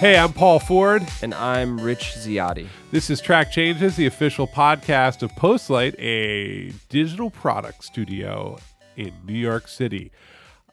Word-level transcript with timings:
Hey, 0.00 0.16
I'm 0.16 0.32
Paul 0.32 0.60
Ford. 0.60 1.02
And 1.22 1.34
I'm 1.34 1.80
Rich 1.80 2.14
Ziade. 2.18 2.68
This 2.92 3.10
is 3.10 3.20
Track 3.20 3.50
Changes, 3.50 3.96
the 3.96 4.06
official 4.06 4.46
podcast 4.46 5.24
of 5.24 5.32
Postlight, 5.32 5.98
a 5.98 6.72
digital 6.88 7.30
product 7.30 7.82
studio 7.82 8.58
in 8.96 9.12
New 9.26 9.34
York 9.34 9.66
City. 9.66 10.12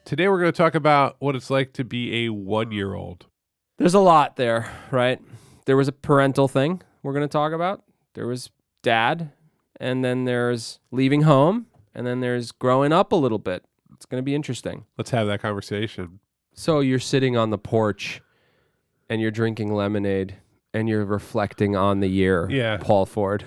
Today, 0.04 0.28
we're 0.28 0.38
going 0.38 0.52
to 0.52 0.56
talk 0.56 0.76
about 0.76 1.16
what 1.18 1.34
it's 1.34 1.50
like 1.50 1.72
to 1.72 1.84
be 1.84 2.26
a 2.26 2.28
one 2.28 2.70
year 2.70 2.94
old. 2.94 3.26
There's 3.78 3.94
a 3.94 4.00
lot 4.00 4.36
there, 4.36 4.70
right? 4.90 5.20
There 5.66 5.76
was 5.76 5.88
a 5.88 5.92
parental 5.92 6.48
thing 6.48 6.82
we're 7.02 7.12
going 7.12 7.22
to 7.24 7.28
talk 7.28 7.52
about. 7.52 7.82
There 8.14 8.26
was 8.26 8.50
dad, 8.82 9.32
and 9.78 10.04
then 10.04 10.24
there's 10.24 10.78
leaving 10.90 11.22
home, 11.22 11.66
and 11.94 12.06
then 12.06 12.20
there's 12.20 12.52
growing 12.52 12.92
up 12.92 13.12
a 13.12 13.16
little 13.16 13.38
bit. 13.38 13.64
It's 13.94 14.06
going 14.06 14.20
to 14.20 14.24
be 14.24 14.34
interesting. 14.34 14.84
Let's 14.96 15.10
have 15.10 15.26
that 15.26 15.40
conversation. 15.42 16.20
So 16.54 16.80
you're 16.80 16.98
sitting 16.98 17.36
on 17.36 17.50
the 17.50 17.58
porch 17.58 18.22
and 19.08 19.20
you're 19.20 19.30
drinking 19.30 19.74
lemonade 19.74 20.36
and 20.74 20.88
you're 20.88 21.04
reflecting 21.04 21.76
on 21.76 22.00
the 22.00 22.08
year. 22.08 22.48
Yeah. 22.50 22.78
Paul 22.78 23.06
Ford. 23.06 23.44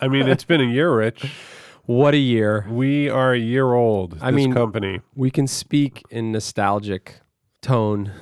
I 0.00 0.08
mean, 0.08 0.28
it's 0.28 0.44
been 0.44 0.60
a 0.60 0.64
year, 0.64 0.94
Rich. 0.94 1.30
What 1.84 2.14
a 2.14 2.18
year. 2.18 2.64
We 2.70 3.08
are 3.10 3.32
a 3.34 3.38
year 3.38 3.72
old. 3.74 4.16
I 4.20 4.30
this 4.30 4.36
mean- 4.36 4.52
company. 4.52 5.00
We 5.16 5.32
can 5.32 5.48
speak 5.48 6.04
in 6.10 6.30
nostalgic 6.30 7.18
tone. 7.60 8.12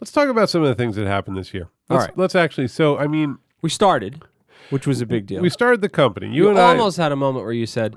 Let's 0.00 0.12
talk 0.12 0.28
about 0.28 0.50
some 0.50 0.62
of 0.62 0.68
the 0.68 0.74
things 0.74 0.96
that 0.96 1.06
happened 1.06 1.36
this 1.36 1.54
year. 1.54 1.68
All 1.88 1.96
Let's, 1.96 2.08
right. 2.08 2.18
let's 2.18 2.34
actually. 2.34 2.68
So, 2.68 2.98
I 2.98 3.06
mean, 3.06 3.38
We 3.62 3.70
started, 3.70 4.22
which 4.70 4.86
was 4.86 5.00
a 5.00 5.06
big 5.06 5.26
deal. 5.26 5.40
we 5.40 5.48
started 5.50 5.80
the 5.80 5.88
company. 5.88 6.26
You, 6.28 6.44
you 6.44 6.48
and 6.50 6.58
almost 6.58 6.96
had 6.98 7.12
a 7.12 7.16
moment 7.16 7.44
where 7.44 7.54
you 7.54 7.66
said, 7.66 7.96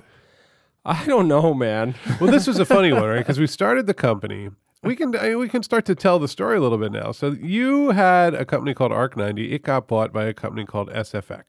I 0.86 1.06
don't 1.06 1.28
know, 1.28 1.54
man. 1.54 1.96
Well, 2.22 2.32
this 2.32 2.48
was 2.48 2.58
a 2.60 2.66
funny 2.66 2.94
one, 2.94 3.04
right? 3.10 3.18
Because 3.20 3.40
we 3.40 3.48
started 3.48 3.86
the 3.86 3.94
company. 3.94 4.50
We 4.82 4.96
can 4.96 5.14
I 5.18 5.30
mean, 5.30 5.40
we 5.40 5.50
can 5.50 5.62
start 5.62 5.84
to 5.88 5.96
tell 5.96 6.20
the 6.20 6.30
story 6.30 6.56
a 6.56 6.62
little 6.62 6.78
bit 6.78 6.94
now. 6.94 7.12
So 7.12 7.32
you 7.32 7.90
had 7.92 8.34
a 8.34 8.46
company 8.46 8.74
called 8.74 8.94
Arc 8.94 9.18
90. 9.18 9.52
It 9.52 9.64
got 9.64 9.90
bought 9.90 10.14
by 10.14 10.24
a 10.24 10.34
company 10.34 10.66
called 10.66 10.90
SFX. 10.92 11.44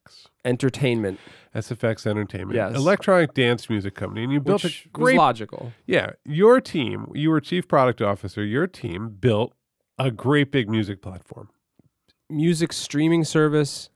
Entertainment, 0.44 1.20
SFX 1.54 2.08
Entertainment, 2.08 2.56
Yes. 2.56 2.74
electronic 2.74 3.32
dance 3.34 3.70
music 3.70 3.94
company, 3.94 4.24
and 4.24 4.32
you 4.32 4.40
built 4.40 4.64
which 4.64 4.84
a 4.86 4.88
was 4.88 4.92
great. 4.92 5.16
logical. 5.16 5.72
yeah, 5.86 6.10
your 6.24 6.60
team. 6.60 7.06
You 7.14 7.30
were 7.30 7.40
chief 7.40 7.68
product 7.68 8.02
officer. 8.02 8.44
Your 8.44 8.66
team 8.66 9.10
built 9.20 9.54
a 10.06 10.10
great 10.10 10.50
big 10.50 10.68
music 10.68 11.02
platform. 11.02 11.48
Music 12.28 12.72
streaming 12.72 13.24
service, 13.24 13.90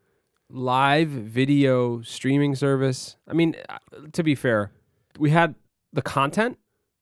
live 0.50 1.08
video 1.08 2.02
streaming 2.02 2.54
service. 2.54 3.16
I 3.28 3.32
mean, 3.32 3.54
uh, 3.68 3.78
to 4.12 4.22
be 4.22 4.34
fair, 4.34 4.72
we 5.18 5.30
had 5.30 5.54
the 5.92 6.02
content. 6.02 6.58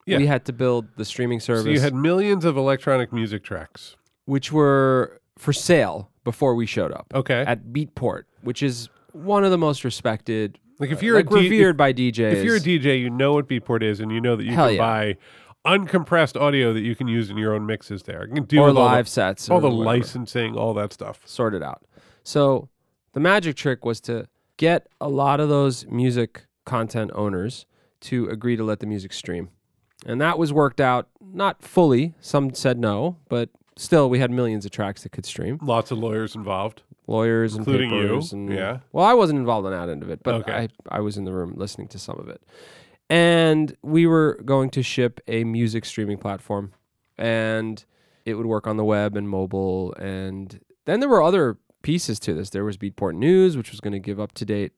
Yeah. 0.07 0.19
We 0.19 0.27
had 0.27 0.45
to 0.47 0.53
build 0.53 0.87
the 0.97 1.05
streaming 1.05 1.39
service, 1.41 1.65
So 1.65 1.71
you 1.71 1.81
had 1.81 1.95
millions 1.95 2.45
of 2.45 2.57
electronic 2.57 3.13
music 3.13 3.45
tracks. 3.45 3.97
which 4.25 4.53
were 4.53 5.21
for 5.39 5.53
sale 5.53 6.11
before 6.25 6.55
we 6.55 6.67
showed 6.67 6.93
up 6.93 7.07
Okay, 7.15 7.45
at 7.47 7.67
Beatport, 7.67 8.25
which 8.43 8.63
is 8.63 8.89
one 9.13 9.45
of 9.45 9.51
the 9.53 9.59
most 9.59 9.85
respected, 9.85 10.59
like 10.81 10.91
if 10.91 11.03
you're 11.05 11.17
like 11.17 11.27
a 11.31 11.41
D- 11.41 11.51
revered 11.51 11.77
by 11.77 11.93
DJs. 11.93 12.33
if 12.33 12.45
you're 12.45 12.57
a 12.57 12.61
DJ, 12.61 13.01
you 13.01 13.11
know 13.11 13.33
what 13.35 13.49
Beatport 13.49 13.83
is, 13.83 14.01
and 14.01 14.11
you 14.13 14.21
know 14.21 14.35
that 14.37 14.45
you 14.45 14.53
Hell 14.55 14.67
can 14.69 14.75
yeah. 14.77 14.81
buy 14.81 15.17
uncompressed 15.67 16.41
audio 16.41 16.73
that 16.73 16.81
you 16.81 16.95
can 16.97 17.09
use 17.09 17.31
in 17.31 17.37
your 17.37 17.55
own 17.55 17.67
mixes. 17.67 18.03
There, 18.05 18.27
you 18.27 18.35
can 18.35 18.45
deal 18.45 18.63
or 18.63 18.67
with 18.69 18.77
all 18.77 18.85
live 18.85 19.05
the, 19.07 19.11
sets, 19.11 19.49
all 19.49 19.61
the 19.61 19.69
whatever. 19.69 19.85
licensing, 19.99 20.57
all 20.57 20.75
that 20.75 20.93
stuff. 20.93 21.21
sort 21.27 21.55
it 21.55 21.63
out. 21.63 21.85
So 22.25 22.69
the 23.13 23.21
magic 23.21 23.57
trick 23.57 23.85
was 23.85 24.01
to 24.03 24.27
get 24.57 24.89
a 25.01 25.09
lot 25.09 25.41
of 25.41 25.49
those 25.49 25.87
music 25.87 26.47
content 26.65 27.11
owners 27.15 27.67
to 28.01 28.29
agree 28.29 28.57
to 28.57 28.65
let 28.65 28.81
the 28.81 28.87
music 28.87 29.13
stream. 29.13 29.51
And 30.05 30.21
that 30.21 30.39
was 30.39 30.53
worked 30.53 30.81
out 30.81 31.09
not 31.21 31.63
fully. 31.63 32.15
Some 32.21 32.55
said 32.55 32.79
no, 32.79 33.17
but 33.29 33.51
still 33.77 34.11
we 34.11 34.19
had 34.19 34.31
millions 34.31 34.65
of 34.65 34.73
tracks 34.73 35.05
that 35.05 35.13
could 35.13 35.25
stream. 35.25 35.59
Lots 35.63 35.91
of 35.93 35.99
lawyers 35.99 36.35
involved. 36.35 36.83
Lawyers 37.07 37.55
and 37.55 37.67
Including 37.67 37.91
you, 37.91 38.03
papers 38.03 38.33
and 38.33 38.53
yeah. 38.53 38.79
Well, 38.93 39.05
I 39.05 39.15
wasn't 39.15 39.39
involved 39.39 39.67
on 39.67 39.73
that 39.73 39.89
end 39.91 40.03
of 40.03 40.11
it, 40.11 40.23
but 40.23 40.35
Okay. 40.37 40.53
I 40.53 40.69
I 40.89 41.01
was 41.01 41.17
in 41.17 41.25
the 41.25 41.33
room 41.33 41.55
listening 41.57 41.89
to 41.89 41.99
some 41.99 42.19
of 42.19 42.29
it. 42.29 42.41
And 43.11 43.77
we 43.83 44.07
were 44.07 44.41
going 44.45 44.71
to 44.71 44.83
ship 44.83 45.21
a 45.27 45.45
music 45.45 45.85
streaming 45.85 46.19
platform 46.19 46.73
and 47.19 47.85
it 48.25 48.35
would 48.35 48.47
work 48.47 48.67
on 48.67 48.77
the 48.77 48.85
web 48.85 49.17
and 49.17 49.29
mobile 49.29 49.93
and 49.99 50.61
then 50.87 51.01
there 51.01 51.09
were 51.09 51.23
other 51.23 51.59
pieces 51.83 52.19
to 52.21 52.33
this. 52.35 52.51
There 52.51 52.65
was 52.65 52.77
Beatport 52.77 53.15
News, 53.15 53.57
which 53.57 53.71
was 53.71 53.81
going 53.81 53.93
to 53.93 53.99
give 53.99 54.19
up 54.19 54.33
to 54.33 54.45
date 54.45 54.73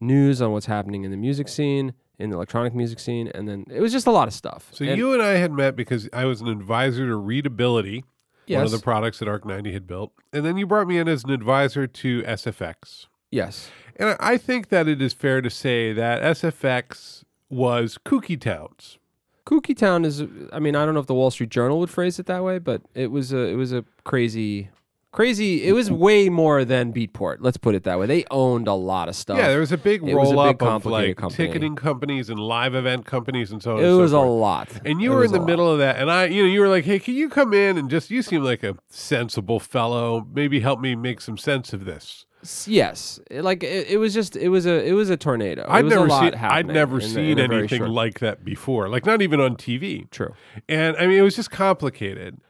news 0.00 0.42
on 0.42 0.52
what's 0.52 0.66
happening 0.66 1.04
in 1.04 1.10
the 1.10 1.16
music 1.16 1.48
scene, 1.48 1.94
in 2.18 2.30
the 2.30 2.36
electronic 2.36 2.74
music 2.74 2.98
scene, 3.00 3.28
and 3.34 3.48
then 3.48 3.64
it 3.70 3.80
was 3.80 3.92
just 3.92 4.06
a 4.06 4.10
lot 4.10 4.28
of 4.28 4.34
stuff. 4.34 4.68
So 4.72 4.84
And- 4.84 4.98
you 4.98 5.12
and 5.14 5.22
I 5.22 5.34
had 5.34 5.52
met 5.52 5.76
because 5.76 6.08
I 6.12 6.24
was 6.26 6.40
an 6.40 6.48
advisor 6.48 7.06
to 7.06 7.16
Readability, 7.16 8.04
yes, 8.46 8.56
one 8.58 8.66
of 8.66 8.72
the 8.72 8.80
products 8.80 9.20
that 9.20 9.28
Arc 9.28 9.44
90 9.44 9.72
had 9.72 9.86
built, 9.86 10.12
and 10.32 10.44
then 10.44 10.56
you 10.56 10.66
brought 10.66 10.86
me 10.88 10.98
in 10.98 11.08
as 11.08 11.22
an 11.24 11.30
advisor 11.30 11.86
to 11.86 12.22
SFX. 12.24 13.06
yes, 13.30 13.70
And 13.96 14.16
I 14.20 14.36
think 14.36 14.68
that 14.70 14.88
it 14.88 15.00
is 15.00 15.12
fair 15.12 15.40
to 15.40 15.50
say 15.50 15.92
that 15.92 16.22
SFX 16.22 17.22
was 17.52 17.98
kooky 18.04 18.40
towns. 18.40 18.98
Kooky 19.44 19.76
Town 19.76 20.04
is. 20.04 20.22
I 20.52 20.60
mean, 20.60 20.76
I 20.76 20.84
don't 20.84 20.94
know 20.94 21.00
if 21.00 21.06
the 21.08 21.14
Wall 21.14 21.30
Street 21.32 21.50
Journal 21.50 21.80
would 21.80 21.90
phrase 21.90 22.20
it 22.20 22.26
that 22.26 22.44
way, 22.44 22.60
but 22.60 22.80
it 22.94 23.10
was 23.10 23.32
a 23.32 23.38
it 23.38 23.56
was 23.56 23.72
a 23.72 23.84
crazy, 24.04 24.70
crazy. 25.10 25.64
It 25.64 25.72
was 25.72 25.90
way 25.90 26.28
more 26.28 26.64
than 26.64 26.92
Beatport. 26.92 27.38
Let's 27.40 27.56
put 27.56 27.74
it 27.74 27.82
that 27.82 27.98
way. 27.98 28.06
They 28.06 28.24
owned 28.30 28.68
a 28.68 28.72
lot 28.74 29.08
of 29.08 29.16
stuff. 29.16 29.38
Yeah, 29.38 29.48
there 29.48 29.58
was 29.58 29.72
a 29.72 29.76
big 29.76 30.04
It 30.08 30.14
was 30.14 30.30
a 30.30 30.34
roll 30.34 30.44
big, 30.44 30.54
up 30.56 30.62
of 30.62 30.68
complicated 30.68 31.08
like 31.08 31.16
company. 31.16 31.46
ticketing 31.48 31.74
companies 31.74 32.30
and 32.30 32.38
live 32.38 32.76
event 32.76 33.04
companies 33.04 33.50
and 33.50 33.60
so 33.60 33.72
on. 33.72 33.78
it 33.78 33.82
and 33.82 33.90
so 33.96 33.98
was 33.98 34.12
a 34.12 34.16
forth. 34.16 34.40
lot. 34.40 34.68
And 34.84 35.02
you 35.02 35.10
It 35.10 35.14
were 35.16 35.20
was 35.22 35.32
in 35.32 35.34
the 35.34 35.40
lot. 35.40 35.46
middle 35.48 35.68
of 35.72 35.78
that, 35.80 35.96
and 35.98 36.08
I, 36.08 36.26
you 36.26 36.44
know, 36.44 36.48
you 36.48 36.60
were 36.60 36.68
like, 36.68 36.84
"Hey, 36.84 37.00
can 37.00 37.14
you 37.14 37.28
come 37.28 37.52
in 37.52 37.76
and 37.76 37.90
just? 37.90 38.12
You 38.12 38.22
seem 38.22 38.44
like 38.44 38.62
a 38.62 38.76
sensible 38.90 39.58
fellow. 39.58 40.24
Maybe 40.32 40.60
help 40.60 40.78
me 40.80 40.94
make 40.94 41.20
some 41.20 41.36
sense 41.36 41.72
of 41.72 41.84
this." 41.84 42.26
Yes, 42.66 43.20
like 43.30 43.62
it, 43.62 43.88
it 43.90 43.98
was 43.98 44.12
just 44.14 44.36
it 44.36 44.48
was 44.48 44.66
a 44.66 44.84
it 44.84 44.92
was 44.92 45.10
a 45.10 45.16
tornado. 45.16 45.64
I'd 45.68 45.84
was 45.84 45.92
never 45.92 46.06
a 46.06 46.08
lot 46.08 46.32
seen. 46.32 46.40
I'd 46.42 46.66
never 46.66 46.98
the- 46.98 47.08
seen 47.08 47.38
in 47.38 47.44
a 47.44 47.48
very 47.48 47.60
anything 47.60 47.84
like 47.86 48.18
that 48.20 48.44
before. 48.44 48.88
Like 48.88 49.06
not 49.06 49.22
even 49.22 49.40
on 49.40 49.56
TV. 49.56 50.10
True. 50.10 50.34
And 50.68 50.96
I 50.96 51.06
mean, 51.06 51.18
it 51.18 51.22
was 51.22 51.36
just 51.36 51.50
complicated. 51.50 52.40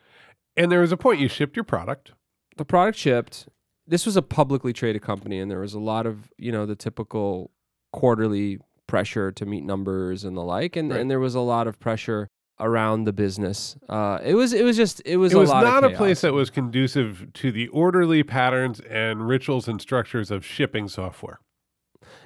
And 0.56 0.70
there 0.72 0.80
was 0.80 0.92
a 0.92 0.96
point 0.96 1.20
you 1.20 1.28
shipped 1.28 1.56
your 1.56 1.64
product. 1.64 2.12
the 2.56 2.64
product 2.64 2.98
shipped. 2.98 3.48
This 3.86 4.06
was 4.06 4.16
a 4.16 4.22
publicly 4.22 4.72
traded 4.72 5.02
company, 5.02 5.38
and 5.38 5.50
there 5.50 5.58
was 5.60 5.74
a 5.74 5.80
lot 5.80 6.06
of 6.06 6.30
you 6.38 6.52
know 6.52 6.64
the 6.66 6.76
typical 6.76 7.50
quarterly 7.92 8.58
pressure 8.86 9.30
to 9.32 9.46
meet 9.46 9.64
numbers 9.64 10.24
and 10.24 10.36
the 10.36 10.42
like, 10.42 10.76
and 10.76 10.90
Right. 10.90 11.00
and 11.00 11.10
there 11.10 11.20
was 11.20 11.34
a 11.34 11.40
lot 11.40 11.66
of 11.66 11.78
pressure 11.80 12.28
around 12.62 13.04
the 13.04 13.12
business. 13.12 13.76
Uh, 13.88 14.18
it 14.24 14.34
was 14.34 14.52
it 14.52 14.64
was 14.64 14.76
just 14.76 15.02
it 15.04 15.16
was 15.18 15.32
It 15.32 15.36
a 15.36 15.40
was 15.40 15.50
not 15.50 15.84
of 15.84 15.92
a 15.92 15.96
place 15.96 16.20
that 16.22 16.32
was 16.32 16.48
conducive 16.50 17.26
to 17.34 17.52
the 17.52 17.68
orderly 17.68 18.22
patterns 18.22 18.80
and 18.80 19.26
rituals 19.28 19.68
and 19.68 19.80
structures 19.80 20.30
of 20.30 20.44
shipping 20.44 20.88
software. 20.88 21.40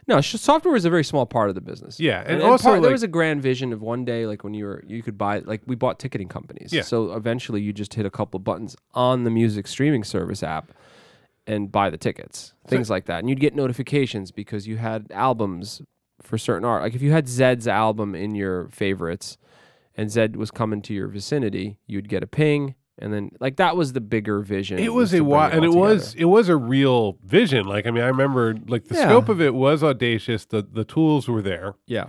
no 0.06 0.20
sh- 0.20 0.36
software 0.36 0.72
was 0.72 0.84
a 0.84 0.90
very 0.90 1.04
small 1.04 1.26
part 1.26 1.48
of 1.48 1.54
the 1.54 1.60
business. 1.60 1.98
Yeah, 1.98 2.20
and, 2.20 2.34
And, 2.34 2.42
also 2.42 2.68
part, 2.70 2.82
there 2.82 2.92
was 2.92 3.02
a 3.02 3.08
grand 3.08 3.42
vision 3.42 3.72
of 3.72 3.80
one 3.82 4.04
day, 4.04 4.26
like 4.26 4.44
when 4.44 4.54
you 4.54 4.64
were, 4.66 4.84
you 4.86 5.02
could 5.02 5.18
buy, 5.18 5.40
like 5.40 5.62
we 5.66 5.74
bought 5.74 5.98
ticketing 5.98 6.28
companies. 6.28 6.72
Yeah. 6.72 6.82
So 6.82 7.12
eventually, 7.14 7.60
you 7.62 7.72
just 7.72 7.94
hit 7.94 8.06
a 8.06 8.10
couple 8.10 8.38
of 8.38 8.44
buttons 8.44 8.76
on 8.94 9.24
the 9.24 9.30
music 9.30 9.66
streaming 9.66 10.04
service 10.04 10.42
app, 10.42 10.72
and 11.48 11.70
buy 11.70 11.90
the 11.90 11.98
tickets, 11.98 12.54
things 12.66 12.90
like 12.90 13.04
that, 13.06 13.20
and 13.20 13.28
you'd 13.30 13.40
get 13.40 13.54
notifications 13.54 14.32
because 14.32 14.66
you 14.66 14.76
had 14.76 15.06
albums 15.12 15.80
for 16.22 16.38
certain 16.38 16.64
art. 16.64 16.82
Like 16.82 16.94
if 16.94 17.02
you 17.02 17.12
had 17.12 17.26
Zedd's 17.26 17.68
album 17.68 18.14
in 18.14 18.34
your 18.34 18.68
favorites, 18.68 19.36
and 19.96 20.08
Zedd 20.10 20.36
was 20.36 20.50
coming 20.50 20.82
to 20.82 20.94
your 20.94 21.08
vicinity, 21.08 21.78
you'd 21.86 22.08
get 22.08 22.22
a 22.22 22.26
ping, 22.26 22.74
and 22.98 23.12
then 23.12 23.30
like 23.40 23.56
that 23.56 23.76
was 23.76 23.92
the 23.92 24.00
bigger 24.00 24.40
vision. 24.40 24.78
it 24.78 24.92
was 24.92 25.10
to 25.10 25.16
a 25.16 25.20
wi- 25.20 25.50
and 25.50 25.64
it 25.64 25.68
all 25.68 25.78
was 25.80 26.14
it 26.14 26.24
was 26.26 26.48
a 26.48 26.56
real 26.56 27.18
vision. 27.24 27.66
Like 27.66 27.86
I 27.86 27.90
mean, 27.90 28.02
I 28.04 28.08
remember 28.08 28.54
like 28.68 28.84
the 28.86 28.94
Yeah. 28.94 29.04
scope 29.08 29.28
of 29.28 29.40
it 29.40 29.54
was 29.54 29.82
audacious. 29.82 30.44
The 30.46 30.62
the 30.62 30.84
tools 30.84 31.28
were 31.28 31.42
there. 31.42 31.74
yeah. 31.86 32.06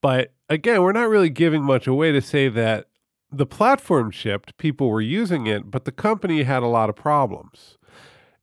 But 0.00 0.34
again, 0.50 0.82
we're 0.82 0.92
not 0.92 1.08
really 1.08 1.30
giving 1.30 1.62
much 1.62 1.86
away 1.86 2.12
to 2.12 2.20
say 2.20 2.48
that 2.50 2.86
the 3.32 3.46
platform 3.46 4.10
shipped, 4.10 4.56
people 4.58 4.88
were 4.90 5.00
using 5.00 5.46
it, 5.46 5.70
but 5.70 5.86
the 5.86 5.92
company 5.92 6.42
had 6.42 6.62
a 6.62 6.66
lot 6.66 6.88
of 6.90 6.94
problems. 6.94 7.78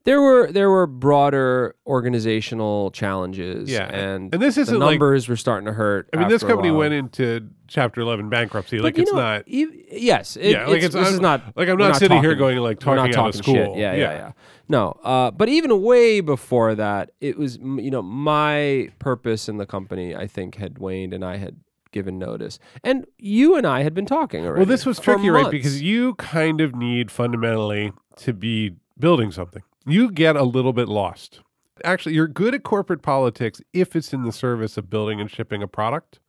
There 0.03 0.19
were 0.21 0.51
there 0.51 0.69
were 0.69 0.87
broader 0.87 1.75
organizational 1.85 2.91
challenges. 2.91 3.69
Yeah, 3.69 3.85
and 3.85 4.33
and 4.33 4.41
this 4.41 4.57
isn't 4.57 4.79
like- 4.79 4.91
numbers 4.93 5.27
were 5.27 5.35
starting 5.35 5.65
to 5.67 5.73
hurt. 5.73 6.09
I 6.13 6.17
mean, 6.17 6.27
this 6.27 6.43
company 6.43 6.71
went 6.71 6.93
into 6.93 7.49
Chapter 7.67 8.01
11 8.01 8.27
bankruptcy. 8.29 8.77
But 8.77 8.83
like 8.83 8.97
it's 8.99 9.11
know, 9.13 9.19
not. 9.19 9.43
ev- 9.49 9.73
yes, 9.91 10.35
it, 10.35 10.51
Yeah, 10.51 10.65
like 10.67 10.77
it's, 10.83 10.87
it's- 10.87 10.93
this 10.93 11.05
I'm- 11.05 11.13
is 11.13 11.19
not 11.21 11.55
like 11.55 11.69
I'm 11.69 11.77
we're 11.77 11.87
not 11.87 11.97
sitting 11.97 12.19
here 12.21 12.35
going 12.35 12.57
like 12.57 12.79
talking 12.79 13.11
not 13.11 13.15
out 13.17 13.29
of 13.29 13.35
school. 13.35 13.53
Shit. 13.53 13.77
Yeah, 13.77 13.93
yeah, 13.93 14.11
yeah, 14.11 14.31
No, 14.67 14.97
uh, 15.03 15.31
but 15.31 15.47
even 15.47 15.81
way 15.81 16.19
before 16.19 16.75
that, 16.75 17.11
it 17.21 17.37
was 17.37 17.57
you 17.57 17.89
know 17.91 18.01
my 18.01 18.89
purpose 18.99 19.47
in 19.47 19.57
the 19.57 19.65
company. 19.65 20.15
I 20.15 20.27
think 20.27 20.55
had 20.55 20.79
waned, 20.79 21.13
and 21.13 21.23
I 21.23 21.37
had 21.37 21.57
given 21.91 22.17
notice. 22.17 22.57
And 22.83 23.05
you 23.17 23.55
and 23.55 23.65
I 23.67 23.83
had 23.83 23.93
been 23.93 24.05
talking 24.05 24.45
already. 24.45 24.59
Well, 24.59 24.65
this 24.65 24.85
was 24.85 24.99
tricky, 24.99 25.29
right? 25.29 25.51
Because 25.51 25.81
you 25.81 26.15
kind 26.15 26.59
of 26.59 26.75
need 26.75 27.11
fundamentally 27.11 27.93
to 28.17 28.33
be 28.33 28.75
building 28.99 29.31
something. 29.31 29.61
You 29.85 30.11
get 30.11 30.35
a 30.35 30.43
little 30.43 30.73
bit 30.73 30.87
lost. 30.87 31.41
Actually, 31.83 32.15
you're 32.15 32.27
good 32.27 32.53
at 32.53 32.63
corporate 32.63 33.01
politics 33.01 33.61
if 33.73 33.95
it's 33.95 34.13
in 34.13 34.23
the 34.23 34.31
service 34.31 34.77
of 34.77 34.89
building 34.89 35.19
and 35.19 35.29
shipping 35.29 35.63
a 35.63 35.67
product. 35.67 36.19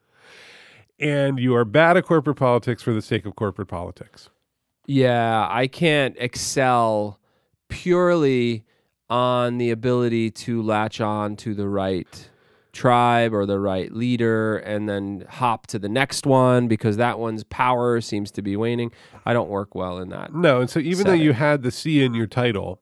And 0.98 1.38
you 1.38 1.54
are 1.54 1.64
bad 1.64 1.96
at 1.96 2.04
corporate 2.04 2.36
politics 2.36 2.82
for 2.82 2.92
the 2.92 3.02
sake 3.02 3.26
of 3.26 3.36
corporate 3.36 3.68
politics. 3.68 4.30
Yeah, 4.86 5.46
I 5.50 5.66
can't 5.66 6.16
excel 6.18 7.18
purely 7.68 8.64
on 9.10 9.58
the 9.58 9.70
ability 9.70 10.30
to 10.30 10.62
latch 10.62 11.00
on 11.00 11.36
to 11.36 11.54
the 11.54 11.68
right 11.68 12.30
tribe 12.72 13.34
or 13.34 13.44
the 13.44 13.58
right 13.58 13.92
leader 13.92 14.56
and 14.58 14.88
then 14.88 15.26
hop 15.28 15.66
to 15.66 15.78
the 15.78 15.88
next 15.88 16.26
one 16.26 16.68
because 16.68 16.96
that 16.96 17.18
one's 17.18 17.44
power 17.44 18.00
seems 18.00 18.30
to 18.30 18.40
be 18.40 18.56
waning. 18.56 18.90
I 19.26 19.34
don't 19.34 19.50
work 19.50 19.74
well 19.74 19.98
in 19.98 20.08
that. 20.08 20.34
No, 20.34 20.62
and 20.62 20.70
so 20.70 20.78
even 20.78 21.06
though 21.06 21.12
you 21.12 21.34
had 21.34 21.62
the 21.62 21.70
C 21.70 22.02
in 22.02 22.14
your 22.14 22.26
title, 22.26 22.80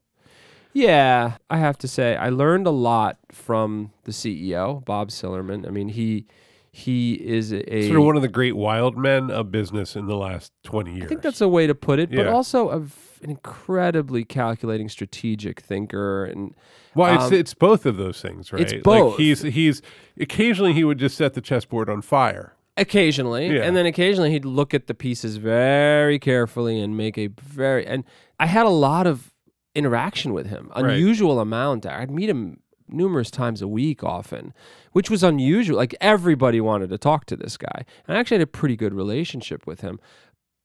Yeah, 0.73 1.37
I 1.49 1.59
have 1.59 1.79
to 1.79 1.89
say 1.89 2.17
I 2.17 2.29
learned 2.29 2.67
a 2.67 2.71
lot 2.71 3.19
from 3.33 3.91
the 4.05 4.13
CEO, 4.13 4.85
Bob 4.85 5.09
Sillerman. 5.11 5.67
I 5.67 5.71
mean, 5.71 5.89
he 5.89 6.27
he 6.73 7.15
is 7.15 7.53
a 7.53 7.83
sort 7.89 7.99
of 7.99 8.05
one 8.05 8.15
of 8.15 8.23
the 8.23 8.29
great 8.29 8.55
wild 8.55 8.97
men 8.97 9.29
of 9.29 9.51
business 9.51 9.97
in 9.97 10.07
the 10.07 10.15
last 10.17 10.53
20 10.63 10.93
years. 10.93 11.05
I 11.05 11.09
think 11.09 11.23
that's 11.23 11.41
a 11.41 11.49
way 11.49 11.67
to 11.67 11.75
put 11.75 11.99
it, 11.99 12.11
but 12.11 12.27
Yeah. 12.27 12.33
also 12.33 12.69
a 12.71 12.77
an 13.23 13.29
incredibly 13.31 14.25
calculating 14.25 14.89
strategic 14.89 15.61
thinker 15.61 16.25
and 16.25 16.55
Well, 16.95 17.15
it's 17.17 17.25
Um, 17.25 17.35
it's 17.35 17.55
both 17.55 17.85
of 17.87 17.97
those 17.97 18.23
things, 18.23 18.53
right? 18.53 18.63
it's 18.63 18.73
Like 18.73 18.83
both. 18.85 19.17
he's 19.19 19.43
he's 19.43 19.83
occasionally 20.19 20.73
he 20.73 20.85
would 20.85 20.99
just 20.99 21.17
set 21.17 21.35
the 21.35 21.41
chessboard 21.41 21.91
on 21.91 22.03
fire. 22.03 22.55
occasionally 22.77 23.49
Yeah. 23.49 23.63
and 23.65 23.77
then 23.77 23.85
occasionally 23.85 24.31
he'd 24.31 24.45
look 24.45 24.73
at 24.73 24.87
the 24.87 24.95
pieces 24.95 25.37
very 25.37 26.19
carefully 26.21 26.81
and 26.81 26.97
make 26.97 27.19
a 27.19 27.27
very 27.43 27.85
and 27.87 28.05
i 28.39 28.47
had 28.47 28.65
a 28.65 28.71
lot 28.71 29.07
of 29.09 29.33
interaction 29.75 30.33
with 30.33 30.47
him. 30.47 30.71
Right. 30.75 30.85
unusual 30.95 31.41
amount. 31.41 31.87
I'd 31.87 32.11
meet 32.11 32.29
him 32.29 32.61
numerous 32.89 33.31
times 33.31 33.63
a 33.63 33.69
week 33.69 34.03
often 34.03 34.53
which 34.93 35.11
was 35.11 35.23
unusual. 35.23 35.77
Like 35.77 35.95
everybody 36.01 36.61
wanted 36.61 36.91
to 36.91 36.99
talk 36.99 37.25
to 37.27 37.37
this 37.37 37.57
guy. 37.57 37.85
And 38.07 38.17
i 38.17 38.21
actually 38.21 38.37
had 38.37 38.43
a 38.43 38.47
pretty 38.49 38.77
good 38.77 38.95
relationship 38.95 39.67
with 39.67 39.81
him. 39.81 40.01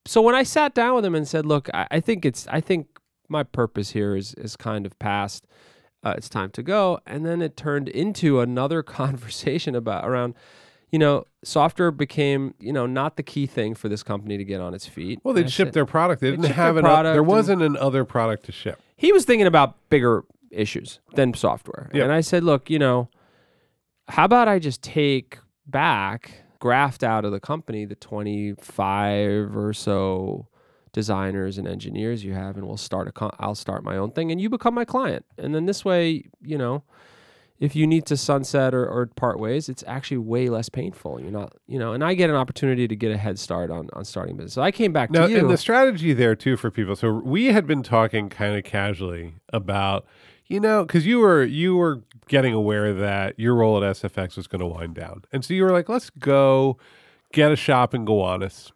So 0.06 0.22
when 0.22 0.36
i 0.36 0.44
sat 0.44 0.74
down 0.74 0.96
with 0.96 1.06
him 1.06 1.16
and 1.16 1.28
said 1.28 1.46
look 1.46 1.69
i, 1.74 1.88
I 1.92 2.00
think 2.00 2.25
it's 2.25 2.48
i 2.48 2.62
think 2.62 3.00
my 3.30 3.44
purpose 3.44 3.92
here 3.92 4.16
is 4.16 4.34
is 4.36 4.56
kind 4.56 4.86
of 4.86 4.98
past 5.00 5.46
uh, 6.04 6.13
it's 6.16 6.30
time 6.30 6.51
to 6.51 6.62
go. 6.62 7.00
And 7.08 7.25
then 7.25 7.42
it 7.42 7.58
turned 7.58 7.90
into 7.90 8.40
another 8.40 8.84
conversation 9.01 9.75
about 9.75 10.08
around 10.08 10.36
you 10.92 11.00
know, 11.00 11.25
software 11.46 11.92
became, 11.92 12.54
you 12.60 12.74
know, 12.74 12.86
not 12.86 13.18
the 13.18 13.24
key 13.24 13.46
thing 13.46 13.76
for 13.76 13.88
this 13.88 14.04
company 14.04 14.38
to 14.38 14.44
get 14.44 14.60
on 14.60 14.74
its 14.74 14.88
feet. 14.88 15.20
Well, 15.24 15.34
they'd 15.34 15.52
ship 15.52 15.72
their 15.74 15.86
product. 15.86 16.22
They 16.22 16.32
didn't 16.32 16.46
have 16.46 16.78
an. 16.78 16.84
There 16.84 17.24
wasn't 17.24 17.62
an 17.62 17.78
other 17.78 18.04
product 18.04 18.46
to 18.46 18.52
ship. 18.52 18.82
He 18.98 19.12
was 19.12 19.26
thinking 19.26 19.48
about 19.48 19.76
bigger 19.90 20.24
issues 20.52 21.00
than 21.14 21.34
software. 21.34 21.90
Yep. 21.94 22.04
And 22.04 22.12
I 22.12 22.22
said, 22.22 22.44
look, 22.44 22.70
you 22.70 22.80
know, 22.80 23.10
how 24.08 24.26
about 24.26 24.48
I 24.48 24.60
just 24.60 24.82
take 24.82 25.40
back, 25.66 26.44
graft 26.60 27.04
out 27.04 27.26
of 27.26 27.32
the 27.32 27.40
company 27.40 27.86
the 27.86 27.96
25 27.96 29.56
or 29.56 29.74
so 29.74 30.48
designers 30.94 31.58
and 31.58 31.68
engineers 31.68 32.24
you 32.24 32.34
have 32.34 32.56
and 32.56 32.66
we'll 32.66 32.78
start 32.78 33.06
a 33.06 33.12
con- 33.12 33.36
I'll 33.38 33.54
start 33.54 33.84
my 33.84 33.98
own 33.98 34.12
thing 34.12 34.32
and 34.32 34.40
you 34.40 34.50
become 34.50 34.74
my 34.74 34.86
client. 34.86 35.26
And 35.38 35.54
then 35.54 35.66
this 35.66 35.84
way, 35.84 36.30
you 36.42 36.58
know, 36.58 36.84
if 37.60 37.75
you 37.75 37.88
need 37.88 38.06
to 38.07 38.18
sunset 38.18 38.74
or, 38.74 38.86
or 38.86 39.06
part 39.06 39.40
ways, 39.40 39.69
it's 39.69 39.84
actually 39.88 40.18
way 40.18 40.50
less 40.50 40.68
painful. 40.69 41.22
You're 41.22 41.31
not, 41.31 41.54
you 41.68 41.80
know, 41.80 41.94
and 41.94 42.04
I 42.04 42.13
get 42.13 42.30
an 42.30 42.36
opportunity 42.36 42.88
to 42.88 42.96
get 42.96 43.12
a 43.12 43.18
head 43.18 43.40
start 43.40 43.72
on, 43.72 43.90
on 43.94 44.04
starting 44.04 44.36
business. 44.36 44.54
So 44.54 44.62
I 44.62 44.72
came 44.72 44.92
back 44.92 45.10
Now, 45.10 45.28
to 45.28 45.31
you. 45.31 45.40
and 45.40 45.50
the 45.50 45.57
strategy 45.57 46.13
there 46.13 46.36
too 46.36 46.57
for 46.57 46.69
people. 46.69 46.96
So 46.96 47.12
we 47.13 47.48
had 47.48 47.66
been 47.66 47.81
talking 47.84 48.28
kind 48.30 48.57
of 48.57 48.63
casually 48.66 49.36
about, 49.54 50.06
you 50.48 50.60
know, 50.60 50.84
because 50.86 51.06
you 51.06 51.19
were 51.19 51.44
you 51.44 51.75
were 51.78 52.02
getting 52.28 52.54
aware 52.54 52.94
that 52.94 53.40
your 53.40 53.56
role 53.56 53.81
at 53.84 53.96
SFX 53.96 54.36
was 54.36 54.48
going 54.48 54.60
to 54.60 54.68
wind 54.68 54.94
down, 54.96 55.24
and 55.31 55.44
so 55.46 55.54
you 55.54 55.63
were 55.63 55.72
like, 55.72 55.88
let's 55.90 56.10
go 56.10 56.78
get 57.31 57.51
a 57.51 57.56
shop 57.56 57.94
in 57.96 58.06
Gowanus, 58.06 58.72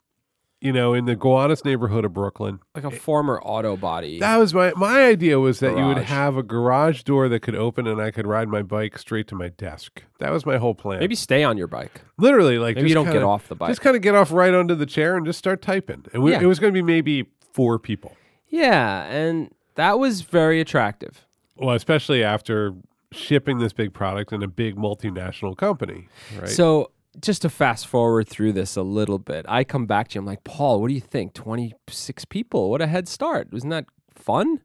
you 0.62 0.74
know, 0.74 0.94
in 0.94 1.06
the 1.06 1.16
Gowanus 1.16 1.64
neighborhood 1.64 2.04
of 2.04 2.14
Brooklyn. 2.14 2.60
like 2.76 2.84
a 2.84 2.92
former 2.92 3.40
auto 3.42 3.78
body. 3.78 4.20
That 4.20 4.38
was 4.38 4.54
my 4.54 4.74
my 4.76 5.06
idea 5.06 5.40
was 5.40 5.60
that 5.60 5.78
you 5.78 5.86
would 5.86 5.98
have 6.00 6.36
a 6.36 6.44
garage 6.44 7.04
door 7.04 7.30
that 7.30 7.40
could 7.42 7.56
open 7.56 7.88
and 7.88 8.02
I 8.02 8.12
could 8.12 8.28
ride 8.28 8.50
my 8.50 8.62
bike 8.62 8.98
straight 8.98 9.28
to 9.30 9.36
my 9.36 9.50
desk. 9.50 10.04
That 10.20 10.32
was 10.32 10.46
my 10.46 10.58
whole 10.58 10.76
plan. 10.76 11.00
Maybe 11.00 11.16
stay 11.16 11.44
on 11.44 11.58
your 11.58 11.68
bike. 11.68 12.02
literally 12.18 12.58
like 12.58 12.76
Maybe 12.76 12.88
just 12.88 12.90
you 12.90 12.96
don't 12.96 13.06
kinda, 13.06 13.20
get 13.22 13.26
off 13.26 13.48
the 13.48 13.56
bike. 13.56 13.70
Just 13.70 13.82
kind 13.82 13.96
of 13.96 14.02
get 14.02 14.16
off 14.16 14.32
right 14.32 14.54
onto 14.54 14.76
the 14.76 14.86
chair 14.86 15.16
and 15.16 15.26
just 15.26 15.40
start 15.40 15.62
typing. 15.62 16.06
And 16.14 16.24
we, 16.24 16.32
Yeah. 16.32 16.42
it 16.42 16.46
was 16.46 16.60
going 16.60 16.74
to 16.74 16.78
be 16.78 16.84
maybe 16.84 17.26
four 17.54 17.80
people. 17.80 18.16
Yeah, 18.50 19.04
and 19.06 19.52
that 19.76 19.98
was 20.00 20.22
very 20.22 20.60
attractive. 20.60 21.26
Well, 21.56 21.76
especially 21.76 22.24
after 22.24 22.74
shipping 23.12 23.60
this 23.60 23.74
big 23.74 23.94
product 23.94 24.32
in 24.34 24.44
a 24.44 24.48
big 24.48 24.76
multinational 24.76 25.56
company, 25.58 26.08
right? 26.38 26.50
So 26.50 26.92
just 27.22 27.42
to 27.44 27.50
fast 27.50 27.88
forward 27.88 28.28
through 28.28 28.54
this 28.54 28.76
a 28.76 28.82
little 28.84 29.20
bit, 29.20 29.46
I 29.50 29.64
come 29.64 29.86
back 29.86 30.10
to 30.10 30.16
you. 30.16 30.20
I'm 30.20 30.26
like, 30.26 30.44
Paul, 30.44 30.82
what 30.82 30.90
do 30.90 30.94
you 30.94 31.02
think? 31.02 31.34
26 31.34 32.26
people. 32.26 32.70
What 32.70 32.82
a 32.82 32.88
head 32.88 33.08
start. 33.08 33.52
Wasn't 33.52 33.72
that 33.72 33.86
fun? 34.14 34.60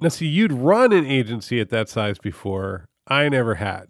now, 0.00 0.08
see, 0.08 0.26
you'd 0.26 0.52
run 0.52 0.92
an 0.92 1.06
agency 1.06 1.60
at 1.60 1.70
that 1.70 1.88
size 1.88 2.18
before. 2.18 2.86
I 3.08 3.28
never 3.28 3.54
had. 3.56 3.86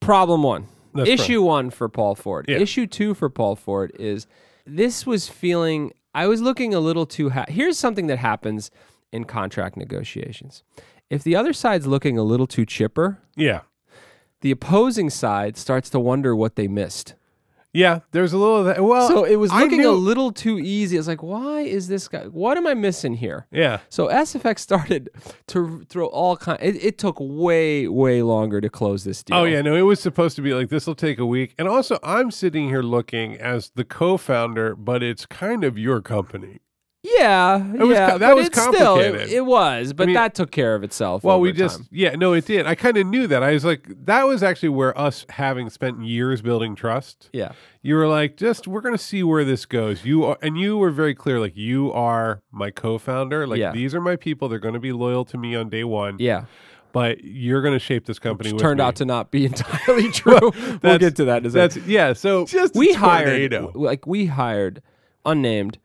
Problem 0.00 0.42
one. 0.42 0.66
That's 0.94 1.08
Issue 1.10 1.42
one 1.42 1.70
for 1.70 1.88
Paul 1.88 2.14
Ford. 2.14 2.46
Yeah. 2.48 2.56
Issue 2.58 2.86
two 2.86 3.12
for 3.14 3.28
Paul 3.28 3.54
Ford 3.56 3.92
is 3.98 4.26
this 4.64 5.04
was 5.06 5.28
feeling, 5.28 5.92
I 6.14 6.26
was 6.26 6.40
looking 6.40 6.72
a 6.74 6.80
little 6.80 7.04
too. 7.06 7.30
Ha- 7.30 7.44
Here's 7.48 7.78
something 7.78 8.06
that 8.06 8.18
happens 8.18 8.70
in 9.12 9.24
contract 9.24 9.76
negotiations. 9.76 10.62
If 11.10 11.22
the 11.22 11.36
other 11.36 11.52
side's 11.52 11.86
looking 11.86 12.16
a 12.18 12.22
little 12.22 12.46
too 12.46 12.64
chipper, 12.64 13.18
Yeah. 13.36 13.60
The 14.40 14.50
opposing 14.50 15.10
side 15.10 15.56
starts 15.56 15.90
to 15.90 16.00
wonder 16.00 16.34
what 16.36 16.56
they 16.56 16.68
missed. 16.68 17.14
Yeah, 17.72 18.00
there's 18.12 18.32
a 18.32 18.38
little 18.38 18.56
of 18.60 18.64
that. 18.64 18.82
Well, 18.82 19.06
So 19.06 19.24
it 19.24 19.36
was 19.36 19.52
looking 19.52 19.82
knew- 19.82 19.90
a 19.90 19.92
little 19.92 20.32
too 20.32 20.58
easy. 20.58 20.96
It's 20.96 21.06
like, 21.08 21.22
why 21.22 21.60
is 21.60 21.88
this 21.88 22.08
guy? 22.08 22.22
What 22.24 22.56
am 22.56 22.66
I 22.66 22.72
missing 22.72 23.12
here? 23.14 23.46
Yeah. 23.52 23.80
So 23.90 24.08
SFX 24.08 24.60
started 24.60 25.10
to 25.48 25.84
throw 25.90 26.06
all 26.06 26.38
kind. 26.38 26.58
It, 26.62 26.82
it 26.82 26.96
took 26.96 27.16
way, 27.20 27.86
way 27.86 28.22
longer 28.22 28.62
to 28.62 28.70
close 28.70 29.04
this 29.04 29.22
deal. 29.22 29.36
Oh 29.36 29.44
yeah, 29.44 29.60
no, 29.60 29.74
it 29.74 29.82
was 29.82 30.00
supposed 30.00 30.36
to 30.36 30.42
be 30.42 30.54
like 30.54 30.70
this 30.70 30.86
will 30.86 30.94
take 30.94 31.18
a 31.18 31.26
week. 31.26 31.54
And 31.58 31.68
also 31.68 31.98
I'm 32.02 32.30
sitting 32.30 32.68
here 32.68 32.80
looking 32.82 33.36
as 33.36 33.70
the 33.74 33.84
co-founder, 33.84 34.74
but 34.76 35.02
it's 35.02 35.26
kind 35.26 35.62
of 35.62 35.76
your 35.76 36.00
company. 36.00 36.60
Yeah, 37.18 37.56
was 37.74 37.90
yeah. 37.90 38.10
co- 38.10 38.18
that 38.18 38.28
but 38.30 38.36
was 38.36 38.46
it's 38.48 38.60
Still, 38.60 38.72
it, 38.72 38.78
complicated. 38.78 39.28
it 39.30 39.44
was, 39.46 39.92
but 39.92 40.06
mean- 40.06 40.14
that 40.14 40.34
took 40.34 40.50
care 40.50 40.74
of 40.74 40.82
itself. 40.82 41.22
Well, 41.22 41.40
we 41.40 41.52
just 41.52 41.78
time. 41.78 41.88
yeah, 41.92 42.14
no, 42.16 42.32
it 42.32 42.46
did. 42.46 42.66
I 42.66 42.74
kind 42.74 42.96
of 42.96 43.06
knew 43.06 43.26
that. 43.26 43.42
I 43.42 43.52
was 43.52 43.64
like 43.64 43.86
that 44.06 44.26
was 44.26 44.42
actually 44.42 44.70
where 44.70 44.96
us 44.98 45.24
having 45.30 45.70
spent 45.70 46.02
years 46.04 46.42
building 46.42 46.74
trust. 46.74 47.30
yeah, 47.32 47.52
You 47.82 47.94
were 47.96 48.08
like, 48.08 48.36
just 48.36 48.66
we're 48.66 48.80
gonna 48.80 48.98
see 48.98 49.22
where 49.22 49.44
this 49.44 49.66
goes. 49.66 50.04
You 50.04 50.24
are, 50.24 50.38
and 50.42 50.58
you 50.58 50.76
were 50.78 50.90
very 50.90 51.14
clear, 51.14 51.38
like 51.40 51.56
you 51.56 51.92
are 51.92 52.42
my 52.50 52.70
co-founder. 52.70 53.46
Like 53.46 53.58
Yeah. 53.60 53.72
these 53.72 53.94
are 53.94 54.00
my 54.00 54.16
people. 54.16 54.48
They're 54.48 54.58
gonna 54.58 54.80
be 54.80 54.92
loyal 54.92 55.24
to 55.26 55.38
me 55.38 55.54
on 55.54 55.68
day 55.68 55.84
one. 55.84 56.16
yeah. 56.18 56.44
But 56.92 57.22
you're 57.24 57.60
gonna 57.60 57.78
shape 57.78 58.06
this 58.06 58.18
company. 58.18 58.52
with 58.54 58.62
Turned 58.62 58.78
me. 58.78 58.84
out 58.84 58.96
to 58.96 59.04
not 59.04 59.30
be 59.30 59.44
entirely 59.52 60.10
true. 60.12 60.50
we'll 60.82 60.98
get 60.98 61.14
to 61.16 61.26
that. 61.26 61.42
That's 61.42 61.76
yeah. 61.78 62.14
So 62.14 62.46
just 62.46 62.74
we 62.74 62.94
hired 62.94 63.50
tornado. 63.52 63.70
like 63.74 64.06
we 64.06 64.26
hired 64.26 64.80
unnamed 65.26 65.78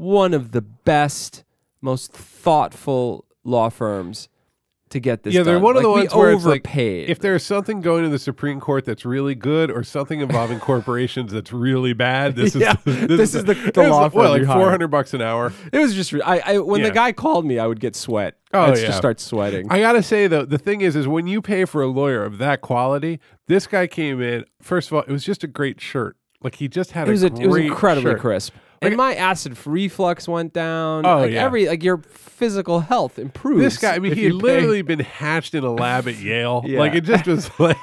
one 0.00 0.34
of 0.34 0.52
the 0.52 0.62
best 0.62 1.44
most 1.82 2.12
thoughtful 2.12 3.24
law 3.44 3.68
firms 3.68 4.28
to 4.90 4.98
get 4.98 5.22
this 5.22 5.32
Yeah, 5.32 5.44
they're 5.44 5.54
done. 5.54 5.62
one 5.62 5.76
of 5.76 5.82
the 5.82 5.88
Like, 5.88 5.98
ones 6.10 6.14
where 6.14 6.32
it's 6.32 6.44
like, 6.44 6.60
overpaid. 6.66 7.08
If 7.08 7.20
there's 7.20 7.44
something 7.44 7.80
going 7.80 8.02
to 8.02 8.08
the 8.10 8.18
Supreme 8.18 8.58
Court 8.58 8.84
that's 8.84 9.04
really 9.04 9.36
good, 9.36 9.70
or 9.70 9.84
something 9.84 10.18
involving 10.20 10.58
corporations 10.70 11.32
that's 11.32 11.52
really 11.52 11.92
bad, 11.92 12.34
this 12.34 12.56
is 12.56 12.62
this, 12.84 13.06
this 13.06 13.34
is 13.36 13.44
the- 13.44 13.66
it 13.68 13.74
the 13.74 13.88
law 13.88 14.08
firm 14.08 14.18
what, 14.18 14.30
like 14.40 14.46
four 14.46 14.68
hundred 14.68 14.88
bucks 14.88 15.14
an 15.14 15.22
hour. 15.22 15.52
it 15.72 15.78
was 15.78 15.94
just 15.94 16.12
I, 16.26 16.42
I 16.44 16.58
when 16.58 16.80
Yeah. 16.80 16.88
the 16.88 16.94
guy 16.94 17.12
called 17.12 17.44
me 17.46 17.58
I 17.60 17.66
would 17.68 17.78
get 17.80 17.94
sweat 17.94 18.36
Oh, 18.52 18.62
I'd 18.62 18.78
yeah. 18.78 18.86
just 18.86 18.98
start 18.98 19.20
sweating 19.20 19.70
I 19.70 19.78
gotta 19.80 20.02
say 20.02 20.26
though, 20.26 20.44
the 20.44 20.58
thing 20.58 20.80
is, 20.80 20.96
is 20.96 21.06
when 21.06 21.28
you 21.28 21.40
pay 21.40 21.64
for 21.66 21.82
a 21.82 21.86
lawyer 21.86 22.24
of 22.24 22.38
that 22.38 22.60
quality, 22.62 23.20
this 23.46 23.66
guy 23.68 23.86
came 23.86 24.20
in. 24.20 24.44
First 24.60 24.88
of 24.90 24.94
all, 24.94 25.02
it 25.02 25.10
was 25.12 25.24
just 25.24 25.44
a 25.44 25.46
great 25.46 25.80
shirt. 25.80 26.16
Like 26.42 26.56
he 26.56 26.66
just 26.66 26.92
had 26.92 27.06
it 27.06 27.12
was 27.12 27.22
a 27.22 27.28
a, 27.28 27.36
it 27.40 27.46
was 27.46 27.58
incredibly 27.58 28.10
shirt. 28.12 28.20
crisp 28.20 28.54
and 28.82 28.96
my 28.96 29.14
acid 29.14 29.56
reflux 29.66 30.26
went 30.28 30.52
down. 30.52 31.04
Oh, 31.06 31.18
like 31.18 31.32
yeah. 31.32 31.44
every 31.44 31.66
like 31.68 31.82
your 31.82 31.98
physical 31.98 32.80
health 32.80 33.18
improves. 33.18 33.60
This 33.60 33.76
guy, 33.76 33.94
I 33.96 33.98
mean, 33.98 34.14
he 34.14 34.24
had 34.24 34.32
pay- 34.32 34.38
literally 34.38 34.80
been 34.82 35.00
hatched 35.00 35.54
in 35.54 35.62
a 35.64 35.70
lab 35.72 36.08
at 36.08 36.16
Yale. 36.16 36.64
Yeah. 36.70 36.78
Like, 36.78 36.94
it 36.94 37.02
just 37.02 37.26
was 37.26 37.50
like, 37.58 37.76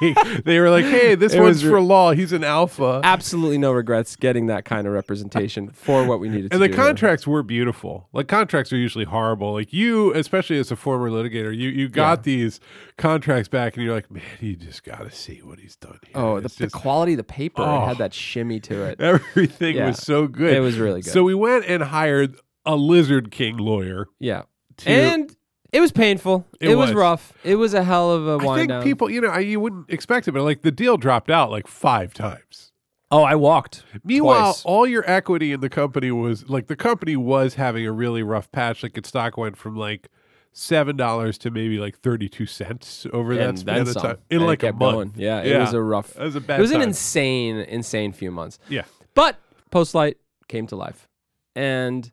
they 0.46 0.60
were 0.60 0.70
like, 0.72 0.86
hey, 0.86 1.13
this 1.16 1.34
It 1.34 1.42
one's 1.42 1.62
for 1.62 1.80
law. 1.82 2.12
He's 2.13 2.32
an 2.32 2.44
alpha. 2.44 3.01
absolutely 3.04 3.58
no 3.58 3.72
regrets 3.72 4.16
getting 4.16 4.48
that 4.48 4.66
kind 4.66 4.88
of 4.88 4.94
representation 4.94 5.70
for 5.72 6.06
what 6.06 6.20
we 6.20 6.30
needed. 6.30 6.46
and 6.46 6.51
to 6.54 6.58
the 6.60 6.68
here. 6.68 6.75
contracts 6.75 7.27
were 7.27 7.44
beautiful. 7.44 8.08
Like, 8.13 8.27
contracts 8.27 8.72
are 8.74 8.77
usually 8.77 9.06
horrible. 9.06 9.54
Like, 9.54 9.74
you, 9.74 10.13
especially 10.13 10.58
as 10.58 10.72
a 10.72 10.75
former 10.75 11.10
litigator, 11.10 11.56
you, 11.56 11.70
you 11.70 11.89
got 11.89 12.20
Yeah. 12.20 12.24
these 12.24 12.60
contracts 12.98 13.48
back 13.50 13.75
and 13.75 13.86
you're 13.86 13.94
like, 13.94 14.10
man, 14.10 14.24
you 14.39 14.56
just 14.56 14.84
got 14.84 15.00
to 15.00 15.12
see 15.12 15.42
what 15.44 15.60
he's 15.60 15.75
done 15.75 16.00
here. 16.04 16.13
Oh, 16.16 16.39
the, 16.39 16.46
It's 16.46 16.56
the 16.56 16.70
quality 16.70 17.13
of 17.13 17.18
the 17.18 17.24
paper 17.24 17.62
Oh. 17.62 17.86
had 17.86 17.98
that 17.98 18.13
shimmy 18.13 18.60
to 18.62 18.84
it. 18.86 19.00
everything 19.01 19.84
was 19.84 20.00
so 20.00 20.27
good. 20.27 20.54
It 20.54 20.62
was 20.62 20.80
really 20.80 20.87
good. 20.96 21.06
So 21.06 21.24
we 21.24 21.36
went 21.36 21.65
and 21.65 21.84
hired 21.84 22.38
a 22.65 22.75
Lizard 22.75 23.32
King 23.32 23.58
lawyer. 23.58 24.08
yeah, 24.20 24.44
To, 24.77 24.89
and 24.89 25.36
it 25.72 25.79
was 25.82 25.91
painful. 25.91 26.46
It 26.60 26.70
It, 26.72 26.75
was. 26.75 26.89
was. 26.89 26.96
rough. 26.96 27.34
It 27.44 27.56
was 27.56 27.74
a 27.74 27.84
hell 27.84 28.12
of 28.12 28.27
a 28.27 28.44
I 28.44 28.46
wind 28.46 28.60
think 28.60 28.70
down. 28.70 28.84
people, 28.84 29.10
you 29.10 29.22
know, 29.22 29.29
I, 29.29 29.39
you 29.39 29.60
wouldn't 29.60 29.89
expect 29.89 30.27
it, 30.27 30.32
but 30.34 30.44
like 30.44 30.62
the 30.63 30.72
deal 30.72 30.98
dropped 30.98 31.29
out 31.29 31.50
like 31.51 31.67
five 31.67 32.13
times. 32.13 32.72
oh, 33.12 33.24
I 33.24 33.36
walked. 33.36 33.84
Meanwhile, 34.03 34.53
Twice. 34.53 34.65
all 34.65 34.86
your 34.88 35.03
equity 35.10 35.53
in 35.53 35.62
the 35.62 35.70
company 35.70 36.12
was 36.12 36.50
like 36.50 36.67
the 36.67 36.75
company 36.75 37.15
was 37.15 37.56
having 37.56 37.86
a 37.88 37.91
really 37.91 38.22
rough 38.24 38.51
patch. 38.51 38.84
Like 38.84 38.98
its 38.98 39.10
stock 39.10 39.38
went 39.38 39.56
from 39.58 39.75
like 39.77 40.10
seven 40.51 40.98
dollars 40.98 41.38
to 41.38 41.51
maybe 41.51 41.77
like 41.79 42.00
thirty 42.00 42.27
two 42.27 42.46
cents 42.46 43.06
over 43.13 43.36
that 43.36 43.60
span 43.60 43.75
then 43.75 43.82
of 43.88 43.94
some. 43.94 44.01
time 44.01 44.17
in 44.29 44.38
And 44.39 44.48
like 44.48 44.63
a 44.63 44.74
month. 44.74 44.79
going. 44.79 45.13
Yeah, 45.15 45.39
it 45.41 45.51
Yeah. 45.51 45.60
was 45.60 45.74
a 45.74 45.82
rough. 45.82 46.15
It 46.17 46.24
was 46.24 46.36
a 46.36 46.41
bad. 46.41 46.60
It 46.60 46.62
was 46.62 46.72
an 46.72 46.82
insane, 46.82 47.58
insane 47.58 48.12
few 48.12 48.32
months. 48.32 48.60
yeah. 48.67 48.84
But 49.13 49.38
Postlight 49.72 50.15
came 50.48 50.68
to 50.68 50.75
life, 50.75 51.08
and 51.56 52.12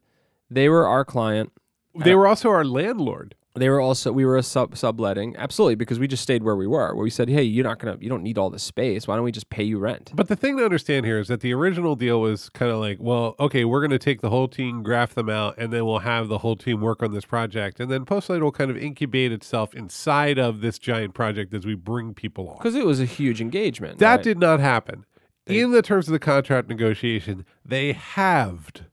they 0.51 0.69
were 0.69 0.87
our 0.87 1.05
client. 1.05 1.53
They 1.95 2.15
were 2.15 2.27
also 2.27 2.49
our 2.51 2.65
landlord. 2.65 3.35
They 3.57 3.69
were 3.69 3.81
also 3.81 4.11
we 4.11 4.25
were 4.25 4.37
a 4.37 4.43
sub 4.43 4.77
subletting 4.77 5.37
absolutely 5.37 5.77
because 5.77 6.01
we 6.01 6.09
just 6.09 6.25
stayed 6.25 6.43
where 6.43 6.57
we 6.57 6.67
were. 6.67 6.93
Where 6.93 7.05
we 7.05 7.11
said, 7.11 7.29
hey, 7.29 7.45
you're 7.45 7.65
not 7.65 7.79
gonna, 7.79 7.97
you 8.01 8.09
don't 8.09 8.25
need 8.25 8.37
all 8.37 8.51
this 8.51 8.65
space. 8.65 9.07
Why 9.07 9.15
don't 9.15 9.25
we 9.25 9.31
just 9.31 9.49
pay 9.49 9.63
you 9.63 9.79
rent? 9.79 10.11
But 10.13 10.27
the 10.27 10.35
thing 10.35 10.57
to 10.57 10.65
understand 10.65 11.07
here 11.07 11.21
is 11.21 11.29
that 11.29 11.41
the 11.41 11.55
original 11.55 11.95
deal 11.95 12.21
was 12.21 12.49
kind 12.49 12.73
of 12.73 12.79
like, 12.79 12.99
well, 13.01 13.37
okay, 13.39 13.65
we're 13.65 13.79
going 13.79 13.93
to 13.93 13.99
take 13.99 14.23
the 14.23 14.31
whole 14.31 14.49
team, 14.49 14.83
graph 14.83 15.15
them 15.15 15.31
out, 15.31 15.57
and 15.57 15.73
then 15.73 15.87
we'll 15.87 16.01
have 16.01 16.27
the 16.27 16.39
whole 16.39 16.57
team 16.57 16.81
work 16.81 17.01
on 17.01 17.13
this 17.13 17.25
project, 17.25 17.79
and 17.79 17.93
then 17.93 18.05
Postlight 18.05 18.41
will 18.41 18.51
kind 18.51 18.73
of 18.73 18.77
incubate 18.77 19.31
itself 19.31 19.73
inside 19.73 20.37
of 20.37 20.61
this 20.61 20.77
giant 20.77 21.15
project 21.15 21.55
as 21.55 21.65
we 21.65 21.77
bring 21.77 22.13
people 22.13 22.49
on. 22.49 22.57
Because 22.57 22.75
it 22.75 22.85
was 22.85 22.99
a 22.99 23.05
huge 23.05 23.41
engagement. 23.41 24.01
That 24.01 24.17
right? 24.17 24.25
did 24.25 24.41
not 24.41 24.59
happen. 24.59 25.05
They- 25.47 25.61
In 25.61 25.73
the 25.73 25.83
terms 25.83 26.09
of 26.09 26.13
the 26.13 26.19
contract 26.19 26.69
negotiation, 26.69 27.45
they 27.65 27.93
halved 27.93 28.85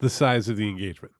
the 0.00 0.10
size 0.10 0.48
of 0.48 0.56
the 0.56 0.68
engagement. 0.68 1.14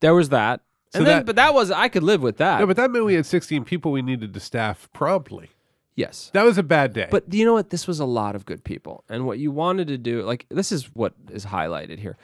There 0.00 0.14
was 0.14 0.28
that. 0.30 0.60
So 0.92 0.98
and 0.98 1.06
then, 1.06 1.16
that- 1.18 1.26
but 1.26 1.36
that 1.36 1.54
was 1.54 1.70
I 1.70 1.88
could 1.88 2.02
live 2.02 2.20
with 2.22 2.36
that. 2.38 2.60
No, 2.60 2.66
but 2.66 2.76
that 2.76 2.90
meant 2.90 3.04
we 3.04 3.14
had 3.14 3.26
16 3.26 3.64
people 3.64 3.92
we 3.92 4.02
needed 4.02 4.34
to 4.34 4.40
staff 4.40 4.88
promptly. 4.92 5.50
yes. 5.94 6.30
That 6.34 6.44
was 6.44 6.56
a 6.58 6.62
bad 6.62 6.92
day. 6.94 7.08
But 7.10 7.32
you 7.32 7.44
know 7.44 7.52
what? 7.52 7.70
This 7.70 7.86
was 7.86 8.00
a 8.00 8.04
lot 8.06 8.34
of 8.34 8.44
good 8.46 8.64
people. 8.64 9.04
And 9.08 9.26
what 9.26 9.38
you 9.38 9.50
wanted 9.50 9.88
to 9.88 9.98
do, 9.98 10.22
like, 10.22 10.46
this 10.48 10.72
is 10.72 10.84
what 10.94 11.14
is 11.30 11.46
highlighted 11.46 11.98
here. 11.98 12.16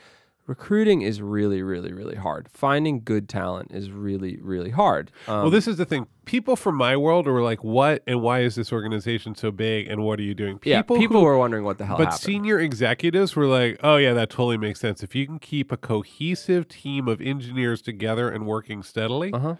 Recruiting 0.47 1.01
is 1.01 1.21
really, 1.21 1.61
really, 1.61 1.91
really 1.91 2.15
hard. 2.15 2.47
Finding 2.49 3.01
good 3.03 3.27
talent 3.27 3.71
is 3.73 3.91
really, 3.91 4.37
really 4.41 4.69
hard. 4.69 5.11
Um, 5.27 5.41
well, 5.41 5.49
this 5.49 5.67
is 5.67 5.75
the 5.75 5.83
thing. 5.83 6.07
People 6.23 6.55
from 6.55 6.75
my 6.75 6.95
world 6.95 7.27
were 7.27 7.41
like, 7.41 7.65
"What 7.65 8.01
and 8.07 8.21
why 8.21 8.39
is 8.39 8.55
this 8.55 8.71
organization 8.71 9.35
so 9.35 9.51
big? 9.51 9.87
And 9.87 10.03
what 10.03 10.19
are 10.19 10.23
you 10.23 10.33
doing?" 10.33 10.57
yeah, 10.63 10.81
people 10.83 10.97
who- 11.01 11.19
were 11.21 11.37
wondering 11.37 11.65
what 11.65 11.77
the 11.77 11.85
hell 11.85 11.97
but 11.97 12.05
happened. 12.05 12.21
senior 12.21 12.59
executives 12.59 13.35
were 13.35 13.45
like, 13.45 13.77
"Oh 13.83 13.97
yeah, 13.97 14.13
that 14.13 14.29
totally 14.29 14.57
makes 14.57 14.79
sense. 14.79 15.03
If 15.03 15.13
you 15.15 15.25
can 15.25 15.37
keep 15.37 15.69
a 15.71 15.77
cohesive 15.77 16.69
team 16.69 17.09
of 17.09 17.19
engineers 17.19 17.81
together 17.81 18.29
and 18.29 18.45
working 18.45 18.83
steadily, 18.83 19.33
uh 19.33 19.39
huh. 19.39 19.55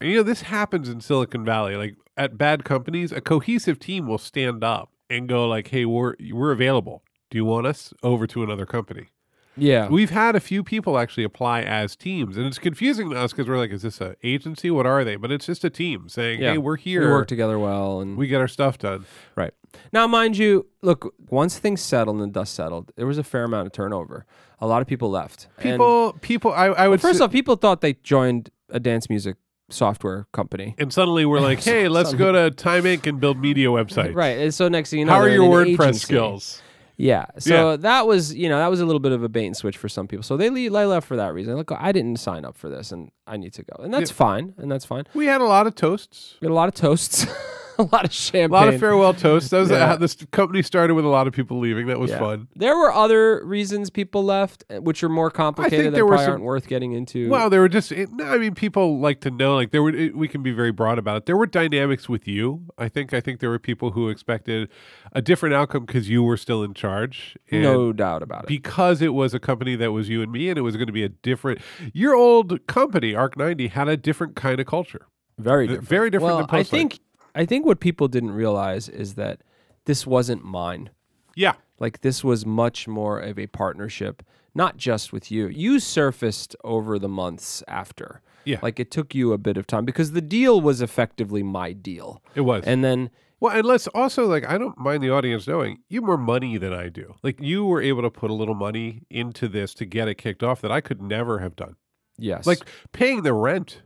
And, 0.00 0.10
you 0.10 0.16
know, 0.16 0.22
this 0.24 0.42
happens 0.42 0.88
in 0.88 1.00
Silicon 1.00 1.44
Valley. 1.44 1.76
Like 1.76 1.94
at 2.16 2.36
bad 2.36 2.64
companies, 2.64 3.12
a 3.12 3.20
cohesive 3.20 3.78
team 3.78 4.06
will 4.08 4.18
stand 4.18 4.64
up 4.64 4.90
and 5.10 5.28
go 5.28 5.46
like, 5.46 5.68
"Hey, 5.68 5.84
we're 5.84 6.14
we're 6.32 6.52
available. 6.52 7.04
Do 7.30 7.36
you 7.36 7.44
want 7.44 7.66
us 7.66 7.92
over 8.02 8.26
to 8.28 8.42
another 8.42 8.64
company?" 8.66 9.08
Yeah. 9.56 9.88
We've 9.88 10.10
had 10.10 10.34
a 10.34 10.40
few 10.40 10.62
people 10.64 10.98
actually 10.98 11.24
apply 11.24 11.62
as 11.62 11.94
teams, 11.96 12.36
and 12.36 12.46
it's 12.46 12.58
confusing 12.58 13.10
to 13.10 13.18
us 13.18 13.32
because 13.32 13.48
we're 13.48 13.58
like, 13.58 13.70
"Is 13.70 13.82
this 13.82 14.00
an 14.00 14.16
agency? 14.22 14.70
What 14.70 14.86
are 14.86 15.04
they?" 15.04 15.16
But 15.16 15.30
it's 15.30 15.46
just 15.46 15.62
a 15.64 15.70
team 15.70 16.08
saying, 16.08 16.40
Yeah. 16.40 16.52
"Hey, 16.52 16.58
we're 16.58 16.76
here. 16.76 17.02
we 17.06 17.12
work 17.12 17.28
together 17.28 17.58
well. 17.58 18.00
And 18.00 18.16
we 18.16 18.26
get 18.28 18.40
our 18.40 18.48
stuff 18.48 18.78
done." 18.78 19.04
Right. 19.36 19.52
Now, 19.92 20.06
mind 20.06 20.36
you, 20.38 20.66
look, 20.82 21.14
once 21.30 21.58
things 21.58 21.80
settled 21.80 22.16
and 22.20 22.30
the 22.30 22.40
dust 22.40 22.54
settled, 22.54 22.92
there 22.96 23.06
was 23.06 23.18
a 23.18 23.24
fair 23.24 23.44
amount 23.44 23.66
of 23.66 23.72
turnover. 23.72 24.26
A 24.60 24.66
lot 24.66 24.80
of 24.82 24.88
people 24.88 25.10
left. 25.10 25.48
And- 25.58 25.72
People, 25.72 26.12
people, 26.20 26.52
I, 26.52 26.66
I 26.66 26.88
would 26.88 27.00
first 27.00 27.18
say- 27.18 27.24
off, 27.24 27.32
people 27.32 27.56
thought 27.56 27.80
they 27.80 27.94
joined 27.94 28.50
a 28.70 28.78
dance 28.80 29.08
music 29.10 29.36
software 29.70 30.26
company. 30.32 30.74
and 30.78 30.92
suddenly 30.92 31.24
we're 31.24 31.40
like, 31.40 31.60
"Hey, 31.64 31.88
let's 31.88 32.12
go 32.14 32.32
to 32.32 32.50
Time 32.50 32.84
Inc. 32.84 33.06
and 33.06 33.18
build 33.20 33.38
media 33.38 33.68
websites." 33.68 34.14
Right. 34.14 34.38
And 34.38 34.52
so 34.54 34.68
next 34.68 34.90
thing 34.90 35.00
you 35.00 35.04
know, 35.06 35.12
How 35.12 35.18
are 35.20 35.24
they're 35.28 35.34
your 35.36 35.62
in 35.62 35.68
an 35.68 35.74
WordPress 35.76 35.82
agency. 35.88 35.98
skills? 36.00 36.62
Yeah. 37.02 37.26
So 37.38 37.76
that 37.78 38.06
was, 38.06 38.32
you 38.32 38.48
know, 38.48 38.58
that 38.58 38.70
was 38.70 38.80
a 38.80 38.86
little 38.86 39.00
bit 39.00 39.10
of 39.10 39.24
a 39.24 39.28
bait 39.28 39.46
and 39.46 39.56
switch 39.56 39.76
for 39.76 39.88
some 39.88 40.06
people. 40.06 40.22
So 40.22 40.36
they, 40.36 40.50
le- 40.50 40.70
they 40.70 40.84
left 40.86 41.06
for 41.06 41.16
that 41.16 41.34
reason. 41.34 41.56
Look, 41.56 41.72
I 41.72 41.90
didn't 41.90 42.20
sign 42.20 42.44
up 42.44 42.56
for 42.56 42.68
this 42.68 42.92
and 42.92 43.10
I 43.26 43.36
need 43.36 43.52
to 43.54 43.64
go. 43.64 43.82
And 43.82 43.92
that's 43.92 44.12
fine. 44.12 44.54
And 44.56 44.70
that's 44.70 44.84
fine. 44.84 45.04
We 45.12 45.26
had 45.26 45.40
a 45.40 45.44
lot 45.46 45.66
of 45.66 45.74
toasts. 45.74 46.36
We 46.40 46.46
had 46.46 46.52
a 46.52 46.54
lot 46.54 46.68
of 46.68 46.74
toasts, 46.74 47.26
a 47.78 47.82
lot 47.84 48.04
of 48.04 48.12
champagne, 48.12 48.50
A 48.50 48.52
lot 48.52 48.68
of 48.68 48.78
farewell 48.80 49.14
toasts. 49.14 49.50
That 49.50 49.60
was 49.60 49.70
Yeah. 49.70 49.86
how 49.88 49.96
this 49.96 50.14
company 50.30 50.62
started 50.62 50.94
with 50.94 51.04
a 51.04 51.08
lot 51.08 51.26
of 51.26 51.32
people 51.32 51.58
leaving. 51.58 51.86
That 51.86 51.98
was 51.98 52.10
Yeah. 52.10 52.18
fun. 52.18 52.48
There 52.56 52.76
were 52.76 52.92
other 52.92 53.44
reasons 53.44 53.90
people 53.90 54.24
left, 54.24 54.64
uh, 54.70 54.80
which 54.80 55.02
are 55.02 55.08
more 55.08 55.30
complicated 55.30 55.86
that 55.86 55.90
there 55.94 56.04
were 56.04 56.10
probably 56.10 56.24
some- 56.24 56.32
aren't 56.32 56.44
worth 56.44 56.66
getting 56.68 56.92
into. 56.92 57.28
Well, 57.28 57.50
there 57.50 57.60
were 57.60 57.68
just. 57.68 57.92
It, 57.92 58.10
no, 58.12 58.24
I 58.24 58.38
mean, 58.38 58.54
people 58.54 58.98
like 59.00 59.20
to 59.20 59.30
know. 59.30 59.54
Like 59.54 59.70
there 59.70 59.82
were. 59.82 59.90
It, 59.94 60.16
we 60.16 60.28
can 60.28 60.42
be 60.42 60.52
very 60.52 60.72
broad 60.72 60.98
about 60.98 61.16
it. 61.18 61.26
There 61.26 61.36
were 61.36 61.46
dynamics 61.46 62.08
with 62.08 62.26
you. 62.28 62.62
I 62.78 62.88
think. 62.88 63.12
I 63.12 63.20
think 63.20 63.40
there 63.40 63.50
were 63.50 63.58
people 63.58 63.92
who 63.92 64.08
expected 64.08 64.68
a 65.12 65.22
different 65.22 65.54
outcome 65.54 65.84
because 65.86 66.08
you 66.08 66.22
were 66.22 66.36
still 66.36 66.62
in 66.62 66.74
charge. 66.74 67.36
No 67.50 67.92
doubt 67.92 68.22
about 68.22 68.44
it. 68.44 68.48
Because 68.48 69.02
it 69.02 69.14
was 69.14 69.34
a 69.34 69.38
company 69.40 69.76
that 69.76 69.92
was 69.92 70.08
you 70.08 70.22
and 70.22 70.30
me, 70.32 70.48
and 70.48 70.58
it 70.58 70.62
was 70.62 70.76
going 70.76 70.86
to 70.86 70.92
be 70.92 71.02
a 71.04 71.08
different. 71.08 71.60
Your 71.92 72.14
old 72.14 72.66
company, 72.66 73.14
Arc 73.14 73.36
ninety, 73.36 73.68
had 73.68 73.88
a 73.88 73.96
different 73.96 74.36
kind 74.36 74.60
of 74.60 74.66
culture. 74.66 75.06
Very 75.38 75.66
different. 75.66 75.88
very 75.88 76.10
different 76.10 76.36
Well, 76.36 76.46
than 76.46 76.58
I 76.60 76.62
think 76.62 77.00
I 77.34 77.46
think 77.46 77.64
what 77.66 77.80
people 77.80 78.08
didn't 78.08 78.32
realize 78.32 78.88
is 78.88 79.14
that 79.14 79.40
this 79.84 80.06
wasn't 80.06 80.44
mine. 80.44 80.90
Yeah. 81.34 81.54
Like 81.78 82.02
this 82.02 82.22
was 82.22 82.44
much 82.46 82.86
more 82.86 83.18
of 83.18 83.38
a 83.38 83.46
partnership, 83.48 84.22
not 84.54 84.76
just 84.76 85.12
with 85.12 85.30
you. 85.30 85.48
You 85.48 85.80
surfaced 85.80 86.54
over 86.62 86.98
the 86.98 87.08
months 87.08 87.62
after. 87.66 88.20
Yeah. 88.44 88.58
Like 88.62 88.78
it 88.78 88.90
took 88.90 89.14
you 89.14 89.32
a 89.32 89.38
bit 89.38 89.56
of 89.56 89.66
time 89.66 89.84
because 89.84 90.12
the 90.12 90.20
deal 90.20 90.60
was 90.60 90.82
effectively 90.82 91.42
my 91.42 91.72
deal. 91.72 92.22
It 92.34 92.42
was. 92.42 92.64
And 92.64 92.84
then 92.84 93.10
Well, 93.40 93.56
and 93.56 93.66
let's 93.66 93.86
also 93.88 94.26
like 94.26 94.48
I 94.48 94.58
don't 94.58 94.78
mind 94.78 95.02
the 95.02 95.10
audience 95.10 95.48
knowing 95.48 95.78
you 95.88 96.02
more 96.02 96.18
money 96.18 96.58
than 96.58 96.72
I 96.72 96.88
do. 96.88 97.14
Like 97.22 97.40
you 97.40 97.64
were 97.64 97.80
able 97.80 98.02
to 98.02 98.10
put 98.10 98.30
a 98.30 98.34
little 98.34 98.54
money 98.54 99.02
into 99.10 99.48
this 99.48 99.74
to 99.74 99.84
get 99.86 100.06
it 100.08 100.16
kicked 100.16 100.42
off 100.42 100.60
that 100.60 100.70
I 100.72 100.80
could 100.80 101.00
never 101.00 101.38
have 101.38 101.56
done. 101.56 101.76
yes. 102.18 102.46
Like 102.46 102.60
paying 102.92 103.22
the 103.22 103.32
rent, 103.32 103.82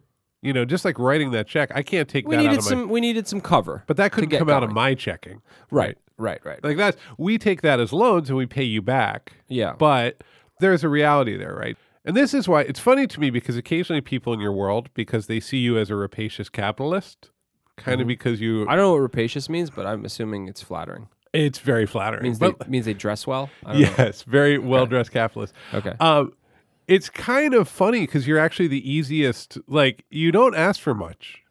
you 0.47 0.53
know, 0.53 0.65
just 0.65 0.85
like 0.85 0.99
writing 0.99 1.33
that 1.33 1.47
check. 1.49 1.71
I 1.75 1.83
can't 1.83 2.09
take 2.09 2.26
we 2.29 2.37
that 2.37 2.41
out 2.41 2.43
needed 2.45 2.59
of 2.61 2.65
my. 2.65 2.71
some 2.71 2.88
we 2.88 3.00
needed 3.00 3.26
some 3.26 3.41
cover. 3.41 3.83
but 3.87 3.97
that 3.97 4.12
couldn't 4.12 4.31
come 4.31 4.49
out 4.50 4.62
of 4.62 4.73
my 4.73 4.95
checking. 4.95 5.43
right, 5.71 5.99
right, 6.17 6.41
right. 6.45 6.62
Like 6.65 6.76
that's 6.76 6.97
we 7.19 7.38
take 7.38 7.62
that 7.62 7.81
as 7.81 7.93
loans 7.93 8.29
and 8.29 8.38
we 8.38 8.47
pay 8.47 8.65
you 8.65 8.81
back. 8.83 9.33
yeah. 9.49 9.75
But 9.79 10.23
there's 10.61 10.85
a 10.85 10.88
reality 10.88 11.37
there, 11.37 11.55
right? 11.55 11.76
And 12.05 12.17
this 12.17 12.33
is 12.33 12.49
why 12.49 12.62
it's 12.62 12.79
funny 12.81 13.07
to 13.09 13.21
me 13.21 13.31
because 13.31 13.57
occasionally 13.57 14.00
people 14.00 14.33
in 14.33 14.38
your 14.41 14.53
world, 14.53 14.88
because 14.95 15.26
they 15.26 15.41
see 15.41 15.59
you 15.59 15.76
as 15.76 15.91
a 15.91 15.97
rapacious 15.97 16.49
capitalist, 16.49 17.31
kind 17.76 18.00
of 18.00 18.05
Mhm. 18.07 18.09
because 18.09 18.41
you, 18.41 18.62
I 18.69 18.76
don't 18.76 18.85
know 18.85 18.93
what 18.93 19.00
rapacious 19.00 19.49
means, 19.49 19.71
but 19.71 19.87
I'm 19.87 20.05
assuming 20.05 20.47
it's 20.49 20.62
flattering. 20.62 21.09
it's 21.35 21.59
very 21.59 21.85
flattering. 21.85 22.23
means 22.23 22.38
But- 22.38 22.61
they 22.61 22.69
means 22.69 22.85
they 22.87 22.95
dress 22.95 23.26
well. 23.26 23.50
I 23.67 23.73
don't 23.73 23.83
know. 23.83 23.88
yes, 23.99 24.23
very 24.23 24.57
well 24.57 24.87
dressed 24.87 25.11
capitalist. 25.11 25.53
Okay. 25.75 25.93
Um, 26.00 26.33
it's 26.88 27.09
kind 27.09 27.55
of 27.55 27.69
funny 27.69 28.00
because 28.00 28.26
you're 28.26 28.38
actually 28.38 28.69
the 28.69 28.90
easiest. 28.90 29.59
Like 29.66 30.05
you 30.11 30.33
don't 30.33 30.55
ask 30.55 30.81
for 30.81 30.95
much. 30.95 31.43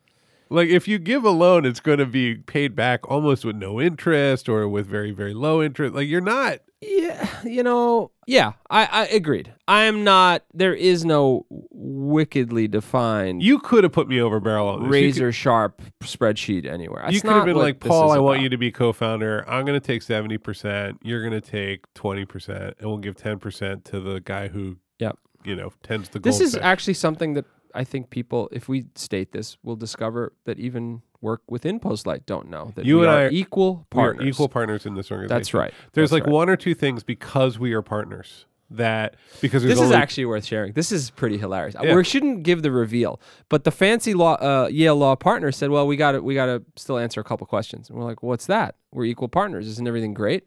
Like 0.50 0.70
if 0.70 0.88
you 0.88 1.00
give 1.00 1.24
a 1.24 1.32
loan, 1.32 1.66
it's 1.66 1.80
going 1.80 1.98
to 1.98 2.06
be 2.06 2.36
paid 2.36 2.76
back 2.76 3.10
almost 3.10 3.44
with 3.44 3.56
no 3.56 3.82
interest 3.82 4.48
or 4.48 4.68
with 4.70 4.86
very 4.88 5.12
very 5.12 5.34
low 5.34 5.62
interest. 5.62 5.96
Like 5.96 6.08
you're 6.08 6.22
not. 6.22 6.60
Yeah, 6.82 7.28
you 7.44 7.64
know, 7.64 8.12
yeah, 8.28 8.52
I, 8.70 8.86
I 8.86 9.06
agreed. 9.08 9.52
I 9.68 9.86
am 9.86 10.04
not. 10.04 10.44
There 10.54 10.74
is 10.74 11.04
no 11.04 11.48
wickedly 11.50 12.68
defined 12.68 13.42
You 13.42 13.58
could 13.58 13.84
have 13.84 13.94
put 13.94 14.08
me 14.08 14.22
over 14.22 14.40
barrel 14.40 14.68
on 14.68 14.76
this. 14.80 14.86
You 14.86 14.90
could- 14.90 14.92
razor 14.94 15.32
sharp 15.32 15.82
spreadsheet 16.04 16.66
anywhere. 16.66 17.06
You 17.10 17.22
could 17.22 17.32
have 17.32 17.46
been 17.46 17.56
like, 17.56 17.80
Paul, 17.80 18.12
I 18.12 18.20
want 18.20 18.36
about. 18.38 18.44
you 18.44 18.50
to 18.50 18.58
be 18.58 18.72
co-founder. 18.72 19.50
I'm 19.50 19.66
going 19.66 19.80
to 19.80 19.86
take 19.86 20.04
seventy 20.04 20.38
percent. 20.38 21.00
You're 21.02 21.28
going 21.28 21.42
to 21.42 21.50
take 21.50 21.92
twenty 21.96 22.26
percent, 22.26 22.76
and 22.80 22.88
we'll 22.88 23.00
give 23.00 23.16
ten 23.16 23.40
percent 23.40 23.84
to 23.86 24.00
the 24.00 24.20
guy 24.20 24.50
who, 24.50 24.78
Yep. 25.00 25.18
You 25.46 25.56
know, 25.56 25.72
tends 25.84 26.10
the. 26.10 26.20
This 26.20 26.40
is 26.40 26.54
goldfish. 26.54 26.66
actually 26.66 26.94
something 26.96 27.34
that 27.36 27.46
I 27.74 27.84
think 27.84 28.10
people, 28.10 28.50
if 28.52 28.68
we 28.70 28.86
state 28.96 29.32
this, 29.32 29.58
will 29.64 29.76
discover 29.76 30.34
that 30.46 30.60
even 30.60 31.02
work 31.22 31.42
within 31.50 31.80
Postlight 31.80 32.26
don't 32.26 32.50
know 32.50 32.72
that 32.76 32.86
You 32.86 33.02
and 33.02 33.10
I 33.12 33.24
are- 33.24 33.30
equal 33.32 33.86
we 33.94 34.00
are 34.00 34.04
partners. 34.14 34.28
equal 34.28 34.48
partners 34.50 34.86
in 34.86 34.94
this 34.96 35.12
organization. 35.12 35.38
That's 35.38 35.54
right. 35.54 35.74
There's 35.94 36.12
That's 36.12 36.22
like 36.22 36.26
right. 36.26 36.34
one 36.34 36.50
or 36.50 36.56
two 36.56 36.74
things 36.76 37.04
because 37.04 37.58
we 37.60 37.74
are 37.74 37.82
partners 37.82 38.46
that 38.72 39.16
because 39.42 39.62
This 39.64 39.80
is 39.80 39.92
actually 39.92 40.26
worth 40.26 40.46
sharing. 40.46 40.74
This 40.74 40.92
is 40.92 41.10
pretty 41.12 41.38
hilarious. 41.38 41.76
Yeah. 41.82 41.96
We 41.96 42.04
shouldn't 42.04 42.44
give 42.44 42.62
the 42.64 42.72
reveal, 42.72 43.20
but 43.50 43.64
the 43.64 43.72
fancy 43.72 44.14
law 44.14 44.34
uh, 44.36 44.68
Yale 44.72 44.96
law 44.96 45.16
partner 45.16 45.52
said, 45.52 45.70
"Well, 45.70 45.86
we 45.86 45.96
got 45.98 46.14
to 46.14 46.22
we 46.22 46.34
got 46.34 46.46
to 46.48 46.64
still 46.76 46.98
answer 46.98 47.20
a 47.22 47.24
couple 47.24 47.46
questions." 47.48 47.90
And 47.90 47.98
we're 47.98 48.06
like, 48.06 48.24
"What's 48.24 48.46
that? 48.48 48.76
We're 48.92 49.06
equal 49.06 49.28
partners. 49.28 49.68
Isn't 49.68 49.88
everything 49.88 50.14
great?" 50.14 50.46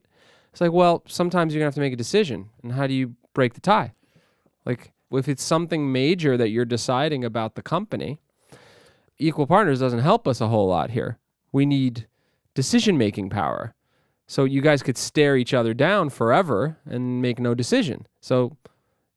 It's 0.50 0.60
like, 0.60 0.72
"Well, 0.72 1.02
sometimes 1.06 1.52
you're 1.54 1.60
gonna 1.60 1.68
have 1.68 1.74
to 1.74 1.80
make 1.80 1.92
a 1.92 1.96
decision, 1.96 2.48
and 2.62 2.72
how 2.72 2.86
do 2.88 2.94
you 2.94 3.14
break 3.34 3.54
the 3.54 3.60
tie? 3.60 3.92
Like, 4.68 4.92
if 5.10 5.28
it's 5.28 5.42
something 5.42 5.90
major 5.90 6.36
that 6.36 6.50
you're 6.50 6.66
deciding 6.66 7.24
about 7.24 7.54
the 7.54 7.62
company, 7.62 8.20
equal 9.18 9.46
partners 9.46 9.80
doesn't 9.80 10.00
help 10.00 10.28
us 10.28 10.40
a 10.40 10.48
whole 10.48 10.68
lot 10.68 10.90
here. 10.90 11.18
We 11.50 11.64
need 11.64 12.06
decision 12.54 12.98
making 12.98 13.30
power." 13.30 13.74
So 14.26 14.44
you 14.44 14.60
guys 14.60 14.82
could 14.82 14.98
stare 14.98 15.38
each 15.38 15.54
other 15.54 15.72
down 15.72 16.10
forever 16.10 16.76
and 16.84 17.22
make 17.22 17.38
no 17.40 17.54
decision. 17.54 18.06
So 18.20 18.58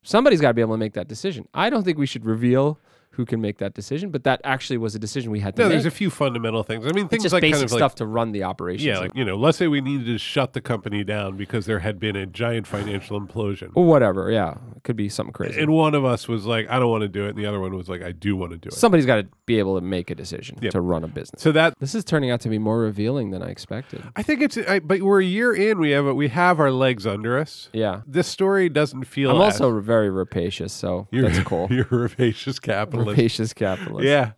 somebody's 0.03 0.39
got 0.39 0.47
to 0.47 0.53
be 0.53 0.61
able 0.61 0.75
to 0.75 0.79
make 0.79 0.93
that 0.93 1.09
decision. 1.09 1.49
I 1.53 1.69
don't 1.69 1.83
think 1.83 1.97
we 1.97 2.05
should 2.05 2.25
reveal 2.25 2.79
who 3.11 3.25
can 3.25 3.41
make 3.41 3.57
that 3.57 3.73
decision, 3.73 4.09
but 4.09 4.23
that 4.23 4.39
actually 4.43 4.77
was 4.77 4.95
a 4.95 4.99
decision 4.99 5.31
we 5.31 5.39
had 5.41 5.55
to 5.55 5.61
no, 5.61 5.67
make. 5.67 5.73
there's 5.75 5.85
a 5.85 5.91
few 5.91 6.09
fundamental 6.09 6.63
things. 6.63 6.85
I 6.85 6.91
mean, 6.93 7.05
it's 7.05 7.09
things 7.11 7.23
just 7.23 7.33
like 7.33 7.41
basic 7.41 7.55
kind 7.55 7.65
of 7.65 7.71
like 7.73 7.79
stuff 7.79 7.95
to 7.95 8.05
run 8.05 8.31
the 8.31 8.43
operation. 8.43 8.87
Yeah, 8.87 8.99
like 8.99 9.11
you 9.15 9.25
know, 9.25 9.35
let's 9.35 9.57
say 9.57 9.67
we 9.67 9.81
needed 9.81 10.05
to 10.07 10.17
shut 10.17 10.53
the 10.53 10.61
company 10.61 11.03
down 11.03 11.35
because 11.37 11.65
there 11.65 11.79
had 11.79 11.99
been 11.99 12.15
a 12.15 12.25
giant 12.25 12.67
financial 12.67 13.19
implosion, 13.19 13.71
or 13.75 13.85
whatever. 13.85 14.31
Yeah, 14.31 14.51
it 14.75 14.83
could 14.83 14.95
be 14.95 15.09
something 15.09 15.33
crazy. 15.33 15.59
and 15.59 15.71
one 15.71 15.93
of 15.93 16.05
us 16.05 16.27
was 16.27 16.45
like, 16.45 16.69
"I 16.69 16.79
don't 16.79 16.89
want 16.89 17.01
to 17.01 17.07
do 17.09 17.25
it," 17.25 17.29
and 17.29 17.37
the 17.37 17.45
other 17.45 17.59
one 17.59 17.75
was 17.75 17.89
like, 17.89 18.01
"I 18.01 18.11
do 18.11 18.35
want 18.35 18.51
to 18.53 18.57
do 18.57 18.67
it." 18.67 18.73
Somebody's 18.73 19.05
got 19.05 19.17
to 19.17 19.27
be 19.45 19.59
able 19.59 19.75
to 19.75 19.81
make 19.85 20.09
a 20.09 20.15
decision 20.15 20.57
Yeah. 20.61 20.69
to 20.71 20.79
run 20.81 21.03
a 21.03 21.07
business. 21.07 21.41
so 21.41 21.51
that 21.51 21.73
This 21.79 21.93
is 21.95 22.05
turning 22.05 22.31
out 22.31 22.39
to 22.41 22.49
be 22.49 22.57
more 22.57 22.79
revealing 22.79 23.31
than 23.31 23.43
I 23.43 23.49
expected. 23.49 24.01
I 24.15 24.23
think 24.23 24.41
it's, 24.41 24.57
I, 24.57 24.79
but 24.79 25.01
we're 25.01 25.19
a 25.21 25.25
year 25.25 25.53
in. 25.53 25.79
We 25.79 25.91
have 25.91 26.05
we 26.15 26.29
have 26.29 26.59
our 26.61 26.71
legs 26.71 27.05
under 27.05 27.37
us. 27.37 27.69
Yeah. 27.73 28.01
This 28.07 28.27
story 28.27 28.69
doesn't 28.69 29.03
feel. 29.03 29.31
I'm 29.31 29.41
as- 29.47 29.59
also 29.59 29.79
very 29.81 30.09
rapacious, 30.09 30.71
so 30.71 31.07
you're, 31.11 31.23
that's 31.29 31.39
cool. 31.45 31.67
You're 31.69 31.87
a 31.91 31.95
rapacious 32.07 32.59
capitalist. 32.59 33.00
Rapacious 33.05 33.53
capitalist. 33.53 34.05
Yeah. 34.07 34.31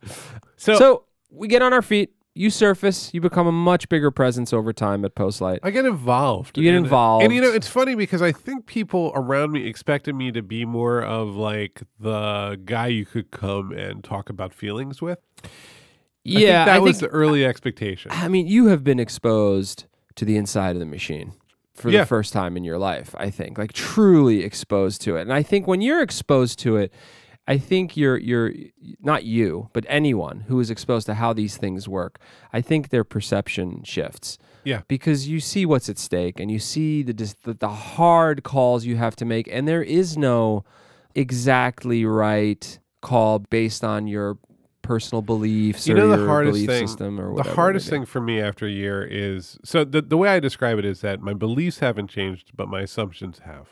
So, 0.56 0.74
So 0.76 1.04
we 1.30 1.48
get 1.48 1.62
on 1.62 1.72
our 1.72 1.82
feet. 1.82 2.10
You 2.36 2.50
surface. 2.50 3.12
You 3.14 3.20
become 3.20 3.46
a 3.46 3.52
much 3.52 3.88
bigger 3.88 4.10
presence 4.10 4.52
over 4.52 4.72
time 4.72 5.04
at 5.04 5.14
Postlight. 5.14 5.60
I 5.62 5.70
get 5.70 5.84
involved. 5.84 6.58
You 6.58 6.64
get 6.64 6.74
And- 6.74 6.84
involved. 6.84 7.24
And 7.24 7.32
you 7.32 7.40
know, 7.40 7.52
it's 7.52 7.68
funny 7.68 7.94
because 7.94 8.22
I 8.22 8.32
think 8.32 8.66
people 8.66 9.12
around 9.14 9.52
me 9.52 9.66
expected 9.68 10.16
me 10.16 10.32
to 10.32 10.42
be 10.42 10.64
more 10.64 11.00
of 11.00 11.36
like 11.36 11.82
the 12.00 12.60
guy 12.64 12.88
you 12.88 13.06
could 13.06 13.30
come 13.30 13.70
and 13.70 14.02
talk 14.02 14.30
about 14.30 14.52
feelings 14.52 15.00
with. 15.00 15.20
I 15.44 15.48
think 16.30 16.40
Yeah, 16.40 16.64
that 16.64 16.74
I 16.74 16.78
was 16.80 16.98
think- 16.98 17.10
the 17.12 17.16
early 17.16 17.44
expectation. 17.44 18.10
I 18.12 18.26
mean, 18.28 18.48
you 18.48 18.66
have 18.66 18.82
been 18.82 18.98
exposed 18.98 19.84
to 20.16 20.24
the 20.24 20.36
inside 20.36 20.74
of 20.74 20.80
the 20.80 20.86
machine 20.86 21.34
for 21.74 21.90
Yeah. 21.90 22.00
the 22.00 22.06
first 22.06 22.32
time 22.32 22.56
in 22.56 22.64
your 22.64 22.78
life, 22.78 23.14
I 23.18 23.30
think. 23.30 23.58
Like 23.58 23.72
truly 23.72 24.42
exposed 24.42 25.02
to 25.02 25.16
it. 25.16 25.22
And 25.22 25.32
I 25.32 25.42
think 25.44 25.68
when 25.68 25.80
you're 25.82 26.02
exposed 26.02 26.58
to 26.60 26.76
it, 26.78 26.92
I 27.46 27.58
think 27.58 27.96
you're 27.96 28.16
you're 28.16 28.52
not 29.00 29.24
you, 29.24 29.68
but 29.72 29.84
anyone 29.88 30.44
who 30.48 30.60
is 30.60 30.70
exposed 30.70 31.06
to 31.06 31.14
how 31.14 31.32
these 31.32 31.56
things 31.56 31.88
work, 31.88 32.18
I 32.52 32.60
think 32.60 32.88
their 32.88 33.04
perception 33.04 33.82
shifts. 33.84 34.38
Yeah. 34.64 34.80
Because 34.88 35.28
you 35.28 35.40
see 35.40 35.66
what's 35.66 35.90
at 35.90 35.98
stake 35.98 36.40
and 36.40 36.50
you 36.50 36.58
see 36.58 37.02
the 37.02 37.12
the, 37.42 37.54
the 37.54 37.68
hard 37.68 38.44
calls 38.44 38.86
you 38.86 38.96
have 38.96 39.14
to 39.16 39.24
make 39.24 39.46
and 39.48 39.68
there 39.68 39.82
is 39.82 40.16
no 40.16 40.64
exactly 41.14 42.04
right 42.04 42.78
call 43.02 43.38
based 43.38 43.84
on 43.84 44.06
your 44.06 44.38
personal 44.84 45.22
beliefs 45.22 45.88
You 45.88 45.94
or 45.94 45.98
know 45.98 46.08
the 46.16 46.26
hardest 46.26 46.52
belief 46.54 46.68
thing- 46.68 46.86
system 46.86 47.18
or 47.20 47.34
The 47.42 47.54
hardest 47.54 47.90
thing 47.90 48.04
for 48.04 48.20
me 48.20 48.40
after 48.40 48.66
a 48.66 48.70
year 48.70 49.02
is 49.04 49.58
so 49.64 49.82
the 49.84 50.00
the 50.02 50.16
way 50.16 50.28
I 50.28 50.38
describe 50.38 50.78
it 50.78 50.84
is 50.84 51.00
that 51.00 51.20
my 51.20 51.34
beliefs 51.34 51.80
haven't 51.80 52.08
changed, 52.08 52.52
but 52.54 52.68
my 52.68 52.82
assumptions 52.82 53.40
have. 53.40 53.66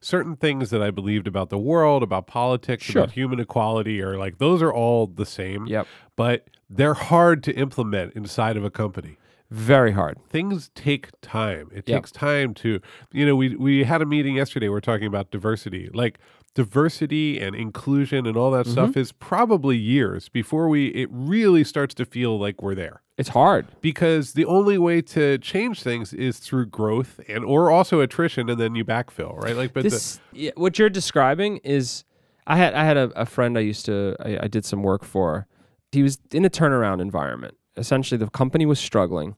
Certain 0.00 0.34
things 0.36 0.70
that 0.70 0.82
I 0.82 0.90
believed 0.90 1.26
about 1.26 1.48
the 1.50 1.58
world, 1.58 2.02
about 2.02 2.26
politics, 2.26 2.84
Sure. 2.84 3.02
about 3.02 3.12
human 3.12 3.38
equality 3.40 4.02
are 4.02 4.16
like 4.18 4.38
those 4.38 4.60
are 4.62 4.72
all 4.72 5.06
the 5.06 5.26
same. 5.26 5.66
Yep. 5.66 5.86
But 6.16 6.48
they're 6.68 6.94
hard 6.94 7.42
to 7.44 7.52
implement 7.54 8.12
inside 8.14 8.56
of 8.56 8.64
a 8.64 8.70
company. 8.70 9.16
Very 9.50 9.92
hard. 9.92 10.18
Things 10.28 10.70
take 10.74 11.08
time. 11.22 11.68
It 11.72 11.84
Yep. 11.88 11.96
takes 11.96 12.12
time 12.12 12.52
to, 12.54 12.80
you 13.12 13.24
know, 13.24 13.34
we 13.34 13.56
we 13.56 13.84
had 13.84 14.02
a 14.02 14.06
meeting 14.06 14.34
yesterday. 14.36 14.68
We 14.68 14.76
are 14.76 14.80
talking 14.80 15.06
about 15.06 15.30
diversity, 15.30 15.88
like 15.94 16.18
diversity 16.54 17.38
and 17.40 17.54
inclusion 17.54 18.26
and 18.26 18.36
all 18.36 18.50
that 18.50 18.58
Mm-hmm. 18.66 18.72
stuff 18.72 18.96
is 18.96 19.12
probably 19.12 19.76
years 19.76 20.28
before 20.28 20.68
we 20.68 20.88
it 20.88 21.08
really 21.12 21.62
starts 21.64 21.94
to 21.94 22.04
feel 22.04 22.38
like 22.38 22.60
we're 22.62 22.74
there 22.74 23.02
It's 23.16 23.28
hard. 23.30 23.66
because 23.80 24.32
the 24.32 24.44
only 24.44 24.76
way 24.78 25.00
to 25.02 25.38
change 25.38 25.82
things 25.82 26.12
is 26.12 26.38
through 26.38 26.66
growth 26.66 27.20
and 27.28 27.44
or 27.44 27.70
also 27.70 28.00
attrition 28.00 28.48
and 28.50 28.58
then 28.60 28.74
you 28.74 28.84
backfill 28.84 29.36
right 29.42 29.54
like 29.56 29.72
but 29.72 29.84
the, 29.84 30.18
yeah, 30.32 30.50
what 30.56 30.78
you're 30.78 30.90
describing 30.90 31.58
is 31.64 32.04
I 32.46 32.56
had 32.56 32.74
I 32.74 32.84
had 32.84 32.96
a, 32.96 33.04
a 33.14 33.26
friend 33.26 33.56
I 33.56 33.60
used 33.60 33.86
to 33.86 34.16
I, 34.20 34.38
I 34.44 34.48
did 34.48 34.64
some 34.64 34.82
work 34.82 35.04
for. 35.04 35.46
He 35.92 36.02
was 36.02 36.18
in 36.32 36.44
a 36.44 36.50
turnaround 36.50 37.00
environment. 37.00 37.54
Essentially, 37.76 38.18
the 38.18 38.28
company 38.30 38.66
was 38.66 38.80
struggling, 38.80 39.36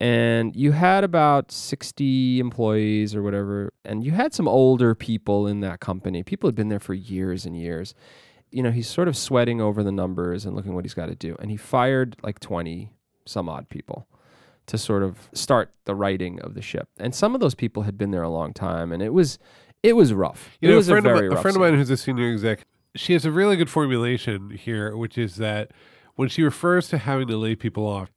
and 0.00 0.54
you 0.56 0.72
had 0.72 1.04
about 1.04 1.52
sixty 1.52 2.40
employees 2.40 3.14
or 3.14 3.22
whatever, 3.22 3.72
and 3.84 4.04
you 4.04 4.12
had 4.12 4.34
some 4.34 4.48
older 4.48 4.94
people 4.94 5.46
in 5.46 5.60
that 5.60 5.80
company. 5.80 6.22
People 6.22 6.48
had 6.48 6.54
been 6.54 6.68
there 6.68 6.80
for 6.80 6.94
years 6.94 7.46
and 7.46 7.56
years. 7.56 7.94
You 8.50 8.62
know, 8.62 8.70
he's 8.70 8.88
sort 8.88 9.08
of 9.08 9.16
sweating 9.16 9.60
over 9.60 9.82
the 9.82 9.92
numbers 9.92 10.44
and 10.44 10.54
looking 10.54 10.74
what 10.74 10.84
he's 10.84 10.94
got 10.94 11.06
to 11.06 11.14
do, 11.14 11.36
and 11.38 11.50
he 11.50 11.56
fired 11.56 12.16
like 12.22 12.40
twenty 12.40 12.92
some 13.26 13.48
odd 13.48 13.68
people 13.68 14.06
to 14.66 14.78
sort 14.78 15.02
of 15.02 15.28
start 15.32 15.72
the 15.84 15.94
righting 15.94 16.40
of 16.40 16.54
the 16.54 16.62
ship. 16.62 16.88
And 16.98 17.14
some 17.14 17.34
of 17.34 17.40
those 17.40 17.54
people 17.54 17.82
had 17.82 17.98
been 17.98 18.10
there 18.10 18.22
a 18.22 18.30
long 18.30 18.52
time, 18.52 18.92
and 18.92 19.02
it 19.02 19.12
was 19.12 19.38
it 19.82 19.94
was 19.94 20.12
rough. 20.12 20.56
you 20.60 20.70
it 20.70 20.72
know 20.72 20.78
a 20.78 20.82
friend, 20.82 21.06
a 21.06 21.26
of, 21.26 21.32
a 21.32 21.42
friend 21.42 21.56
of 21.56 21.60
mine 21.60 21.74
who's 21.74 21.90
a 21.90 21.96
senior 21.96 22.32
exec 22.32 22.64
she 22.96 23.12
has 23.12 23.24
a 23.24 23.30
really 23.30 23.56
good 23.56 23.70
formulation 23.70 24.50
here 24.50 24.96
which 24.96 25.18
is 25.18 25.36
that 25.36 25.70
when 26.16 26.28
she 26.28 26.42
refers 26.42 26.88
to 26.88 26.98
having 26.98 27.28
to 27.28 27.36
lay 27.36 27.54
people 27.54 27.86
off 27.86 28.10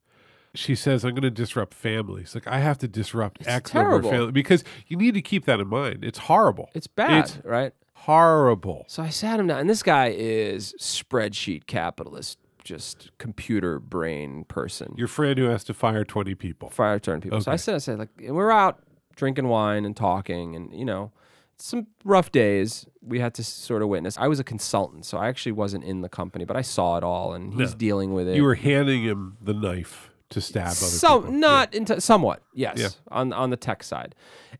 she 0.54 0.74
says 0.74 1.04
i'm 1.04 1.10
going 1.10 1.22
to 1.22 1.30
disrupt 1.30 1.74
families 1.74 2.34
like 2.34 2.46
i 2.46 2.58
have 2.58 2.78
to 2.78 2.88
disrupt 2.88 3.40
It's 3.40 3.48
x 3.48 3.74
number 3.74 3.96
of 3.98 4.04
families 4.04 4.32
because 4.32 4.64
you 4.86 4.96
need 4.96 5.14
to 5.14 5.22
keep 5.22 5.44
that 5.44 5.60
in 5.60 5.68
mind 5.68 6.04
it's 6.04 6.18
horrible 6.18 6.70
It's 6.74 6.86
bad, 6.86 7.24
It's 7.26 7.44
right? 7.44 7.72
horrible 7.94 8.84
So 8.88 9.02
I 9.02 9.10
sat 9.10 9.38
him 9.38 9.46
down, 9.48 9.58
and 9.60 9.68
this 9.70 9.82
guy 9.82 10.14
is 10.16 10.74
spreadsheet 10.80 11.66
capitalist, 11.66 12.38
just 12.64 13.10
computer 13.18 13.78
brain 13.78 14.44
person. 14.44 14.94
your 14.96 15.08
friend 15.08 15.38
who 15.38 15.44
has 15.46 15.62
to 15.64 15.74
fire 15.74 16.04
20 16.04 16.34
people 16.34 16.70
fire 16.70 16.98
turn 16.98 17.20
people. 17.20 17.40
So 17.40 17.50
I 17.50 17.54
Okay. 17.54 17.58
said, 17.62 17.74
I 17.74 17.78
said, 17.78 17.98
like, 17.98 18.08
we're 18.20 18.50
out 18.50 18.80
drinking 19.16 19.48
wine 19.48 19.84
and 19.84 19.96
talking, 19.96 20.54
and 20.56 20.72
you 20.72 20.84
know, 20.84 21.12
some 21.58 21.88
rough 22.04 22.30
days 22.30 22.86
we 23.02 23.18
had 23.20 23.34
to 23.34 23.42
sort 23.44 23.82
of 23.82 23.88
witness. 23.88 24.16
I 24.16 24.28
was 24.28 24.38
a 24.40 24.44
consultant, 24.44 25.04
so 25.04 25.18
I 25.18 25.28
actually 25.28 25.52
wasn't 25.52 25.84
in 25.84 26.02
the 26.02 26.08
company, 26.08 26.44
but 26.44 26.56
I 26.56 26.62
saw 26.62 26.96
it 26.96 27.02
all, 27.04 27.32
and 27.34 27.52
he's 27.54 27.72
No. 27.72 27.78
dealing 27.78 28.12
with 28.14 28.28
it. 28.28 28.36
you 28.36 28.44
were 28.44 28.54
handing 28.54 29.02
him 29.02 29.36
the 29.40 29.54
knife 29.54 30.07
to 30.30 30.40
stab 30.40 30.66
other 30.66 30.74
some 30.74 31.22
people. 31.22 31.38
Not 31.38 31.74
into 31.74 32.00
somewhat 32.00 32.42
yes 32.54 32.78
Yeah. 32.78 32.88
on 33.10 33.32
on 33.32 33.50
the 33.50 33.56
tech 33.56 33.82
side. 33.82 34.14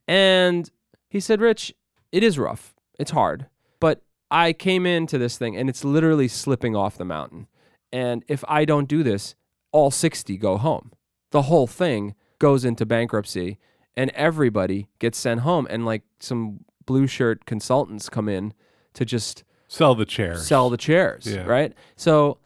And 0.06 0.70
he 1.08 1.20
said 1.20 1.40
rich 1.40 1.74
it 2.12 2.22
is 2.22 2.38
rough. 2.38 2.74
It's 2.98 3.10
hard. 3.10 3.46
But 3.80 4.02
i 4.30 4.52
came 4.52 4.84
into 4.86 5.18
this 5.18 5.38
thing 5.38 5.56
and 5.56 5.68
it's 5.68 5.84
literally 5.84 6.28
slipping 6.28 6.74
off 6.76 6.96
the 6.98 7.04
mountain. 7.04 7.46
And 7.92 8.24
if 8.28 8.44
i 8.48 8.64
don't 8.64 8.88
do 8.88 9.02
this 9.02 9.34
all 9.72 9.90
60 9.90 10.36
go 10.38 10.56
home. 10.56 10.92
The 11.30 11.42
whole 11.42 11.66
thing 11.66 12.14
goes 12.38 12.64
into 12.64 12.86
bankruptcy 12.86 13.58
and 13.96 14.10
everybody 14.10 14.88
gets 14.98 15.18
sent 15.18 15.40
home. 15.40 15.66
And 15.68 15.84
like 15.84 16.02
some 16.20 16.64
blue 16.86 17.06
shirt 17.06 17.44
consultants 17.44 18.08
come 18.08 18.28
in 18.30 18.54
to 18.94 19.04
just 19.04 19.44
sell 19.68 19.94
the 19.94 20.06
chairs. 20.06 20.46
sell 20.46 20.70
the 20.70 20.78
chairs, 20.78 21.26
Yeah. 21.26 21.42
right? 21.44 21.74
So 21.96 22.38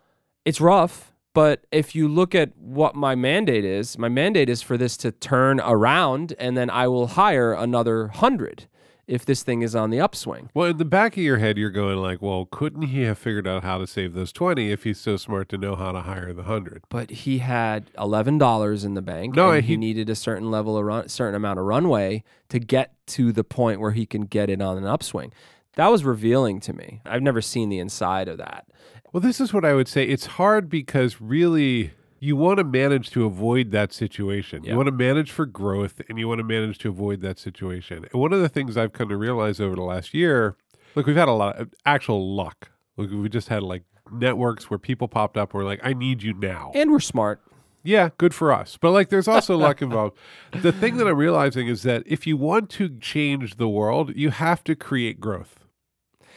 it's 0.45 0.61
rough, 0.61 1.12
but 1.35 1.65
if 1.73 1.95
you 1.95 2.09
look 2.09 2.35
at 2.35 2.57
what 2.57 2.95
my 2.95 3.15
mandate 3.15 3.65
is, 3.65 3.97
my 3.99 4.09
mandate 4.09 4.49
is 4.49 4.63
for 4.63 4.77
this 4.77 4.97
to 4.99 5.13
turn 5.13 5.61
around 5.61 6.35
and 6.39 6.57
then 6.57 6.69
I 6.71 6.89
will 6.89 7.09
hire 7.09 7.53
another 7.53 8.07
100 8.09 8.67
if 9.09 9.27
this 9.27 9.43
thing 9.43 9.63
is 9.63 9.75
on 9.75 9.91
the 9.91 10.01
upswing. 10.01 10.49
Well, 10.55 10.71
in 10.71 10.79
the 10.79 10.85
back 10.85 11.17
of 11.17 11.23
your 11.23 11.39
head, 11.39 11.59
you're 11.59 11.71
going 11.71 11.97
like, 11.99 12.23
well, 12.23 12.47
couldn't 12.51 12.83
he 12.83 13.03
have 13.03 13.19
figured 13.19 13.49
out 13.49 13.65
how 13.65 13.79
to 13.79 13.87
save 13.87 14.15
those 14.15 14.33
20 14.33 14.71
if 14.71 14.85
he's 14.85 14.99
so 15.01 15.17
smart 15.17 15.49
to 15.51 15.59
know 15.59 15.75
how 15.75 15.91
to 15.93 16.03
hire 16.03 16.33
the 16.33 16.43
100? 16.43 16.85
But 16.89 17.11
he 17.11 17.39
had 17.39 17.91
eleven 17.99 18.39
dollars 18.39 18.85
in 18.85 18.95
the 18.95 19.03
bank, 19.03 19.35
No, 19.35 19.51
and 19.51 19.65
he- 19.65 19.73
he 19.73 19.77
needed 19.77 20.09
a 20.09 20.15
certain 20.15 20.51
level 20.51 20.79
of 20.79 20.85
run, 20.85 21.09
certain 21.09 21.35
amount 21.35 21.59
of 21.59 21.65
runway 21.67 22.23
to 22.51 22.59
get 22.61 22.93
to 23.09 23.33
the 23.33 23.45
point 23.45 23.81
where 23.81 23.91
he 23.93 24.07
can 24.07 24.23
get 24.23 24.49
it 24.49 24.63
on 24.63 24.79
an 24.79 24.85
upswing. 24.87 25.33
That 25.75 25.89
was 25.91 26.05
revealing 26.05 26.61
to 26.61 26.73
me. 26.73 27.01
I've 27.05 27.23
never 27.23 27.41
seen 27.43 27.71
the 27.71 27.81
inside 27.81 28.29
of 28.29 28.39
that. 28.39 28.67
Well, 29.13 29.21
this 29.21 29.41
is 29.41 29.53
what 29.53 29.65
I 29.65 29.75
would 29.75 29.89
say. 29.89 30.05
It's 30.05 30.27
hard 30.27 30.71
because 30.71 31.21
really 31.21 31.93
you 32.19 32.37
want 32.37 32.59
to 32.59 32.65
manage 32.65 33.11
to 33.11 33.27
avoid 33.27 33.71
that 33.73 33.93
situation. 33.93 34.65
Yeah. 34.65 34.71
You 34.71 34.77
want 34.77 34.87
to 34.87 34.93
manage 34.93 35.31
for 35.31 35.45
growth 35.45 36.01
and 36.09 36.19
you 36.19 36.29
want 36.29 36.39
to 36.39 36.45
manage 36.45 36.79
to 36.79 36.89
avoid 36.89 37.21
that 37.21 37.39
situation. 37.39 38.07
And 38.11 38.21
one 38.21 38.33
of 38.33 38.41
the 38.41 38.49
things 38.49 38.77
I've 38.77 38.93
come 38.93 39.09
to 39.09 39.17
realize 39.17 39.61
over 39.61 39.75
the 39.75 39.83
last 39.83 40.15
year, 40.15 40.57
look, 40.95 41.07
we've 41.07 41.17
had 41.17 41.29
a 41.29 41.33
lot 41.33 41.57
of 41.57 41.75
actual 41.85 42.35
luck. 42.35 42.71
Look, 42.97 43.11
we 43.11 43.29
just 43.29 43.49
had 43.49 43.63
like 43.63 43.83
networks 44.11 44.71
where 44.71 44.79
people 44.79 45.09
popped 45.09 45.37
up 45.37 45.53
were 45.53 45.65
like, 45.65 45.81
I 45.83 45.93
need 45.93 46.23
you 46.23 46.33
now. 46.33 46.73
And 46.75 46.91
we're 46.91 47.01
smart. 47.01 47.43
Yeah, 47.83 48.11
good 48.17 48.33
for 48.35 48.53
us. 48.53 48.79
But 48.81 48.93
like 48.93 49.09
there's 49.09 49.29
also 49.29 49.57
luck 49.57 49.83
involved. 49.83 50.17
The 50.53 50.73
thing 50.73 50.97
that 50.99 51.07
I'm 51.07 51.17
realizing 51.17 51.67
is 51.67 51.83
that 51.83 52.05
if 52.07 52.27
you 52.27 52.37
want 52.37 52.71
to 52.71 52.89
change 53.01 53.57
the 53.57 53.69
world, 53.69 54.15
you 54.17 54.31
have 54.31 54.63
to 54.65 54.77
create 54.77 55.21
growth. 55.21 55.59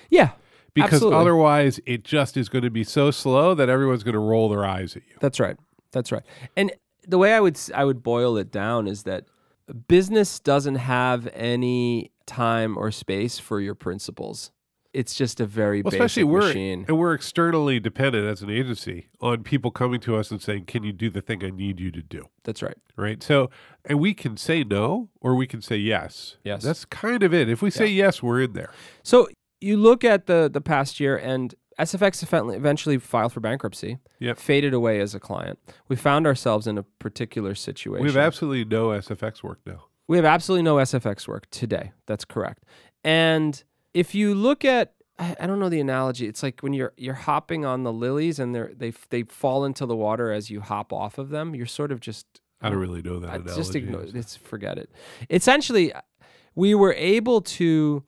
Yeah, 0.09 0.31
Because 0.75 0.93
Absolutely. 0.93 1.19
otherwise 1.19 1.79
it 1.85 2.03
just 2.03 2.37
is 2.37 2.47
going 2.49 2.63
to 2.63 2.69
be 2.69 2.83
so 2.83 3.09
slow 3.09 3.55
that 3.55 3.69
everyone's 3.69 4.03
going 4.03 4.13
to 4.13 4.19
roll 4.19 4.49
their 4.49 4.65
eyes 4.65 4.95
at 4.95 5.03
you. 5.07 5.15
That's 5.21 5.39
right. 5.39 5.57
That's 5.91 6.11
right. 6.11 6.23
And 6.55 6.71
the 7.07 7.17
way 7.17 7.33
I 7.33 7.39
would 7.39 7.57
I 7.73 7.85
would 7.85 8.03
boil 8.03 8.37
it 8.37 8.51
down 8.51 8.87
is 8.87 9.03
that 9.03 9.25
business 9.87 10.39
doesn't 10.39 10.75
have 10.75 11.27
any 11.33 12.11
time 12.25 12.77
or 12.77 12.91
space 12.91 13.39
for 13.39 13.59
your 13.61 13.73
principles. 13.75 14.51
It's 14.93 15.13
just 15.15 15.39
a 15.41 15.45
very 15.45 15.81
Well, 15.81 15.91
basic 15.91 15.99
especially 16.01 16.23
we're 16.23 16.47
machine. 16.47 16.85
and 16.87 16.97
we're 16.97 17.13
externally 17.13 17.79
dependent 17.81 18.25
as 18.27 18.41
an 18.41 18.49
agency 18.49 19.07
on 19.19 19.43
people 19.43 19.69
coming 19.69 19.99
to 20.01 20.15
us 20.15 20.31
and 20.31 20.41
saying, 20.41 20.65
"Can 20.65 20.83
you 20.83 20.93
do 20.93 21.09
the 21.09 21.19
thing 21.21 21.43
I 21.43 21.49
need 21.49 21.79
you 21.81 21.91
to 21.91 22.01
do?" 22.01 22.25
That's 22.43 22.61
right. 22.61 22.77
Right? 22.95 23.21
So, 23.21 23.49
and 23.83 23.99
we 23.99 24.13
can 24.13 24.37
say 24.37 24.63
no 24.63 25.09
or 25.19 25.35
we 25.35 25.47
can 25.47 25.61
say 25.61 25.75
yes. 25.77 26.37
Yes. 26.45 26.63
That's 26.63 26.85
kind 26.85 27.23
of 27.23 27.33
it. 27.33 27.49
If 27.49 27.61
we 27.61 27.69
say 27.71 27.87
yes, 27.87 28.23
we're 28.23 28.41
in 28.41 28.53
there. 28.53 28.71
So 29.03 29.27
you 29.61 29.77
look 29.77 30.03
at 30.03 30.27
the 30.27 30.49
the 30.51 30.61
past 30.61 30.99
year, 30.99 31.17
and 31.17 31.53
SFX 31.79 32.23
eventually 32.55 32.97
filed 32.97 33.33
for 33.33 33.39
bankruptcy. 33.39 33.97
Yep. 34.19 34.37
Faded 34.37 34.73
away 34.73 34.99
as 34.99 35.13
a 35.13 35.19
client. 35.19 35.59
We 35.87 35.95
found 35.95 36.25
ourselves 36.25 36.67
in 36.67 36.77
a 36.77 36.83
particular 36.83 37.55
situation. 37.55 38.03
We 38.03 38.11
have 38.11 38.17
absolutely 38.17 38.65
no 38.65 38.89
SFX 38.89 39.43
work 39.43 39.59
now. 39.65 39.85
We 40.07 40.17
have 40.17 40.25
absolutely 40.25 40.63
no 40.63 40.75
SFX 40.75 41.27
work 41.27 41.49
today. 41.49 41.91
That's 42.05 42.25
correct. 42.25 42.63
And 43.03 43.61
if 43.93 44.15
you 44.15 44.35
look 44.35 44.63
at 44.63 44.93
I 45.17 45.47
don't 45.47 45.59
know 45.59 45.69
the 45.69 45.79
analogy. 45.79 46.27
It's 46.27 46.43
like 46.43 46.59
when 46.61 46.73
you're 46.73 46.93
you're 46.97 47.13
hopping 47.13 47.63
on 47.63 47.83
the 47.83 47.93
lilies 47.93 48.37
and 48.37 48.53
they're 48.53 48.71
they 48.75 48.91
they 49.09 49.23
fall 49.23 49.63
into 49.63 49.85
the 49.85 49.95
water 49.95 50.31
as 50.31 50.49
you 50.49 50.59
hop 50.59 50.91
off 50.91 51.17
of 51.17 51.29
them. 51.29 51.55
You're 51.55 51.65
sort 51.65 51.91
of 51.93 52.01
just 52.01 52.25
I 52.61 52.69
don't 52.69 52.79
really 52.79 53.01
know 53.01 53.19
that 53.19 53.29
I 53.29 53.35
analogy. 53.35 53.55
just 53.55 53.75
ignore 53.75 54.03
it's 54.03 54.35
forget 54.35 54.77
it. 54.77 54.89
Essentially, 55.29 55.93
uh, 55.93 56.01
we 56.53 56.75
were 56.75 56.93
able 56.93 57.41
to 57.41 58.03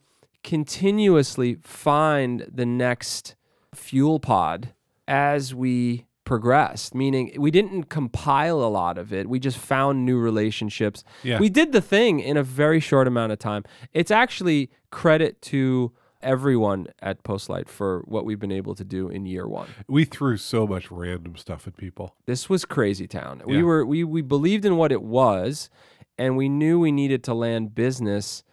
continuously 0.47 1.57
find 1.61 2.45
the 2.51 2.65
next 2.65 3.35
fuel 3.75 4.17
pod 4.19 4.73
as 5.07 5.53
we 5.53 6.05
progressed 6.23 6.95
meaning 6.95 7.33
we 7.37 7.51
didn't 7.51 7.83
compile 7.83 8.61
a 8.61 8.67
lot 8.67 8.97
of 8.97 9.11
it 9.13 9.27
we 9.29 9.39
just 9.39 9.57
found 9.57 10.05
new 10.05 10.17
relationships 10.17 11.03
Yeah. 11.23 11.39
we 11.39 11.49
did 11.49 11.71
the 11.73 11.81
thing 11.81 12.19
in 12.21 12.37
a 12.37 12.43
very 12.43 12.79
short 12.79 13.07
amount 13.07 13.31
of 13.33 13.39
time 13.39 13.63
it's 13.93 14.11
actually 14.11 14.69
credit 14.89 15.41
to 15.53 15.91
everyone 16.21 16.87
at 17.01 17.23
postlight 17.23 17.67
for 17.67 18.03
what 18.07 18.25
we've 18.25 18.39
been 18.39 18.51
able 18.51 18.73
to 18.75 18.83
do 18.85 19.09
in 19.09 19.25
year 19.25 19.47
one 19.47 19.67
We 19.87 20.05
threw 20.05 20.37
so 20.37 20.65
much 20.65 20.89
random 20.91 21.35
stuff 21.35 21.67
at 21.67 21.75
people. 21.77 22.15
this 22.25 22.49
was 22.49 22.63
crazy 22.65 23.07
town. 23.07 23.41
We 23.45 23.63
were 23.63 23.85
we 23.85 24.03
we 24.03 24.21
believed 24.21 24.63
in 24.65 24.75
what 24.77 24.91
it 24.91 25.01
was, 25.03 25.69
and 26.17 26.35
we 26.35 26.47
knew 26.49 26.79
we 26.79 26.91
needed 26.91 27.21
to 27.25 27.33
land 27.33 27.75
business 27.75 28.43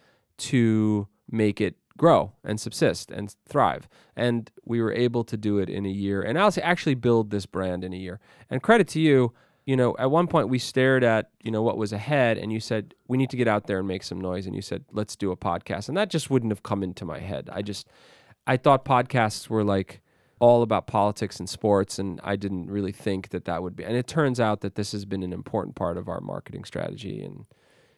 to 0.50 1.08
make 1.30 1.60
it 1.60 1.74
grow 1.96 2.32
and 2.44 2.60
subsist 2.60 3.10
and 3.10 3.34
thrive. 3.48 3.88
And 4.16 4.50
we 4.64 4.80
were 4.80 4.92
able 4.92 5.24
to 5.24 5.36
do 5.36 5.58
it 5.58 5.68
in 5.68 5.86
a 5.86 5.90
year, 5.90 6.22
and 6.22 6.38
actually 6.38 6.94
build 6.94 7.30
this 7.30 7.46
brand 7.46 7.84
in 7.84 7.92
a 7.92 7.96
year. 7.96 8.20
And 8.50 8.62
credit 8.62 8.88
to 8.88 9.00
you. 9.00 9.32
You 9.66 9.76
know, 9.76 9.96
at 9.98 10.10
one 10.10 10.26
point 10.26 10.50
we 10.50 10.58
stared 10.58 11.02
at 11.02 11.30
you 11.42 11.50
know 11.50 11.62
what 11.62 11.78
was 11.78 11.90
ahead, 11.90 12.36
and 12.36 12.52
you 12.52 12.60
said 12.60 12.92
we 13.08 13.16
need 13.16 13.30
to 13.30 13.36
get 13.38 13.48
out 13.48 13.66
there 13.66 13.78
and 13.78 13.88
make 13.88 14.02
some 14.02 14.20
noise. 14.20 14.46
And 14.46 14.54
you 14.54 14.60
said 14.60 14.84
let's 14.92 15.16
do 15.16 15.30
a 15.30 15.36
podcast, 15.38 15.88
and 15.88 15.96
that 15.96 16.10
just 16.10 16.28
wouldn't 16.28 16.52
have 16.52 16.62
come 16.62 16.82
into 16.82 17.06
my 17.06 17.18
head. 17.18 17.48
I 17.50 17.62
just 17.62 17.88
I 18.46 18.58
thought 18.58 18.84
podcasts 18.84 19.48
were 19.48 19.64
like 19.64 20.02
all 20.38 20.62
about 20.62 20.86
politics 20.86 21.38
and 21.38 21.48
sports, 21.48 21.98
and 21.98 22.20
I 22.22 22.36
didn't 22.36 22.70
really 22.70 22.92
think 22.92 23.30
that 23.30 23.46
that 23.46 23.62
would 23.62 23.74
be. 23.74 23.84
And 23.84 23.96
it 23.96 24.06
turns 24.06 24.38
out 24.38 24.60
that 24.60 24.74
this 24.74 24.92
has 24.92 25.06
been 25.06 25.22
an 25.22 25.32
important 25.32 25.76
part 25.76 25.96
of 25.96 26.08
our 26.08 26.20
marketing 26.20 26.64
strategy, 26.64 27.22
and 27.22 27.46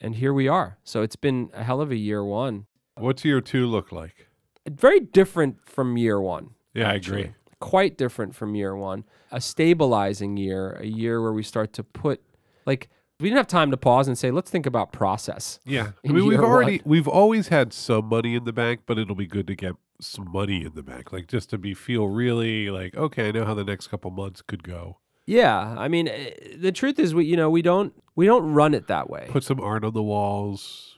and 0.01 0.15
here 0.15 0.33
we 0.33 0.47
are. 0.47 0.79
So 0.85 1.03
it's 1.03 1.17
been 1.17 1.51
a 1.53 1.65
hell 1.65 1.81
of 1.81 1.91
a 1.91 1.97
year 1.97 2.25
one. 2.25 2.67
What's 2.99 3.25
year 3.25 3.41
two 3.41 3.67
look 3.67 3.93
like? 3.93 4.29
Very 4.69 5.01
different 5.01 5.69
from 5.69 5.97
year 5.97 6.21
one. 6.21 6.51
Yeah, 6.75 6.91
I 6.91 6.95
agree. 6.95 7.35
Quite 7.61 7.97
different 7.97 8.35
from 8.35 8.55
year 8.55 8.75
one. 8.77 9.05
A 9.31 9.41
stabilizing 9.41 10.37
year, 10.37 10.73
a 10.73 10.87
year 10.87 11.21
where 11.23 11.33
we 11.33 11.43
start 11.43 11.73
to 11.75 11.85
put 11.85 12.23
like 12.65 12.89
we 13.21 13.29
didn't 13.29 13.39
have 13.39 13.47
time 13.47 13.71
to 13.71 13.77
pause 13.77 14.09
and 14.09 14.19
say, 14.19 14.31
let's 14.31 14.51
think 14.51 14.67
about 14.67 14.93
process. 14.93 15.59
Yeah, 15.65 15.93
I 16.09 16.13
mean 16.13 16.27
we've 16.27 16.41
already 16.41 16.79
one. 16.79 16.83
we've 16.91 17.09
always 17.09 17.49
had 17.49 17.73
some 17.73 18.07
money 18.07 18.35
in 18.35 18.45
the 18.45 18.53
bank, 18.53 18.81
but 18.87 18.99
it'll 18.99 19.15
be 19.15 19.27
good 19.27 19.47
to 19.47 19.55
get 19.55 19.75
some 20.01 20.31
money 20.31 20.65
in 20.65 20.75
the 20.75 20.83
bank, 20.83 21.13
like 21.13 21.27
just 21.27 21.51
to 21.51 21.59
be 21.59 21.75
feel 21.75 22.09
really 22.09 22.71
like 22.71 22.97
okay, 22.97 23.29
I 23.29 23.33
know 23.33 23.45
how 23.45 23.55
the 23.55 23.65
next 23.65 23.89
couple 23.89 24.11
months 24.11 24.43
could 24.43 24.63
go. 24.63 24.99
Yeah, 25.27 25.75
I 25.77 25.89
mean, 25.89 26.09
eh, 26.09 26.31
the 26.57 26.73
truth 26.73 26.99
is, 26.99 27.15
we 27.15 27.25
you 27.25 27.37
know 27.37 27.51
we 27.51 27.63
don't 27.63 27.93
we 28.15 28.27
don't 28.27 28.53
run 28.53 28.75
it 28.75 28.87
that 28.89 29.11
way. 29.11 29.29
Put 29.31 29.45
some 29.45 29.61
art 29.61 29.85
on 29.85 29.93
the 29.93 30.03
walls. 30.03 30.96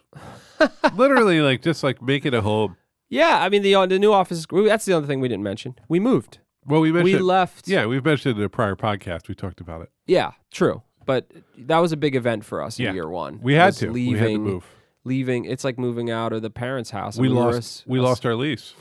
Literally, 0.94 1.40
like 1.40 1.62
just 1.62 1.82
like 1.82 2.02
make 2.02 2.26
it 2.26 2.34
a 2.34 2.40
home. 2.42 2.76
Yeah, 3.08 3.38
I 3.42 3.48
mean 3.48 3.62
the 3.62 3.74
uh, 3.74 3.86
the 3.86 3.98
new 3.98 4.12
office. 4.12 4.46
That's 4.50 4.84
the 4.84 4.92
other 4.92 5.06
thing 5.06 5.20
we 5.20 5.28
didn't 5.28 5.42
mention. 5.44 5.74
We 5.88 6.00
moved. 6.00 6.38
Well, 6.66 6.80
we 6.80 6.92
We 6.92 7.16
left. 7.18 7.66
yeah, 7.68 7.86
we've 7.86 8.04
mentioned 8.04 8.36
it 8.36 8.40
in 8.40 8.44
a 8.44 8.48
prior 8.50 8.76
podcast. 8.76 9.28
We 9.28 9.34
talked 9.34 9.60
about 9.60 9.80
it. 9.82 9.90
Yeah, 10.06 10.32
true. 10.50 10.82
But 11.06 11.30
that 11.56 11.78
was 11.78 11.92
a 11.92 11.96
big 11.96 12.14
event 12.14 12.44
for 12.44 12.62
us 12.62 12.78
Yeah. 12.78 12.90
in 12.90 12.94
year 12.96 13.08
one. 13.08 13.40
We 13.42 13.54
had 13.54 13.72
to. 13.74 13.90
leaving. 13.90 14.12
we 14.12 14.18
had 14.18 14.26
to 14.28 14.38
move. 14.38 14.64
Leaving. 15.04 15.46
It's 15.46 15.64
like 15.64 15.78
moving 15.78 16.10
out 16.10 16.34
of 16.34 16.42
the 16.42 16.50
parents' 16.50 16.90
house. 16.90 17.18
I 17.18 17.22
We 17.22 17.28
lost. 17.28 17.84
we 17.86 17.98
lost 18.00 18.26
our 18.26 18.34
lease. 18.34 18.74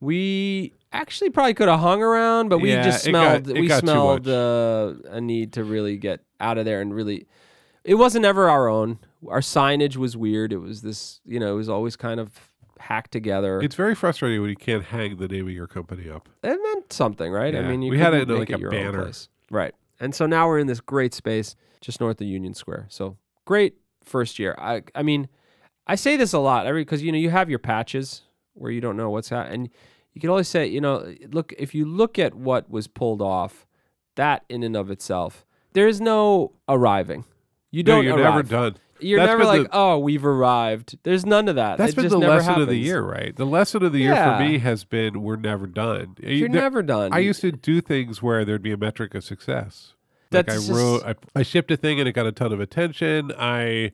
We 0.00 0.74
actually 0.92 1.30
probably 1.30 1.54
could 1.54 1.68
have 1.68 1.80
hung 1.80 2.02
around, 2.02 2.48
but 2.50 2.58
we 2.58 2.70
Yeah, 2.70 2.82
just 2.82 3.04
got- 3.06 3.10
smelled. 3.44 3.48
it 3.56 3.60
we 3.60 3.68
smelled 3.70 4.28
uh, 4.28 4.94
a 5.10 5.20
need 5.20 5.54
to 5.54 5.64
really 5.64 5.96
get 5.96 6.20
out 6.40 6.58
of 6.58 6.64
there 6.66 6.80
and 6.82 6.92
really. 6.94 7.26
It 7.84 7.94
wasn't 7.94 8.26
ever 8.26 8.50
our 8.50 8.68
own. 8.68 8.98
Our 9.28 9.40
signage 9.40 9.96
was 9.96 10.16
weird. 10.16 10.52
It 10.52 10.58
was 10.58 10.82
this. 10.82 11.20
You 11.24 11.40
know, 11.40 11.52
it 11.52 11.56
was 11.56 11.68
always 11.68 11.96
kind 11.96 12.20
of 12.20 12.30
hacked 12.78 13.10
together. 13.12 13.60
It's 13.60 13.74
very 13.74 13.94
frustrating 13.94 14.40
when 14.40 14.50
you 14.50 14.56
can't 14.56 14.84
hang 14.84 15.16
the 15.16 15.28
name 15.28 15.46
of 15.46 15.52
your 15.52 15.66
company 15.66 16.08
up. 16.08 16.28
it 16.42 16.58
meant 16.62 16.92
something, 16.92 17.30
right? 17.30 17.54
I 17.54 17.62
mean, 17.62 17.82
you 17.82 17.90
We 17.90 17.98
had 17.98 18.14
it 18.14 18.20
couldn't 18.20 18.34
in, 18.34 18.40
make 18.40 18.48
like, 18.50 18.58
a 18.58 18.60
your 18.60 18.74
own 18.74 18.84
banner. 18.92 19.02
place. 19.02 19.28
right? 19.50 19.74
And 20.00 20.14
so 20.14 20.24
now 20.26 20.48
we're 20.48 20.58
in 20.58 20.66
this 20.66 20.80
great 20.80 21.12
space 21.12 21.54
just 21.82 22.00
north 22.00 22.20
of 22.20 22.26
Union 22.26 22.54
Square. 22.54 22.86
So 22.88 23.16
great 23.44 23.74
first 24.02 24.38
year. 24.38 24.54
I, 24.58 24.82
I 24.94 25.02
mean, 25.02 25.28
I 25.86 25.94
say 25.96 26.16
this 26.16 26.32
a 26.32 26.38
lot 26.38 26.66
every 26.66 26.82
because 26.82 27.02
you 27.02 27.12
know 27.12 27.18
you 27.18 27.30
have 27.30 27.50
your 27.50 27.58
patches 27.58 28.22
where 28.54 28.70
you 28.70 28.80
don't 28.80 28.96
know 28.96 29.10
what's 29.10 29.28
happening, 29.28 29.54
and 29.62 29.70
you 30.14 30.20
can 30.20 30.30
always 30.30 30.48
say, 30.48 30.66
you 30.66 30.80
know, 30.80 31.14
look 31.30 31.52
if 31.58 31.74
you 31.74 31.84
look 31.84 32.18
at 32.18 32.34
what 32.34 32.70
was 32.70 32.86
pulled 32.88 33.20
off, 33.20 33.66
that 34.16 34.44
in 34.48 34.62
and 34.62 34.74
of 34.76 34.90
itself, 34.90 35.44
there 35.74 35.86
is 35.86 36.00
no 36.00 36.52
arriving. 36.68 37.24
You 37.70 37.82
No, 37.82 37.96
don't. 37.96 38.04
you're 38.04 38.14
arrive. 38.18 38.24
never 38.34 38.42
done. 38.42 38.76
You're 39.02 39.18
That's 39.20 39.28
never 39.30 39.44
like, 39.44 39.62
the- 39.62 39.68
oh, 39.72 39.98
we've 39.98 40.26
arrived. 40.26 40.98
There's 41.04 41.24
none 41.24 41.48
of 41.48 41.54
that. 41.56 41.78
That's 41.78 41.92
It 41.92 41.96
been 41.96 42.02
just 42.04 42.12
the 42.12 42.18
lesson 42.18 42.60
of 42.60 42.68
the 42.68 42.76
year, 42.76 43.00
right? 43.00 43.34
The 43.34 43.46
lesson 43.46 43.82
of 43.82 43.92
the 43.92 43.98
year 44.00 44.14
for 44.14 44.38
me 44.38 44.58
has 44.58 44.84
been 44.84 45.22
we're 45.22 45.36
never 45.36 45.66
done. 45.66 46.16
You're 46.20 46.48
never 46.50 46.82
done. 46.82 47.12
I 47.14 47.20
used 47.20 47.40
to 47.40 47.50
do 47.52 47.80
things 47.80 48.22
where 48.22 48.44
there'd 48.44 48.62
be 48.62 48.72
a 48.72 48.76
metric 48.76 49.14
of 49.14 49.24
success. 49.24 49.94
Like 50.30 50.50
I 50.50 50.54
just- 50.54 50.70
wrote, 50.70 51.02
I, 51.04 51.14
I 51.34 51.42
shipped 51.42 51.70
a 51.70 51.76
thing 51.78 51.98
and 51.98 52.06
it 52.08 52.12
got 52.12 52.26
a 52.26 52.32
ton 52.32 52.52
of 52.52 52.60
attention. 52.60 53.32
I, 53.38 53.92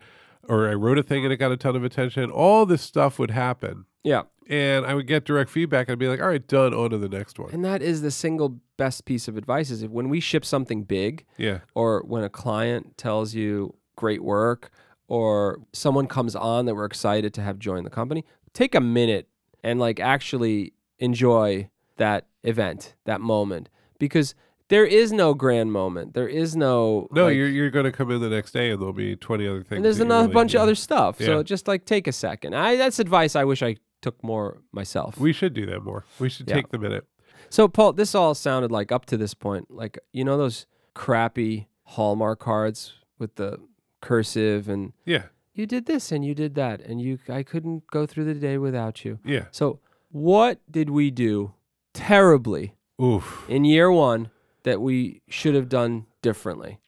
or 0.48 0.68
I 0.68 0.74
wrote 0.74 0.98
a 0.98 1.02
thing 1.04 1.24
and 1.24 1.32
it 1.32 1.36
got 1.36 1.52
a 1.52 1.56
ton 1.56 1.76
of 1.76 1.84
attention. 1.84 2.30
All 2.30 2.66
this 2.66 2.82
stuff 2.82 3.18
would 3.20 3.30
happen, 3.30 3.84
yeah. 4.02 4.22
and 4.48 4.84
I 4.86 4.94
would 4.94 5.06
get 5.06 5.24
direct 5.24 5.50
feedback. 5.50 5.88
I'd 5.88 5.98
be 5.98 6.08
like, 6.08 6.20
"All 6.20 6.28
right, 6.28 6.46
done. 6.46 6.74
On 6.74 6.90
to 6.90 6.98
the 6.98 7.08
next 7.08 7.38
one." 7.38 7.50
And 7.52 7.64
that 7.64 7.80
is 7.80 8.02
the 8.02 8.10
single 8.10 8.60
best 8.76 9.04
piece 9.04 9.28
of 9.28 9.36
advice 9.36 9.70
is 9.70 9.82
if 9.82 9.90
when 9.90 10.08
we 10.08 10.20
ship 10.20 10.44
something 10.44 10.82
big 10.84 11.24
Yeah, 11.38 11.60
or 11.74 12.02
when 12.06 12.22
a 12.24 12.28
client 12.28 12.96
tells 12.98 13.34
you 13.34 13.74
great 13.96 14.22
work 14.22 14.70
or 15.08 15.60
someone 15.72 16.06
comes 16.06 16.34
on 16.36 16.66
that 16.66 16.74
we're 16.74 16.84
excited 16.84 17.32
to 17.34 17.42
have 17.42 17.58
join 17.58 17.84
the 17.84 17.90
company, 17.90 18.24
take 18.52 18.74
a 18.74 18.80
minute 18.80 19.28
and 19.62 19.78
like 19.80 20.00
actually 20.00 20.72
enjoy 20.98 21.68
that 21.96 22.26
event, 22.42 22.94
that 23.04 23.20
moment 23.20 23.68
because 23.98 24.34
there 24.68 24.84
is 24.84 25.12
no 25.12 25.32
grand 25.32 25.72
moment. 25.72 26.12
There 26.14 26.28
is 26.28 26.56
no 26.56 27.08
no, 27.12 27.26
like- 27.26 27.36
you're 27.36 27.48
you're 27.48 27.70
going 27.70 27.84
to 27.84 27.92
come 27.92 28.10
in 28.10 28.20
the 28.20 28.28
next 28.28 28.50
day 28.52 28.70
and 28.70 28.80
there'll 28.80 28.92
be 28.92 29.14
twenty 29.16 29.46
other 29.46 29.62
things. 29.62 29.76
and 29.76 29.84
there's 29.84 30.00
another 30.00 30.24
really 30.24 30.34
bunch 30.34 30.54
of 30.54 30.60
other 30.60 30.74
stuff. 30.74 31.16
Yeah. 31.20 31.26
So 31.26 31.42
just 31.42 31.68
like 31.68 31.84
take 31.84 32.06
a 32.08 32.12
second. 32.12 32.54
I 32.54 32.76
that's 32.76 32.98
advice 32.98 33.36
I 33.36 33.44
wish 33.44 33.62
I 33.62 33.76
took 34.02 34.22
more 34.24 34.62
myself. 34.72 35.18
We 35.18 35.32
should 35.32 35.54
do 35.54 35.66
that 35.66 35.80
more. 35.84 36.04
We 36.18 36.28
should 36.28 36.48
Yeah. 36.48 36.56
take 36.56 36.68
the 36.70 36.78
minute. 36.78 37.06
So 37.50 37.68
Paul, 37.68 37.92
this 37.94 38.14
all 38.14 38.34
sounded 38.34 38.70
like 38.70 38.90
up 38.92 39.06
to 39.06 39.16
this 39.16 39.34
point, 39.34 39.70
like 39.70 39.98
you 40.12 40.24
know 40.24 40.36
those 40.36 40.66
crappy 40.94 41.68
Hallmark 41.84 42.40
cards 42.40 42.94
with 43.18 43.36
the 43.36 43.58
cursive 44.00 44.68
and 44.68 44.92
Yeah, 45.04 45.24
you 45.54 45.66
did 45.66 45.86
this 45.86 46.10
and 46.12 46.24
you 46.24 46.34
did 46.34 46.54
that 46.56 46.80
and 46.80 47.00
you 47.00 47.18
I 47.28 47.42
couldn't 47.42 47.86
go 47.88 48.06
through 48.06 48.24
the 48.24 48.34
day 48.34 48.58
without 48.58 49.04
you. 49.04 49.18
yeah. 49.24 49.46
So 49.50 49.80
what 50.10 50.60
did 50.70 50.90
we 50.90 51.10
do 51.10 51.52
terribly 51.94 52.74
Oof. 53.02 53.44
in 53.48 53.64
year 53.64 53.90
1 53.90 54.30
that 54.64 54.80
we 54.80 55.22
should 55.28 55.54
have 55.54 55.68
done 55.68 56.06
differently? 56.22 56.80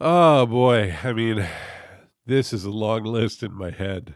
Oh 0.00 0.46
boy. 0.46 0.94
I 1.04 1.12
mean, 1.12 1.46
this 2.26 2.52
is 2.52 2.64
a 2.64 2.70
long 2.70 3.04
list 3.04 3.42
in 3.42 3.52
my 3.52 3.70
head. 3.70 4.14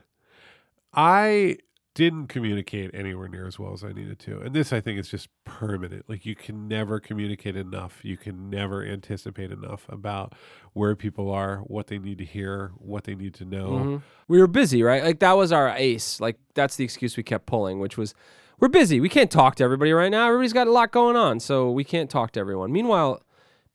I 0.94 1.58
didn't 1.94 2.26
communicate 2.26 2.90
anywhere 2.92 3.28
near 3.28 3.46
as 3.46 3.58
well 3.58 3.72
as 3.72 3.84
I 3.84 3.92
needed 3.92 4.18
to. 4.20 4.40
And 4.40 4.54
this, 4.54 4.72
I 4.72 4.80
think, 4.80 4.98
is 4.98 5.08
just 5.08 5.28
permanent. 5.44 6.04
Like, 6.08 6.26
you 6.26 6.34
can 6.34 6.66
never 6.66 6.98
communicate 6.98 7.56
enough. 7.56 8.00
You 8.02 8.16
can 8.16 8.50
never 8.50 8.84
anticipate 8.84 9.52
enough 9.52 9.86
about 9.88 10.34
where 10.72 10.96
people 10.96 11.30
are, 11.30 11.58
what 11.58 11.86
they 11.86 11.98
need 11.98 12.18
to 12.18 12.24
hear, 12.24 12.72
what 12.78 13.04
they 13.04 13.14
need 13.14 13.32
to 13.34 13.44
know. 13.44 13.68
Mhm. 13.68 14.02
We 14.26 14.40
were 14.40 14.48
busy, 14.48 14.82
right? 14.82 15.04
Like 15.04 15.20
that 15.20 15.34
was 15.34 15.52
our 15.52 15.68
ace. 15.76 16.20
Like 16.20 16.38
that's 16.54 16.76
the 16.76 16.84
excuse 16.84 17.16
we 17.16 17.22
kept 17.22 17.46
pulling, 17.46 17.78
which 17.78 17.96
was 17.96 18.12
we're 18.58 18.68
busy. 18.68 19.00
We 19.00 19.08
can't 19.08 19.30
talk 19.30 19.56
to 19.56 19.64
everybody 19.64 19.92
right 19.92 20.10
now. 20.10 20.26
Everybody's 20.26 20.52
got 20.52 20.66
a 20.66 20.72
lot 20.72 20.90
going 20.92 21.16
on, 21.16 21.40
so 21.40 21.70
we 21.70 21.84
can't 21.84 22.08
talk 22.08 22.32
to 22.32 22.40
everyone. 22.40 22.72
Meanwhile, 22.72 23.20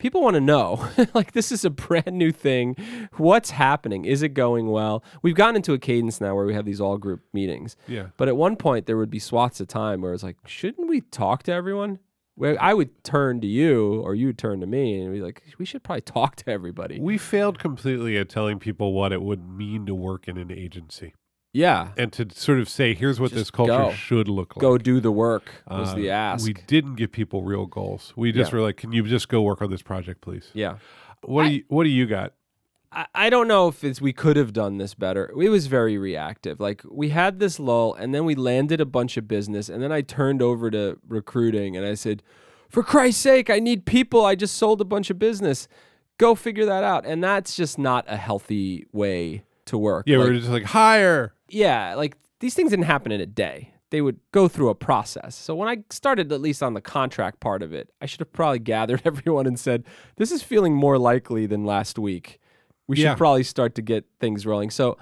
people 0.00 0.22
want 0.22 0.34
to 0.34 0.40
know 0.40 0.88
like 1.14 1.32
this 1.32 1.52
is 1.52 1.64
a 1.64 1.70
brand 1.70 2.12
new 2.12 2.32
thing. 2.32 2.74
What's 3.16 3.50
happening? 3.50 4.04
Is 4.04 4.22
it 4.22 4.30
going 4.30 4.68
well? 4.68 5.04
We've 5.22 5.36
gotten 5.36 5.56
into 5.56 5.72
a 5.72 5.78
cadence 5.78 6.20
now 6.20 6.34
where 6.34 6.46
we 6.46 6.54
have 6.54 6.64
these 6.64 6.80
all 6.80 6.98
group 6.98 7.20
meetings. 7.32 7.76
Yeah. 7.86 8.06
But 8.16 8.26
at 8.26 8.36
one 8.36 8.56
point 8.56 8.86
there 8.86 8.96
would 8.96 9.10
be 9.10 9.20
swaths 9.20 9.60
of 9.60 9.68
time 9.68 10.00
where 10.00 10.12
it's 10.12 10.24
like, 10.24 10.38
shouldn't 10.46 10.88
we 10.88 11.02
talk 11.02 11.44
to 11.44 11.52
everyone? 11.52 12.00
Where 12.34 12.56
I 12.60 12.72
would 12.72 13.04
turn 13.04 13.40
to 13.42 13.46
you 13.46 14.00
or 14.00 14.14
you 14.14 14.28
would 14.28 14.38
turn 14.38 14.60
to 14.60 14.66
me 14.66 15.00
and 15.00 15.12
be 15.12 15.20
like, 15.20 15.42
we 15.58 15.64
should 15.64 15.82
probably 15.82 16.00
talk 16.02 16.36
to 16.36 16.50
everybody. 16.50 16.98
We 16.98 17.18
failed 17.18 17.58
completely 17.58 18.16
at 18.16 18.28
telling 18.28 18.58
people 18.58 18.92
what 18.94 19.12
it 19.12 19.22
would 19.22 19.46
mean 19.46 19.86
to 19.86 19.94
work 19.94 20.26
in 20.26 20.38
an 20.38 20.50
agency 20.50 21.14
Yeah. 21.52 21.88
and 21.96 22.12
to 22.12 22.28
sort 22.32 22.58
of 22.60 22.68
say, 22.68 22.94
here's 22.94 23.18
what 23.20 23.30
Just 23.30 23.38
this 23.40 23.50
culture 23.50 23.72
go. 23.72 23.92
should 23.92 24.28
look 24.28 24.56
like. 24.56 24.60
Go 24.60 24.78
do 24.78 25.00
the 25.00 25.10
work 25.10 25.50
was 25.68 25.90
Uh, 25.92 25.94
the 25.96 26.10
ask. 26.10 26.46
We 26.46 26.52
didn't 26.54 26.94
give 26.94 27.10
people 27.12 27.42
real 27.42 27.66
goals. 27.66 28.12
We 28.16 28.30
just 28.32 28.52
Yeah. 28.52 28.58
were 28.58 28.62
like, 28.64 28.76
"Can 28.76 28.92
you 28.92 29.02
just 29.04 29.28
go 29.28 29.42
work 29.42 29.60
on 29.62 29.70
this 29.70 29.82
project, 29.82 30.20
please?" 30.20 30.50
yeah. 30.54 30.76
What 31.22 31.46
I- 31.46 31.48
do 31.48 31.54
you 31.56 31.64
What 31.68 31.84
do 31.84 31.90
you 31.90 32.06
got? 32.06 32.34
I, 32.92 33.06
I 33.14 33.30
don't 33.30 33.46
know 33.46 33.68
if 33.68 33.84
it's 33.84 34.00
we 34.00 34.12
could 34.12 34.36
have 34.36 34.52
done 34.52 34.78
this 34.78 34.94
better. 34.94 35.30
It 35.40 35.48
was 35.48 35.66
very 35.66 35.96
reactive. 35.98 36.58
Like 36.60 36.82
we 36.90 37.10
had 37.10 37.38
this 37.38 37.60
lull 37.60 37.94
and 37.94 38.14
then 38.14 38.24
we 38.24 38.34
landed 38.34 38.80
a 38.80 38.86
bunch 38.86 39.16
of 39.16 39.28
business 39.28 39.68
and 39.68 39.82
then 39.82 39.92
I 39.92 40.00
turned 40.00 40.42
over 40.42 40.70
to 40.70 40.98
recruiting 41.08 41.76
and 41.76 41.84
I 41.86 41.94
said, 41.94 42.22
For 42.68 42.82
Christ's 42.84 43.20
sake, 43.22 43.50
I 43.50 43.58
need 43.58 43.84
people. 43.86 44.24
I 44.24 44.34
just 44.36 44.56
sold 44.56 44.80
a 44.80 44.84
bunch 44.84 45.10
of 45.10 45.18
business. 45.18 45.68
Go 46.18 46.34
figure 46.34 46.64
that 46.66 46.84
out. 46.84 47.04
And 47.06 47.22
that's 47.22 47.54
just 47.56 47.78
not 47.78 48.04
a 48.08 48.16
healthy 48.16 48.86
way 48.92 49.42
to 49.66 49.76
work. 49.78 50.04
Yeah, 50.06 50.18
Like, 50.18 50.24
we 50.28 50.32
were 50.34 50.38
just 50.38 50.50
like, 50.50 50.64
hire. 50.64 51.32
Yeah, 51.50 51.94
like 51.94 52.16
these 52.40 52.54
things 52.54 52.70
didn't 52.70 52.84
happen 52.86 53.12
in 53.12 53.20
a 53.20 53.26
day. 53.26 53.72
They 53.90 54.00
would 54.00 54.20
go 54.32 54.46
through 54.46 54.68
a 54.68 54.74
process. 54.74 55.34
So 55.34 55.54
when 55.54 55.68
I 55.68 55.78
started 55.90 56.30
at 56.32 56.40
least 56.40 56.62
on 56.62 56.74
the 56.74 56.80
contract 56.80 57.40
part 57.40 57.62
of 57.62 57.72
it, 57.72 57.90
I 58.00 58.06
should 58.06 58.20
have 58.20 58.32
probably 58.32 58.58
gathered 58.74 59.02
everyone 59.04 59.46
and 59.46 59.58
said, 59.58 59.84
"This 60.16 60.30
is 60.30 60.42
feeling 60.42 60.74
more 60.74 60.96
likely 60.98 61.46
than 61.46 61.64
last 61.64 61.98
week. 61.98 62.40
We 62.86 62.96
should 62.96 63.02
Yeah. 63.04 63.14
probably 63.16 63.42
start 63.42 63.74
to 63.76 63.82
get 63.82 64.04
things 64.20 64.46
rolling." 64.46 64.70
So 64.70 64.96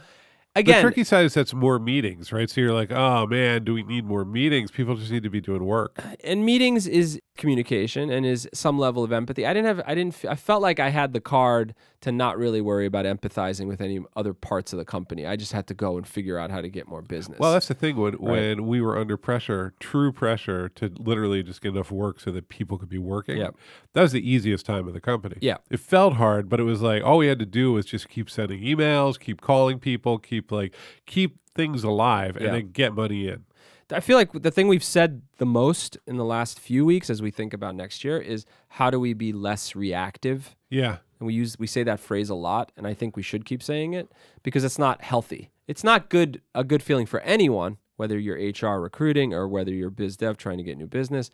The 0.65 0.73
again, 0.73 0.83
tricky 0.83 1.05
side 1.05 1.25
is 1.25 1.35
that's 1.35 1.55
more 1.55 1.79
meetings, 1.79 2.33
right? 2.33 2.49
So 2.49 2.61
you're 2.61 2.75
like, 2.75 2.91
oh 2.93 3.27
man, 3.27 3.65
do 3.65 3.75
we 3.75 3.83
need 3.83 4.05
more 4.05 4.25
meetings? 4.25 4.71
People 4.71 4.97
just 4.97 5.11
need 5.11 5.23
to 5.23 5.31
be 5.31 5.41
doing 5.41 5.65
work. 5.65 5.99
Uh, 5.99 6.17
and 6.25 6.45
meetings 6.45 6.87
is 6.87 7.21
communication 7.37 8.11
and 8.11 8.27
is 8.27 8.49
some 8.53 8.79
level 8.79 9.05
of 9.05 9.13
empathy. 9.13 9.47
I 9.47 9.55
didn't 9.55 9.67
have 9.67 9.83
I 9.87 9.95
didn't 9.95 10.25
I 10.29 10.35
felt 10.35 10.61
like 10.61 10.81
I 10.81 10.91
had 10.91 11.13
the 11.13 11.21
card 11.21 11.75
to 12.01 12.13
not 12.13 12.39
really 12.39 12.61
worry 12.61 12.87
about 12.87 13.05
empathizing 13.05 13.67
with 13.67 13.81
any 13.81 14.01
other 14.17 14.35
parts 14.35 14.73
of 14.73 14.79
the 14.79 14.85
company. 14.85 15.27
I 15.27 15.37
just 15.37 15.53
had 15.53 15.67
to 15.69 15.75
go 15.75 15.97
and 15.97 16.07
figure 16.07 16.39
out 16.39 16.51
how 16.51 16.61
to 16.61 16.69
get 16.69 16.87
more 16.87 17.03
business. 17.03 17.39
Well, 17.39 17.53
that's 17.53 17.69
the 17.69 17.75
thing 17.75 17.97
when 17.97 18.15
when 18.15 18.67
we 18.67 18.81
were 18.81 18.99
under 18.99 19.17
pressure, 19.17 19.75
true 19.81 20.13
pressure 20.13 20.69
to 20.71 20.93
literally 20.99 21.43
just 21.43 21.61
get 21.61 21.71
enough 21.71 21.91
work 21.91 22.21
so 22.21 22.31
that 22.33 22.49
people 22.49 22.79
could 22.79 22.89
be 22.89 22.99
working. 22.99 23.39
Yep. 23.39 23.57
That 23.95 24.03
was 24.03 24.13
the 24.13 24.29
easiest 24.29 24.67
time 24.67 24.87
of 24.87 24.95
the 24.95 25.01
company. 25.01 25.37
Yeah. 25.41 25.57
It 25.71 25.81
felt 25.81 26.15
hard, 26.15 26.49
but 26.49 26.61
it 26.61 26.65
was 26.65 26.83
like 26.83 27.03
all 27.03 27.19
we 27.19 27.29
had 27.29 27.39
to 27.39 27.47
do 27.47 27.73
was 27.73 27.87
just 27.87 28.09
keep 28.09 28.29
sending 28.29 28.63
emails, 28.63 29.19
keep 29.19 29.41
calling 29.41 29.79
people, 29.79 30.19
keep 30.19 30.48
like 30.53 30.75
keep 31.07 31.39
things 31.55 31.85
alive 31.85 32.37
and 32.37 32.45
Yeah. 32.47 32.53
then 32.53 32.71
get 32.73 32.95
money 32.95 33.29
in. 33.29 33.45
I 33.91 34.01
feel 34.01 34.19
like 34.19 34.33
the 34.33 34.51
thing 34.51 34.69
we've 34.69 34.85
said 34.85 35.23
the 35.39 35.47
most 35.47 35.97
in 36.07 36.19
the 36.19 36.25
last 36.25 36.61
few 36.61 36.85
weeks 36.85 37.09
as 37.09 37.23
we 37.23 37.31
think 37.31 37.55
about 37.55 37.75
next 37.75 38.05
year 38.05 38.19
is 38.19 38.45
how 38.69 38.91
do 38.91 39.01
we 39.01 39.15
be 39.15 39.33
less 39.33 39.75
reactive? 39.75 40.55
Yeah. 40.69 40.99
And 41.19 41.27
we 41.27 41.33
use 41.35 41.59
we 41.59 41.67
say 41.67 41.83
that 41.85 41.99
phrase 41.99 42.29
a 42.29 42.35
lot 42.35 42.71
and 42.77 42.87
I 42.87 42.93
think 42.95 43.17
we 43.17 43.23
should 43.23 43.45
keep 43.47 43.63
saying 43.63 43.95
it 43.95 44.13
because 44.43 44.63
it's 44.63 44.79
not 44.79 45.03
healthy. 45.03 45.51
It's 45.67 45.83
not 45.83 46.11
good 46.11 46.43
a 46.55 46.65
good 46.65 46.83
feeling 46.83 47.07
for 47.07 47.21
anyone, 47.21 47.79
whether 47.97 48.19
you're 48.19 48.37
HR 48.37 48.79
recruiting 48.81 49.33
or 49.33 49.49
whether 49.49 49.73
you're 49.73 49.91
biz 49.91 50.17
dev 50.19 50.37
trying 50.37 50.59
to 50.59 50.65
get 50.65 50.77
new 50.77 50.87
business, 50.87 51.31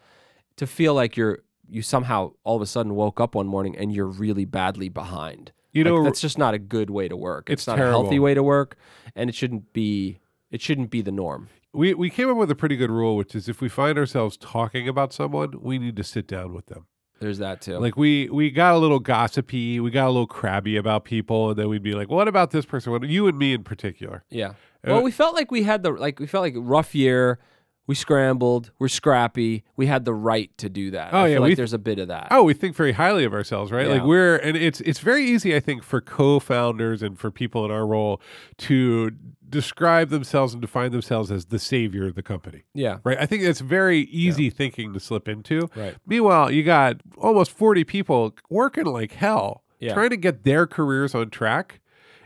to 0.57 0.67
feel 0.67 0.95
like 0.95 1.17
you're 1.17 1.41
you 1.69 1.83
somehow 1.83 2.33
all 2.45 2.55
of 2.57 2.63
a 2.63 2.67
sudden 2.67 2.95
woke 2.95 3.21
up 3.21 3.35
one 3.35 3.47
morning 3.49 3.77
and 3.77 3.93
you're 3.93 4.07
really 4.07 4.45
badly 4.45 4.89
behind. 4.89 5.51
You 5.75 5.85
Like, 5.85 5.93
know, 5.93 6.05
that's 6.05 6.21
just 6.21 6.39
not 6.39 6.55
a 6.55 6.59
good 6.59 6.89
way 6.89 7.09
to 7.09 7.17
work. 7.17 7.51
It's, 7.51 7.63
It's 7.63 7.67
not 7.67 7.79
a 7.79 7.83
healthy 7.83 8.19
way 8.19 8.33
to 8.35 8.43
work 8.43 8.77
and 9.15 9.29
it 9.29 9.35
shouldn't 9.35 9.73
be 9.75 10.19
it 10.51 10.63
shouldn't 10.63 10.91
be 10.91 11.03
the 11.03 11.13
norm. 11.13 11.49
we, 11.73 11.93
we 11.95 12.09
came 12.09 12.31
up 12.31 12.37
with 12.37 12.51
a 12.51 12.55
pretty 12.55 12.77
good 12.77 12.91
rule, 12.91 13.17
which 13.17 13.35
is 13.35 13.49
if 13.49 13.61
we 13.61 13.69
find 13.69 13.99
ourselves 13.99 14.37
talking 14.37 14.89
about 14.89 15.13
someone, 15.13 15.55
we 15.61 15.79
need 15.79 15.97
to 15.97 16.05
sit 16.05 16.27
down 16.29 16.55
with 16.55 16.67
them. 16.67 16.87
There's 17.21 17.39
that 17.39 17.61
too. 17.61 17.79
Like 17.79 17.97
we 17.97 18.29
we 18.31 18.51
got 18.51 18.75
a 18.75 18.79
little 18.79 18.99
gossipy, 19.01 19.81
we 19.81 19.91
got 19.91 20.07
a 20.07 20.11
little 20.11 20.27
crabby 20.27 20.77
about 20.77 21.05
people, 21.05 21.51
and 21.51 21.59
then 21.59 21.69
we'd 21.69 21.83
be 21.83 21.95
like, 21.95 22.09
"What 22.09 22.29
about 22.29 22.51
this 22.51 22.65
person? 22.65 22.93
What 22.93 23.03
you 23.09 23.27
and 23.29 23.39
me 23.39 23.53
in 23.55 23.65
particular?" 23.65 24.25
Yeah. 24.31 24.51
Uh, 24.87 24.93
Well, 24.95 25.03
we 25.03 25.11
felt 25.11 25.35
like 25.35 25.51
we 25.51 25.63
had 25.63 25.83
the 25.83 25.91
like 25.93 26.19
we 26.21 26.27
felt 26.27 26.43
like 26.43 26.55
rough 26.57 26.95
year. 26.95 27.39
We 27.87 27.95
scrambled. 27.95 28.71
We're 28.79 28.89
scrappy. 28.89 29.63
We 29.77 29.87
had 29.87 30.05
the 30.07 30.15
right 30.15 30.51
to 30.59 30.69
do 30.71 30.91
that. 30.93 31.13
Oh, 31.13 31.19
I 31.19 31.29
yeah, 31.29 31.39
like 31.39 31.49
th- 31.51 31.57
there's 31.59 31.73
a 31.75 31.79
bit 31.79 31.99
of 31.99 32.09
that. 32.09 32.29
Oh, 32.31 32.43
we 32.43 32.55
think 32.55 32.75
very 32.77 32.93
highly 32.93 33.25
of 33.25 33.35
ourselves, 33.35 33.71
right? 33.71 33.87
Like 33.89 34.03
we're 34.05 34.37
and 34.37 34.57
it's 34.57 34.81
it's 34.83 35.01
very 35.01 35.25
easy, 35.25 35.55
I 35.55 35.61
think, 35.61 35.83
for 35.83 36.01
co-founders 36.01 37.03
and 37.03 37.19
for 37.19 37.31
people 37.31 37.65
in 37.65 37.71
our 37.71 37.87
role 37.87 38.21
to 38.59 39.11
describe 39.49 40.09
themselves 40.09 40.53
and 40.53 40.61
define 40.63 40.91
themselves 40.91 41.31
as 41.31 41.47
the 41.47 41.59
savior 41.59 42.07
of 42.09 42.15
the 42.15 42.23
company. 42.23 42.65
Yeah. 42.75 42.99
Right? 43.05 43.19
I 43.21 43.27
think 43.27 43.43
it's 43.43 43.61
very 43.61 44.01
easy 44.01 44.51
thinking 44.51 44.93
to 44.95 44.99
slip 45.01 45.29
into. 45.29 45.69
Right. 45.77 45.95
Meanwhile, 46.07 46.51
you 46.51 46.63
got 46.65 46.97
almost 47.19 47.53
40 47.53 47.85
people 47.85 48.35
working 48.51 48.87
like 48.87 49.13
hell 49.13 49.63
Yeah. 49.79 49.95
trying 49.95 50.11
to 50.11 50.17
get 50.17 50.43
their 50.45 50.67
careers 50.67 51.15
on 51.15 51.31
track. 51.31 51.81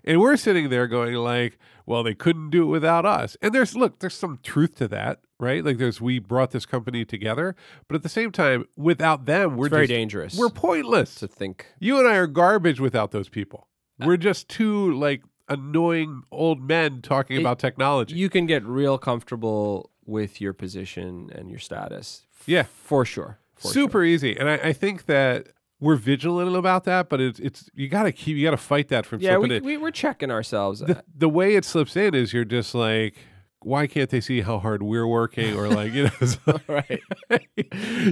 And 0.04 0.20
we're 0.20 0.36
sitting 0.38 0.70
there 0.70 0.86
going 0.86 1.12
like, 1.16 1.58
well, 1.88 2.02
they 2.02 2.14
couldn't 2.14 2.50
do 2.50 2.62
it 2.62 2.66
without 2.66 3.06
us. 3.06 3.36
And 3.42 3.54
there's 3.54 3.74
look, 3.74 3.98
there's 4.00 4.14
some 4.14 4.38
truth 4.42 4.74
to 4.76 4.88
that, 4.88 5.20
right? 5.40 5.64
Like 5.64 5.78
there's 5.78 6.00
we 6.00 6.18
brought 6.18 6.50
this 6.50 6.66
company 6.66 7.04
together, 7.04 7.56
but 7.88 7.94
at 7.96 8.02
the 8.02 8.08
same 8.08 8.30
time, 8.30 8.66
without 8.76 9.24
them, 9.24 9.56
we're 9.56 9.66
It's 9.66 9.72
very 9.72 9.86
just, 9.86 9.96
dangerous. 9.96 10.36
we're 10.38 10.50
pointless. 10.50 11.14
to 11.16 11.26
think. 11.28 11.66
You 11.78 11.98
and 11.98 12.06
I 12.06 12.16
are 12.16 12.26
garbage 12.26 12.78
without 12.80 13.10
those 13.10 13.28
people. 13.28 13.68
Uh, 14.00 14.06
We're 14.06 14.16
just 14.18 14.48
two 14.48 14.92
like 14.92 15.22
annoying 15.48 16.22
old 16.30 16.60
men 16.62 17.00
talking 17.02 17.36
It- 17.38 17.40
about 17.40 17.58
technology. 17.58 18.14
You 18.16 18.28
can 18.28 18.46
get 18.46 18.64
real 18.64 18.98
comfortable 18.98 19.90
with 20.04 20.40
your 20.40 20.52
position 20.52 21.30
and 21.34 21.50
your 21.50 21.58
status. 21.58 22.26
F- 22.38 22.48
Yeah. 22.48 22.62
For 22.84 23.04
sure. 23.04 23.38
For 23.56 23.68
Super 23.68 24.04
easy. 24.04 24.36
And 24.38 24.48
I, 24.48 24.54
I 24.56 24.72
think 24.72 25.06
that 25.06 25.48
we're 25.80 25.96
vigilant 25.96 26.54
about 26.56 26.84
that, 26.84 27.08
but 27.08 27.20
it's 27.20 27.38
it's 27.38 27.70
you 27.74 27.88
gotta 27.88 28.12
keep 28.12 28.36
you 28.36 28.44
gotta 28.44 28.56
fight 28.56 28.88
that 28.88 29.06
from 29.06 29.20
Yeah, 29.20 29.36
slipping 29.36 29.50
we, 29.50 29.56
in. 29.56 29.64
we, 29.64 29.76
we're 29.76 29.90
checking 29.90 30.30
ourselves. 30.30 30.80
the, 30.80 31.02
the 31.16 31.28
way 31.28 31.54
it 31.54 31.64
slips 31.64 31.96
in 31.96 32.14
is 32.14 32.32
you're 32.32 32.44
just 32.44 32.74
like 32.74 33.14
why 33.60 33.88
can't 33.88 34.10
they 34.10 34.20
see 34.20 34.40
how 34.42 34.58
hard 34.60 34.82
we're 34.84 35.06
working 35.06 35.54
or 35.56 35.68
like 35.68 35.92
you 35.92 36.04
know 36.04 36.10
like- 36.46 36.68
right. 36.68 37.00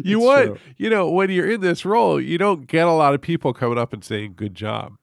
you 0.04 0.18
It's 0.18 0.24
want 0.24 0.46
true. 0.46 0.58
you 0.76 0.90
know 0.90 1.08
when 1.10 1.30
you're 1.30 1.48
in 1.50 1.60
this 1.60 1.84
role 1.84 2.20
you 2.20 2.36
don't 2.38 2.66
get 2.66 2.86
a 2.86 2.92
lot 2.92 3.14
of 3.14 3.20
people 3.20 3.52
coming 3.52 3.78
up 3.78 3.92
and 3.92 4.02
saying 4.04 4.34
good 4.36 4.56
job 4.56 4.94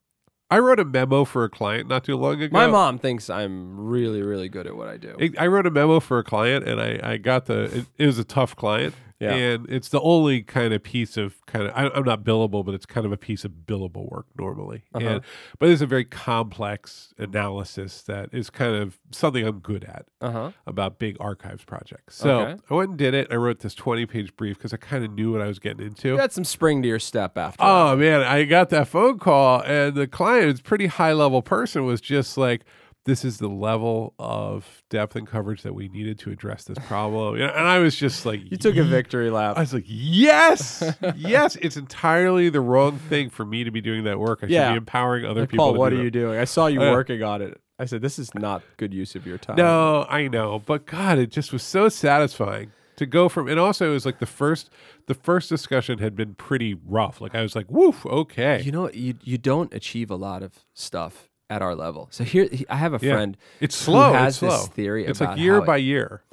i 0.51 0.59
wrote 0.59 0.79
a 0.81 0.85
memo 0.85 1.23
for 1.23 1.45
a 1.45 1.49
client 1.49 1.87
not 1.87 2.03
too 2.03 2.17
long 2.17 2.41
ago 2.41 2.49
My 2.51 2.67
mom 2.67 2.99
thinks 2.99 3.29
I'm 3.29 3.79
really, 3.79 4.21
really 4.21 4.49
good 4.49 4.67
at 4.67 4.75
what 4.75 4.87
I 4.89 4.97
do. 4.97 5.15
I- 5.19 5.45
I 5.45 5.47
wrote 5.47 5.65
a 5.65 5.71
memo 5.71 5.99
for 6.01 6.19
a 6.19 6.23
client 6.23 6.67
and 6.67 6.79
I, 6.81 6.99
I 7.13 7.17
got 7.17 7.45
the, 7.45 7.63
it, 7.79 7.85
it 7.97 8.05
was 8.05 8.19
a 8.19 8.23
tough 8.25 8.53
client. 8.55 8.93
Yeah. 9.19 9.33
And 9.33 9.69
it's 9.69 9.89
the 9.89 10.01
only 10.01 10.41
kind 10.41 10.73
of 10.73 10.83
piece 10.83 11.15
of 11.17 11.45
kind 11.45 11.65
of, 11.67 11.71
I, 11.75 11.89
I'm 11.95 12.03
not 12.03 12.23
billable, 12.23 12.65
but 12.65 12.73
it's 12.75 12.85
kind 12.85 13.05
of 13.05 13.11
a 13.11 13.17
piece 13.17 13.45
of 13.45 13.51
billable 13.65 14.09
work 14.11 14.25
normally. 14.37 14.83
Uh-huh. 14.93 15.07
And, 15.07 15.21
but 15.59 15.69
it's 15.69 15.81
a 15.81 15.85
very 15.85 16.03
complex 16.03 17.13
analysis 17.17 18.01
that 18.03 18.29
is 18.33 18.49
kind 18.49 18.75
of 18.75 18.99
something 19.11 19.45
I'm 19.45 19.59
good 19.59 19.83
at 19.85 20.05
Uh 20.21 20.31
huh. 20.31 20.51
about 20.67 20.99
big 20.99 21.17
archives 21.19 21.63
projects. 21.63 22.15
So 22.15 22.39
Okay. 22.41 22.61
I 22.69 22.73
went 22.73 22.89
and 22.89 22.97
did 22.99 23.13
it. 23.13 23.27
I 23.31 23.35
wrote 23.35 23.59
this 23.59 23.73
20 23.75 24.05
page 24.05 24.35
brief 24.35 24.57
because 24.57 24.73
I 24.73 24.77
kind 24.77 25.03
of 25.05 25.11
knew 25.11 25.31
what 25.31 25.41
I 25.41 25.47
was 25.47 25.59
getting 25.59 25.85
into. 25.85 26.09
You 26.09 26.17
got 26.17 26.33
some 26.33 26.43
spring 26.45 26.81
to 26.81 26.87
your 26.87 26.99
step 26.99 27.37
after. 27.37 27.63
Oh 27.63 27.95
man, 27.95 28.21
I 28.21 28.43
got 28.43 28.69
that 28.69 28.87
phone 28.87 29.19
call, 29.19 29.61
and 29.61 29.95
the 29.95 30.07
client, 30.07 30.49
it's 30.49 30.61
pretty 30.61 30.87
high 30.87 31.13
level 31.13 31.41
person, 31.41 31.85
was 31.85 32.01
just 32.01 32.37
like, 32.37 32.61
"This 33.05 33.25
is 33.25 33.37
the 33.37 33.47
level 33.49 34.13
of 34.19 34.81
depth 34.89 35.15
and 35.15 35.27
coverage 35.27 35.61
that 35.63 35.73
we 35.73 35.87
needed 35.89 36.19
to 36.19 36.31
address 36.31 36.63
this 36.63 36.77
problem." 36.87 37.35
And 37.35 37.51
I 37.67 37.79
was 37.79 37.95
just 37.95 38.25
like, 38.25 38.39
you 38.49 38.57
took 38.57 38.75
a 38.77 38.83
victory 38.83 39.29
lap. 39.29 39.57
I 39.57 39.61
was 39.61 39.73
like, 39.73 39.85
"Yes, 39.87 40.83
yes." 41.15 41.55
It's 41.57 41.77
entirely 41.77 42.49
the 42.49 42.61
wrong 42.61 42.97
thing 42.97 43.29
for 43.29 43.45
me 43.45 43.63
to 43.63 43.71
be 43.71 43.81
doing 43.81 44.03
that 44.05 44.19
work. 44.19 44.39
I 44.43 44.47
should 44.47 44.49
be 44.73 44.77
empowering 44.77 45.25
other 45.25 45.41
Like, 45.41 45.49
people. 45.49 45.65
Paul, 45.65 45.73
what 45.75 45.93
are 45.93 45.97
that. 45.97 46.03
you 46.03 46.11
doing? 46.11 46.39
I 46.39 46.45
saw 46.45 46.67
you 46.67 46.81
Uh, 46.81 46.91
working 46.91 47.21
on 47.23 47.41
it. 47.41 47.59
I 47.79 47.85
said, 47.85 48.01
this 48.01 48.19
is 48.19 48.33
not 48.35 48.61
good 48.77 48.93
use 48.93 49.15
of 49.15 49.25
your 49.25 49.37
time. 49.39 49.55
No, 49.57 50.05
I 50.07 50.27
know, 50.27 50.59
but 50.59 50.85
God, 50.85 51.17
it 51.17 51.31
just 51.31 51.51
was 51.51 51.63
so 51.63 51.89
satisfying 51.89 52.71
to 52.97 53.05
go 53.07 53.27
from. 53.27 53.47
And 53.47 53.59
also, 53.59 53.89
it 53.89 53.93
was 53.93 54.05
like 54.05 54.19
the 54.19 54.27
first, 54.27 54.69
the 55.07 55.15
first 55.15 55.49
discussion 55.49 55.97
had 55.97 56.15
been 56.15 56.35
pretty 56.35 56.75
rough. 56.85 57.19
Like 57.19 57.33
I 57.35 57.41
was 57.41 57.55
like, 57.55 57.69
"Woof, 57.69 58.05
okay." 58.05 58.61
You 58.61 58.71
know, 58.71 58.89
you 58.91 59.15
you 59.23 59.37
don't 59.39 59.73
achieve 59.73 60.11
a 60.11 60.15
lot 60.15 60.43
of 60.43 60.63
stuff 60.75 61.29
at 61.49 61.61
our 61.61 61.75
level. 61.75 62.07
So 62.11 62.23
here, 62.23 62.47
I 62.69 62.77
have 62.77 62.93
a 62.93 63.05
Yeah. 63.05 63.13
friend. 63.13 63.37
It's 63.59 63.75
slow. 63.75 64.09
Who 64.09 64.13
has 64.13 64.33
it's 64.33 64.37
slow. 64.39 64.49
this 64.49 64.67
theory 64.69 65.05
it's 65.05 65.19
about 65.21 65.31
like 65.31 65.39
year 65.39 65.61
by 65.61 65.77
it- 65.77 65.81
year. 65.81 66.23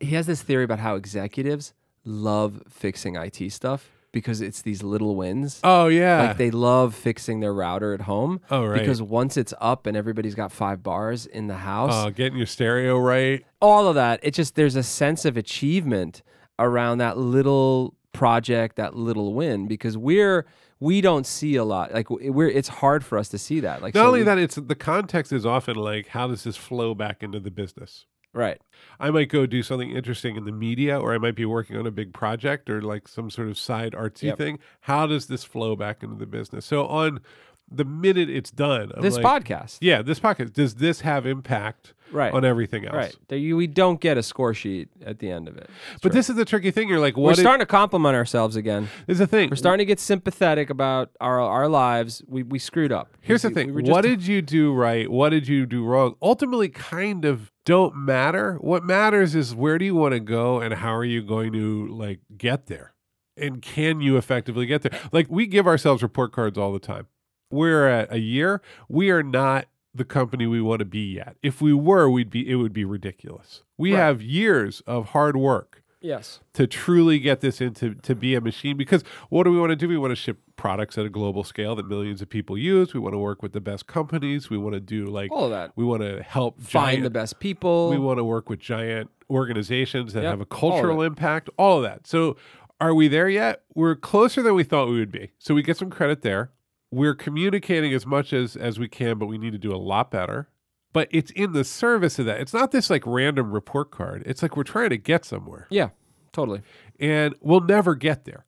He 0.00 0.14
has 0.16 0.26
this 0.26 0.42
theory 0.42 0.64
about 0.64 0.80
how 0.80 0.96
executives 0.96 1.72
love 2.04 2.62
fixing 2.68 3.16
IT 3.16 3.48
stuff 3.50 3.90
because 4.12 4.40
it's 4.40 4.62
these 4.62 4.82
little 4.82 5.14
wins. 5.14 5.60
Oh 5.62 5.86
yeah. 5.88 6.22
Like 6.28 6.36
they 6.38 6.50
love 6.50 6.94
fixing 6.94 7.40
their 7.40 7.52
router 7.54 7.92
at 7.94 8.02
home. 8.02 8.40
Oh, 8.50 8.64
right. 8.66 8.80
Because 8.80 9.00
once 9.02 9.36
it's 9.36 9.54
up 9.60 9.86
and 9.86 9.96
everybody's 9.96 10.34
got 10.34 10.50
five 10.50 10.82
bars 10.82 11.26
in 11.26 11.46
the 11.46 11.54
house, 11.58 11.92
uh, 11.92 12.10
getting 12.10 12.38
your 12.38 12.46
stereo 12.46 12.98
right. 12.98 13.44
all 13.60 13.86
of 13.86 13.94
that, 13.94 14.18
it 14.22 14.32
just 14.34 14.54
there's 14.56 14.76
a 14.76 14.82
sense 14.82 15.24
of 15.24 15.36
achievement 15.36 16.22
around 16.58 16.98
that 16.98 17.16
little 17.18 17.94
project, 18.12 18.76
that 18.76 18.96
little 18.96 19.32
win, 19.34 19.68
because 19.68 19.96
we're 19.96 20.44
we 20.80 21.00
don't 21.00 21.26
see 21.26 21.56
a 21.56 21.64
lot. 21.64 21.92
Like 21.92 22.08
we're 22.10 22.48
it's 22.48 22.68
hard 22.68 23.04
for 23.04 23.18
us 23.18 23.28
to 23.30 23.38
see 23.38 23.60
that. 23.60 23.82
Like 23.82 23.94
Not 23.94 24.02
so 24.02 24.06
only 24.06 24.20
we- 24.20 24.24
that, 24.24 24.38
it's 24.38 24.54
the 24.56 24.74
context 24.74 25.32
is 25.32 25.44
often 25.46 25.76
like, 25.76 26.08
how 26.08 26.28
does 26.28 26.44
this 26.44 26.56
flow 26.56 26.94
back 26.94 27.22
into 27.22 27.40
the 27.40 27.50
business? 27.50 28.06
right? 28.34 28.60
I 29.00 29.10
might 29.10 29.30
go 29.30 29.46
do 29.46 29.62
something 29.64 29.90
interesting 29.90 30.36
in 30.36 30.44
the 30.44 30.52
media, 30.52 30.96
or 31.00 31.12
I 31.12 31.18
might 31.18 31.34
be 31.34 31.46
working 31.46 31.76
on 31.76 31.86
a 31.88 31.90
big 31.90 32.12
project 32.12 32.68
or 32.70 32.80
like 32.82 33.08
some 33.08 33.30
sort 33.30 33.48
of 33.48 33.58
side 33.58 33.94
artsy 33.94 34.24
Yep. 34.24 34.38
thing. 34.38 34.58
How 34.82 35.06
does 35.08 35.26
this 35.26 35.42
flow 35.44 35.74
back 35.74 36.02
into 36.04 36.14
the 36.14 36.26
business? 36.26 36.64
So 36.66 36.86
on 36.86 37.20
the 37.70 37.84
minute 37.84 38.30
it's 38.30 38.50
done, 38.50 38.92
I'm 38.94 39.02
this 39.02 39.16
like, 39.16 39.44
podcast, 39.44 39.78
yeah, 39.80 40.02
this 40.02 40.20
podcast, 40.20 40.52
does 40.52 40.76
this 40.76 41.02
have 41.02 41.26
impact 41.26 41.94
right? 42.12 42.32
on 42.32 42.44
everything 42.44 42.84
else? 42.84 42.94
Right. 42.94 43.16
There 43.28 43.38
you, 43.38 43.56
we 43.56 43.66
don't 43.66 44.00
get 44.00 44.16
a 44.16 44.22
score 44.22 44.54
sheet 44.54 44.88
at 45.04 45.18
the 45.18 45.30
end 45.30 45.48
of 45.48 45.56
it. 45.56 45.70
It's 45.92 46.00
But 46.02 46.10
true. 46.10 46.18
this 46.18 46.30
is 46.30 46.36
the 46.36 46.44
tricky 46.44 46.70
thing. 46.70 46.88
You're 46.88 47.00
like, 47.00 47.16
what? 47.16 47.24
we're 47.26 47.32
is, 47.32 47.40
starting 47.40 47.60
to 47.60 47.66
compliment 47.66 48.14
ourselves 48.14 48.56
again. 48.56 48.88
is 49.06 49.18
the 49.18 49.26
thing? 49.26 49.50
We're 49.50 49.56
starting 49.56 49.84
to 49.84 49.88
get 49.88 50.00
sympathetic 50.00 50.70
about 50.70 51.10
our 51.20 51.40
our 51.40 51.68
lives. 51.68 52.22
We 52.26 52.42
we 52.42 52.58
screwed 52.58 52.92
up. 52.92 53.16
Here's 53.20 53.42
the 53.42 53.50
thing. 53.50 53.74
we 53.74 53.82
what 53.82 54.02
did 54.02 54.26
you 54.26 54.42
do 54.42 54.72
right? 54.72 55.10
What 55.10 55.30
did 55.30 55.46
you 55.48 55.66
do 55.66 55.84
wrong? 55.84 56.14
Ultimately, 56.22 56.68
kind 56.68 57.24
of 57.24 57.52
don't 57.64 57.94
matter. 57.96 58.54
What 58.60 58.82
matters 58.84 59.34
is 59.34 59.54
where 59.54 59.76
do 59.78 59.84
you 59.84 59.94
want 59.94 60.14
to 60.14 60.20
go 60.20 60.60
and 60.60 60.74
how 60.74 60.94
are 60.94 61.04
you 61.04 61.22
going 61.22 61.52
to 61.52 61.86
like 61.88 62.20
get 62.36 62.66
there? 62.66 62.94
And 63.36 63.62
can 63.62 64.00
you 64.00 64.16
effectively 64.16 64.66
get 64.66 64.82
there? 64.82 64.98
Like 65.12 65.26
we 65.28 65.46
give 65.46 65.66
ourselves 65.66 66.02
report 66.02 66.32
cards 66.32 66.58
all 66.58 66.72
the 66.72 66.78
time. 66.80 67.06
We're 67.50 67.88
at 67.88 68.12
a 68.12 68.18
year. 68.20 68.60
We 68.88 69.10
are 69.10 69.22
not 69.22 69.66
the 69.94 70.04
company 70.04 70.46
we 70.46 70.60
want 70.60 70.80
to 70.80 70.84
be 70.84 71.14
yet. 71.14 71.36
If 71.42 71.60
we 71.60 71.72
were, 71.72 72.08
we'd 72.10 72.30
be 72.30 72.48
it 72.48 72.56
would 72.56 72.72
be 72.72 72.84
ridiculous. 72.84 73.62
We 73.76 73.92
Right. 73.94 73.98
have 74.00 74.22
years 74.22 74.80
of 74.86 75.06
hard 75.10 75.36
work 75.36 75.82
yes. 76.00 76.40
to 76.52 76.66
truly 76.66 77.18
get 77.18 77.40
this 77.40 77.60
into 77.60 77.94
to 77.94 78.14
be 78.14 78.34
a 78.34 78.40
machine 78.40 78.76
because 78.76 79.02
what 79.30 79.44
do 79.44 79.50
we 79.50 79.58
want 79.58 79.70
to 79.70 79.76
do 79.76 79.88
we 79.88 79.96
want 79.98 80.10
to 80.12 80.16
ship 80.16 80.38
products 80.56 80.98
at 80.98 81.06
a 81.06 81.08
global 81.08 81.42
scale 81.42 81.74
that 81.76 81.88
millions 81.88 82.20
of 82.22 82.28
people 82.28 82.56
use 82.58 82.92
we 82.94 83.00
want 83.00 83.14
to 83.14 83.18
work 83.18 83.42
with 83.42 83.52
the 83.52 83.60
best 83.60 83.86
companies 83.86 84.50
we 84.50 84.58
want 84.58 84.74
to 84.74 84.80
do 84.80 85.06
like 85.06 85.30
All 85.32 85.44
of 85.44 85.50
that. 85.50 85.72
we 85.76 85.84
want 85.84 86.02
to 86.02 86.22
help 86.22 86.60
Find 86.60 86.68
giant, 86.98 87.02
the 87.04 87.10
best 87.10 87.38
people. 87.40 87.90
we 87.90 87.98
want 87.98 88.18
to 88.18 88.24
work 88.24 88.48
with 88.48 88.58
giant 88.60 89.10
organizations 89.30 90.12
that 90.12 90.22
Yep, 90.22 90.30
have 90.30 90.40
a 90.40 90.44
all 90.50 90.58
cultural 90.60 91.02
impact 91.02 91.48
all 91.56 91.78
of 91.78 91.82
that 91.84 92.06
so 92.06 92.36
are 92.80 92.94
we 92.94 93.08
there 93.08 93.28
yet 93.28 93.62
we're 93.74 93.96
closer 93.96 94.42
than 94.42 94.54
we 94.54 94.64
thought 94.64 94.88
we 94.88 94.98
would 94.98 95.12
be 95.12 95.30
so 95.38 95.54
we 95.54 95.62
get 95.62 95.76
some 95.76 95.90
credit 95.90 96.22
there 96.22 96.50
we're 96.90 97.14
communicating 97.14 97.92
as 97.92 98.06
much 98.06 98.32
as 98.32 98.56
as 98.56 98.78
we 98.78 98.88
can 98.88 99.18
but 99.18 99.26
we 99.26 99.38
need 99.38 99.52
to 99.52 99.58
do 99.58 99.74
a 99.74 99.76
lot 99.76 100.10
better 100.10 100.48
but 100.92 101.06
it's 101.10 101.30
in 101.32 101.52
the 101.52 101.64
service 101.64 102.18
of 102.18 102.26
that 102.26 102.40
it's 102.40 102.54
not 102.54 102.70
this 102.70 102.88
like 102.90 103.02
random 103.06 103.52
report 103.52 103.90
card 103.90 104.22
it's 104.26 104.42
like 104.42 104.56
we're 104.56 104.62
trying 104.62 104.90
to 104.90 104.98
get 104.98 105.24
somewhere 105.24 105.66
yeah. 105.70 105.90
Totally. 106.32 106.62
and 107.00 107.34
we'll 107.40 107.60
never 107.60 107.94
get 107.94 108.24
there. 108.24 108.44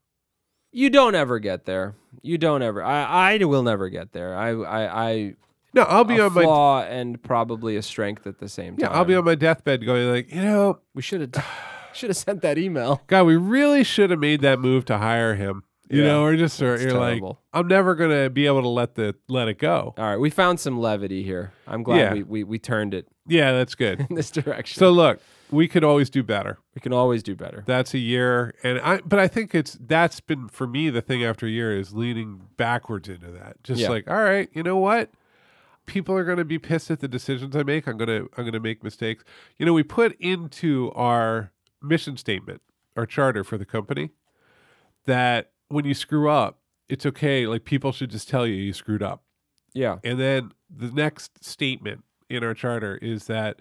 You 0.72 0.90
don't 0.90 1.14
ever 1.14 1.38
get 1.40 1.64
there. 1.64 1.96
You 2.22 2.38
don't 2.38 2.62
ever. 2.62 2.83
I 2.85 3.35
I 3.35 3.44
will 3.44 3.62
never 3.62 3.88
get 3.88 4.12
there. 4.12 4.37
I 4.37 4.50
I 4.50 5.09
I 5.11 5.35
No, 5.74 5.83
I'll 5.83 6.05
be 6.05 6.20
on 6.20 6.33
my 6.33 6.42
flaw 6.42 6.83
and 6.83 7.20
probably 7.20 7.76
a 7.76 7.83
strength 7.83 8.26
at 8.26 8.38
the 8.38 8.48
same 8.48 8.76
time. 8.76 8.81
yeah, 8.81 8.88
time. 8.88 8.96
I'll 8.98 9.05
be 9.05 9.16
on 9.16 9.24
my 9.24 9.35
deathbed 9.35 9.85
going 9.85 10.09
like, 10.09 10.33
you 10.33 10.42
know, 10.42 10.79
We 10.94 11.03
should 11.03 11.35
have 11.35 11.46
should 11.92 12.11
have 12.11 12.16
sent 12.16 12.42
that 12.42 12.59
email. 12.59 13.03
God, 13.09 13.24
we 13.24 13.37
really 13.37 13.83
should 13.83 14.11
have 14.11 14.20
made 14.20 14.40
that 14.42 14.61
move 14.61 14.85
to 14.85 14.98
hire 14.98 15.35
him. 15.35 15.64
You 15.90 16.03
Yeah, 16.03 16.09
know, 16.09 16.22
or 16.24 16.37
just 16.37 16.62
or 16.62 16.81
you're 16.81 16.92
like. 16.92 17.20
I'm 17.53 17.66
never 17.66 17.94
gonna 17.96 18.31
be 18.31 18.46
able 18.46 18.62
to 18.62 18.68
let 18.68 18.94
the 18.94 19.14
let 19.29 19.48
it 19.48 19.59
go. 19.59 19.92
All 19.98 20.05
right, 20.05 20.16
we 20.18 20.31
found 20.31 20.61
some 20.61 20.79
levity 20.79 21.22
here. 21.24 21.53
I'm 21.66 21.83
glad 21.83 21.98
Yeah. 21.98 22.12
we, 22.14 22.22
we 22.22 22.44
we 22.44 22.59
turned 22.61 22.94
it 22.94 23.09
Yeah, 23.26 23.53
that's 23.53 23.74
good. 23.74 24.07
in 24.09 24.14
this 24.14 24.31
direction. 24.31 24.79
so 24.79 24.90
look, 24.92 25.20
we 25.50 25.66
could 25.66 25.83
always 25.83 26.09
do 26.09 26.22
better. 26.22 26.59
we 26.76 26.81
can 26.81 26.92
always 26.92 27.24
do 27.24 27.35
better. 27.35 27.64
That's 27.66 27.92
a 27.92 27.98
year, 27.98 28.55
and 28.62 28.79
I. 28.81 29.00
But 29.05 29.18
I 29.18 29.26
think 29.26 29.53
it's 29.53 29.76
that's 29.81 30.20
been 30.20 30.46
for 30.48 30.68
me 30.68 30.90
the 30.90 31.03
thing 31.03 31.24
after 31.24 31.46
a 31.46 31.50
year 31.50 31.76
is 31.76 31.92
leaning 31.92 32.42
backwards 32.57 33.09
into 33.09 33.33
that. 33.33 33.57
Just 33.64 33.81
Yeah. 33.81 33.88
like, 33.88 34.09
all 34.09 34.22
right, 34.22 34.48
you 34.53 34.62
know 34.62 34.76
what? 34.76 35.11
People 35.87 36.14
are 36.14 36.24
going 36.24 36.38
to 36.38 36.44
be 36.44 36.59
pissed 36.61 36.88
at 36.92 37.00
the 37.00 37.09
decisions 37.09 37.57
I 37.57 37.64
make. 37.64 37.88
I'm 37.88 37.96
gonna 37.98 38.26
I'm 38.37 38.44
gonna 38.44 38.61
make 38.61 38.85
mistakes. 38.85 39.24
You 39.59 39.66
know, 39.66 39.72
we 39.72 39.83
put 39.83 40.12
into 40.20 40.92
our 40.94 41.50
mission 41.83 42.16
statement, 42.16 42.62
our 42.96 43.07
charter 43.07 43.42
for 43.42 43.59
the 43.59 43.64
company, 43.64 44.11
that 45.07 45.50
when 45.70 45.85
you 45.85 45.94
screw 45.94 46.28
up, 46.30 46.59
it's 46.88 47.06
okay. 47.06 47.46
Like 47.46 47.64
people 47.64 47.92
should 47.92 48.11
just 48.11 48.28
tell 48.28 48.46
you 48.46 48.54
you 48.54 48.72
screwed 48.72 49.02
up. 49.02 49.22
Yeah. 49.72 49.98
And 50.04 50.18
then 50.20 50.52
the 50.68 50.90
next 50.90 51.42
statement 51.44 52.04
in 52.28 52.44
our 52.44 52.54
charter 52.54 52.98
is 53.00 53.26
that 53.26 53.61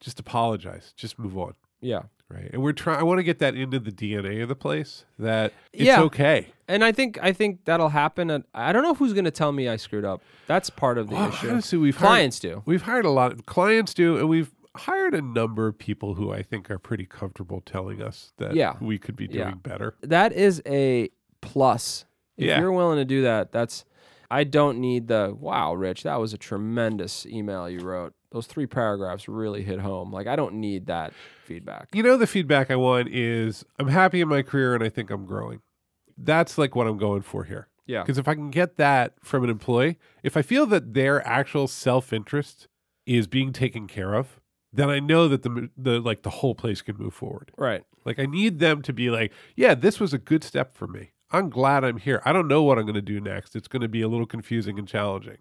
just 0.00 0.20
apologize, 0.20 0.92
just 0.96 1.18
move 1.18 1.36
on 1.36 1.54
Yeah. 1.82 2.02
right 2.30 2.48
and 2.52 2.62
we're 2.62 2.72
trying 2.72 2.98
i 2.98 3.02
want 3.02 3.18
to 3.18 3.22
get 3.22 3.38
that 3.40 3.54
into 3.54 3.78
the 3.78 3.90
dna 3.90 4.42
of 4.42 4.48
the 4.48 4.54
place 4.54 5.04
that 5.18 5.52
it's 5.72 5.82
Yeah. 5.82 6.00
okay 6.02 6.46
And 6.68 6.84
I 6.84 6.92
think 6.92 7.18
I 7.20 7.32
think 7.32 7.64
that'll 7.64 7.88
happen. 7.90 8.30
And 8.30 8.44
I 8.54 8.72
don't 8.72 8.82
know 8.84 8.94
who's 8.94 9.12
going 9.12 9.24
to 9.24 9.30
tell 9.32 9.50
me 9.52 9.68
I 9.68 9.76
screwed 9.76 10.04
up. 10.04 10.22
That's 10.46 10.70
part 10.70 10.96
of 10.98 11.08
the 11.08 11.16
Well, 11.16 11.28
issue. 11.30 11.50
honestly 11.50 11.78
we've 11.78 11.96
hired, 11.96 12.08
Clients 12.08 12.38
do. 12.38 12.62
we've 12.64 12.82
hired 12.82 13.04
a 13.04 13.10
lot 13.10 13.32
of 13.32 13.44
clients 13.46 13.92
do 13.92 14.16
and 14.18 14.28
we've 14.28 14.52
hired 14.76 15.14
a 15.14 15.20
number 15.20 15.66
of 15.66 15.76
people 15.78 16.14
who 16.14 16.32
i 16.32 16.42
think 16.42 16.70
are 16.70 16.78
pretty 16.78 17.04
comfortable 17.04 17.60
telling 17.60 18.00
us 18.00 18.32
that 18.38 18.54
Yeah. 18.54 18.76
we 18.80 18.98
could 18.98 19.16
be 19.16 19.26
doing 19.26 19.48
Yeah. 19.48 19.54
better 19.54 19.96
That 20.02 20.32
is 20.32 20.62
a 20.64 21.10
plus. 21.40 22.04
If 22.36 22.46
Yeah. 22.46 22.60
you're 22.60 22.72
willing 22.72 22.98
to 22.98 23.04
do 23.04 23.22
that, 23.22 23.52
that's. 23.52 23.84
I 24.32 24.44
don't 24.44 24.78
need 24.78 25.08
the 25.08 25.36
wow, 25.38 25.74
Rich. 25.74 26.04
That 26.04 26.20
was 26.20 26.32
a 26.32 26.38
tremendous 26.38 27.26
email 27.26 27.68
you 27.68 27.80
wrote. 27.80 28.14
Those 28.30 28.46
three 28.46 28.66
paragraphs 28.66 29.26
really 29.28 29.64
hit 29.64 29.80
home. 29.80 30.12
Like 30.12 30.28
I 30.28 30.36
don't 30.36 30.54
need 30.54 30.86
that 30.86 31.12
feedback. 31.44 31.88
you 31.92 32.02
know 32.04 32.16
the 32.16 32.28
feedback 32.28 32.70
i 32.70 32.76
want 32.76 33.08
is 33.08 33.64
i'm 33.80 33.88
happy 33.88 34.20
in 34.20 34.28
my 34.28 34.40
career 34.40 34.72
and 34.72 34.84
i 34.84 34.88
think 34.88 35.10
i'm 35.10 35.26
growing 35.26 35.60
that's 36.16 36.56
like 36.56 36.76
what 36.76 36.86
i'm 36.86 36.96
going 36.96 37.22
for 37.22 37.42
here 37.42 37.66
Yeah. 37.86 38.02
because 38.02 38.18
if 38.18 38.28
i 38.28 38.34
can 38.36 38.50
get 38.52 38.76
that 38.76 39.14
from 39.20 39.42
an 39.42 39.50
employee 39.50 39.98
if 40.22 40.36
i 40.36 40.42
feel 40.42 40.64
that 40.66 40.94
their 40.94 41.26
actual 41.26 41.66
self-interest 41.66 42.68
is 43.04 43.26
being 43.26 43.52
taken 43.52 43.88
care 43.88 44.14
of 44.14 44.40
then 44.72 44.88
i 44.88 45.00
know 45.00 45.26
that 45.26 45.42
the 45.42 45.70
the 45.76 45.98
like 45.98 46.22
the 46.22 46.30
whole 46.30 46.54
place 46.54 46.82
can 46.82 46.96
move 46.96 47.14
forward 47.14 47.50
Right. 47.58 47.82
Like 48.04 48.20
I 48.20 48.26
need 48.26 48.60
them 48.60 48.80
to 48.82 48.92
be 48.92 49.10
like, 49.10 49.32
yeah, 49.56 49.74
this 49.74 49.98
was 49.98 50.14
a 50.14 50.18
good 50.18 50.42
step 50.44 50.74
for 50.74 50.86
me. 50.86 51.10
I'm 51.32 51.48
glad 51.50 51.84
I'm 51.84 51.98
here. 51.98 52.20
I 52.24 52.32
don't 52.32 52.48
know 52.48 52.62
what 52.62 52.78
I'm 52.78 52.84
going 52.84 52.94
to 52.94 53.02
do 53.02 53.20
next. 53.20 53.54
It's 53.54 53.68
going 53.68 53.82
to 53.82 53.88
be 53.88 54.02
a 54.02 54.08
little 54.08 54.26
confusing 54.26 54.78
and 54.78 54.86
challenging. 54.88 55.38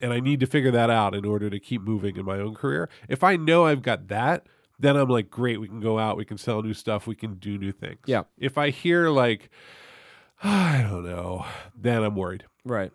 And 0.00 0.12
I 0.12 0.18
need 0.20 0.40
to 0.40 0.46
figure 0.46 0.72
that 0.72 0.90
out 0.90 1.14
in 1.14 1.24
order 1.24 1.48
to 1.48 1.60
keep 1.60 1.82
moving 1.82 2.16
in 2.16 2.24
my 2.24 2.38
own 2.38 2.54
career. 2.54 2.88
If 3.08 3.22
I 3.22 3.36
know 3.36 3.66
I've 3.66 3.82
got 3.82 4.08
that, 4.08 4.46
then 4.78 4.96
I'm 4.96 5.08
like, 5.08 5.30
great, 5.30 5.60
we 5.60 5.68
can 5.68 5.78
go 5.80 5.98
out, 5.98 6.16
we 6.16 6.24
can 6.24 6.38
sell 6.38 6.60
new 6.62 6.74
stuff, 6.74 7.06
we 7.06 7.14
can 7.14 7.34
do 7.34 7.56
new 7.56 7.70
things. 7.70 8.00
Yeah. 8.06 8.22
If 8.36 8.58
I 8.58 8.70
hear 8.70 9.10
like, 9.10 9.48
I 10.42 10.84
don't 10.88 11.04
know, 11.04 11.46
then 11.76 12.02
I'm 12.02 12.16
worried. 12.16 12.44
Right. 12.64 12.90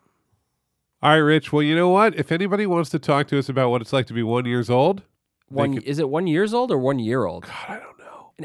All 1.01 1.11
right, 1.11 1.17
Rich. 1.17 1.53
Well, 1.53 1.61
you 1.63 1.75
know 1.75 1.89
what? 1.89 2.15
If 2.15 2.31
anybody 2.31 2.65
wants 2.65 2.89
to 2.89 2.99
talk 2.99 3.27
to 3.27 3.39
us 3.39 3.47
about 3.47 3.69
what 3.69 3.81
it's 3.81 3.93
like 3.93 4.07
to 4.07 4.13
be 4.13 4.23
one 4.23 4.45
years 4.45 4.69
old, 4.69 5.03
One 5.47 5.75
could- 5.75 5.83
is 5.83 5.99
it 5.99 6.09
one 6.09 6.27
years 6.27 6.53
old 6.53 6.71
or 6.71 6.77
one 6.77 6.99
year 6.99 7.25
old? 7.25 7.43
God, 7.43 7.53
I 7.69 7.79
don't 7.79 7.96
know. 7.96 7.96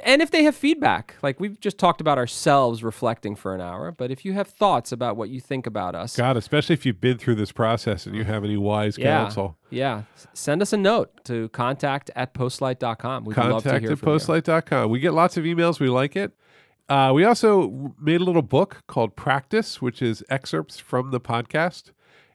And, 0.04 0.22
if 0.22 0.30
they 0.30 0.42
have 0.44 0.56
feedback, 0.56 1.16
like 1.22 1.38
we've 1.38 1.60
just 1.60 1.76
talked 1.76 2.00
about 2.00 2.16
ourselves 2.16 2.82
reflecting 2.82 3.36
for 3.36 3.54
an 3.54 3.60
hour, 3.60 3.90
but 3.92 4.10
if 4.10 4.24
you 4.24 4.32
have 4.32 4.48
thoughts 4.48 4.90
about 4.90 5.16
what 5.18 5.28
you 5.28 5.38
think 5.40 5.66
about 5.66 5.94
us, 5.94 6.16
God, 6.16 6.36
especially 6.36 6.72
if 6.74 6.86
you've 6.86 7.00
been 7.00 7.18
through 7.18 7.34
this 7.34 7.52
process 7.52 8.06
and 8.06 8.16
you 8.16 8.24
have 8.24 8.42
any 8.44 8.56
wise 8.56 8.96
Yeah. 8.96 9.22
counsel. 9.24 9.56
yeah, 9.68 10.02
send 10.32 10.62
us 10.62 10.72
a 10.72 10.76
note 10.78 11.24
to 11.24 11.48
contact 11.50 12.10
at 12.16 12.32
postlight.com. 12.32 13.24
We'd 13.24 13.36
love 13.36 13.46
to 13.46 13.68
contact 13.68 13.82
hear 13.82 13.92
at 13.92 13.98
from 13.98 14.08
you. 14.12 14.14
postlight.com. 14.18 14.90
We 14.90 14.98
get 15.00 15.12
lots 15.12 15.36
of 15.36 15.44
emails. 15.44 15.78
We 15.78 15.88
like 15.90 16.16
it. 16.16 16.32
Uh, 16.88 17.12
we 17.14 17.24
also 17.24 17.94
made 18.00 18.20
a 18.20 18.24
little 18.24 18.42
book 18.42 18.82
called 18.86 19.14
Practice, 19.16 19.80
which 19.82 20.00
is 20.02 20.22
excerpts 20.30 20.78
from 20.78 21.10
the 21.10 21.20
podcast. 21.20 21.90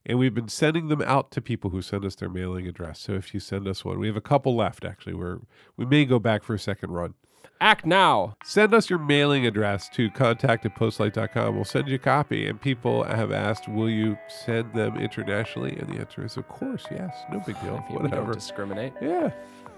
And 0.06 0.18
we've 0.18 0.34
been 0.34 0.48
sending 0.48 0.88
them 0.88 1.02
out 1.02 1.32
to 1.32 1.42
people 1.42 1.72
who 1.72 1.82
send 1.82 2.06
us 2.06 2.16
their 2.16 2.30
mailing 2.30 2.66
address. 2.66 3.00
So 3.02 3.14
if 3.14 3.34
you 3.34 3.40
send 3.42 3.68
us 3.68 3.84
one, 3.84 4.00
we 4.00 4.08
have 4.08 4.16
a 4.16 4.22
couple 4.22 4.56
left 4.56 4.86
actually. 4.86 5.16
We're 5.16 5.40
we 5.76 5.86
may 5.86 6.06
go 6.06 6.18
back 6.18 6.44
for 6.44 6.54
a 6.54 6.60
second 6.60 6.92
run. 6.92 7.16
Act 7.60 7.86
now. 7.86 8.36
Send 8.44 8.74
us 8.74 8.90
your 8.90 9.00
mailing 9.00 9.46
address 9.46 9.90
to 9.90 10.10
contact 10.12 10.66
at 10.66 10.76
postlight.com. 10.76 11.56
We'll 11.56 11.66
send 11.66 11.88
you 11.88 11.96
a 11.96 12.00
copy. 12.00 12.48
And 12.48 12.60
people 12.62 13.04
have 13.04 13.32
asked, 13.32 13.68
will 13.68 13.90
you 13.90 14.18
send 14.28 14.74
them 14.74 14.98
internationally? 14.98 15.76
And 15.78 15.90
the 15.90 16.00
answer 16.00 16.24
is, 16.26 16.38
of 16.38 16.48
course, 16.48 16.86
yes. 16.92 17.16
No 17.32 17.40
big 17.40 17.60
deal. 17.62 17.84
We 18.02 18.10
don't 18.10 18.32
discriminate. 18.32 18.94
Yeah. 19.02 19.32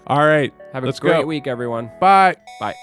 All 0.06 0.26
right. 0.26 0.52
Have 0.72 0.82
a 0.82 0.86
Let's 0.86 1.00
great 1.00 1.22
go. 1.22 1.26
week, 1.26 1.46
everyone. 1.46 1.90
Bye. 2.00 2.36
Bye. 2.60 2.74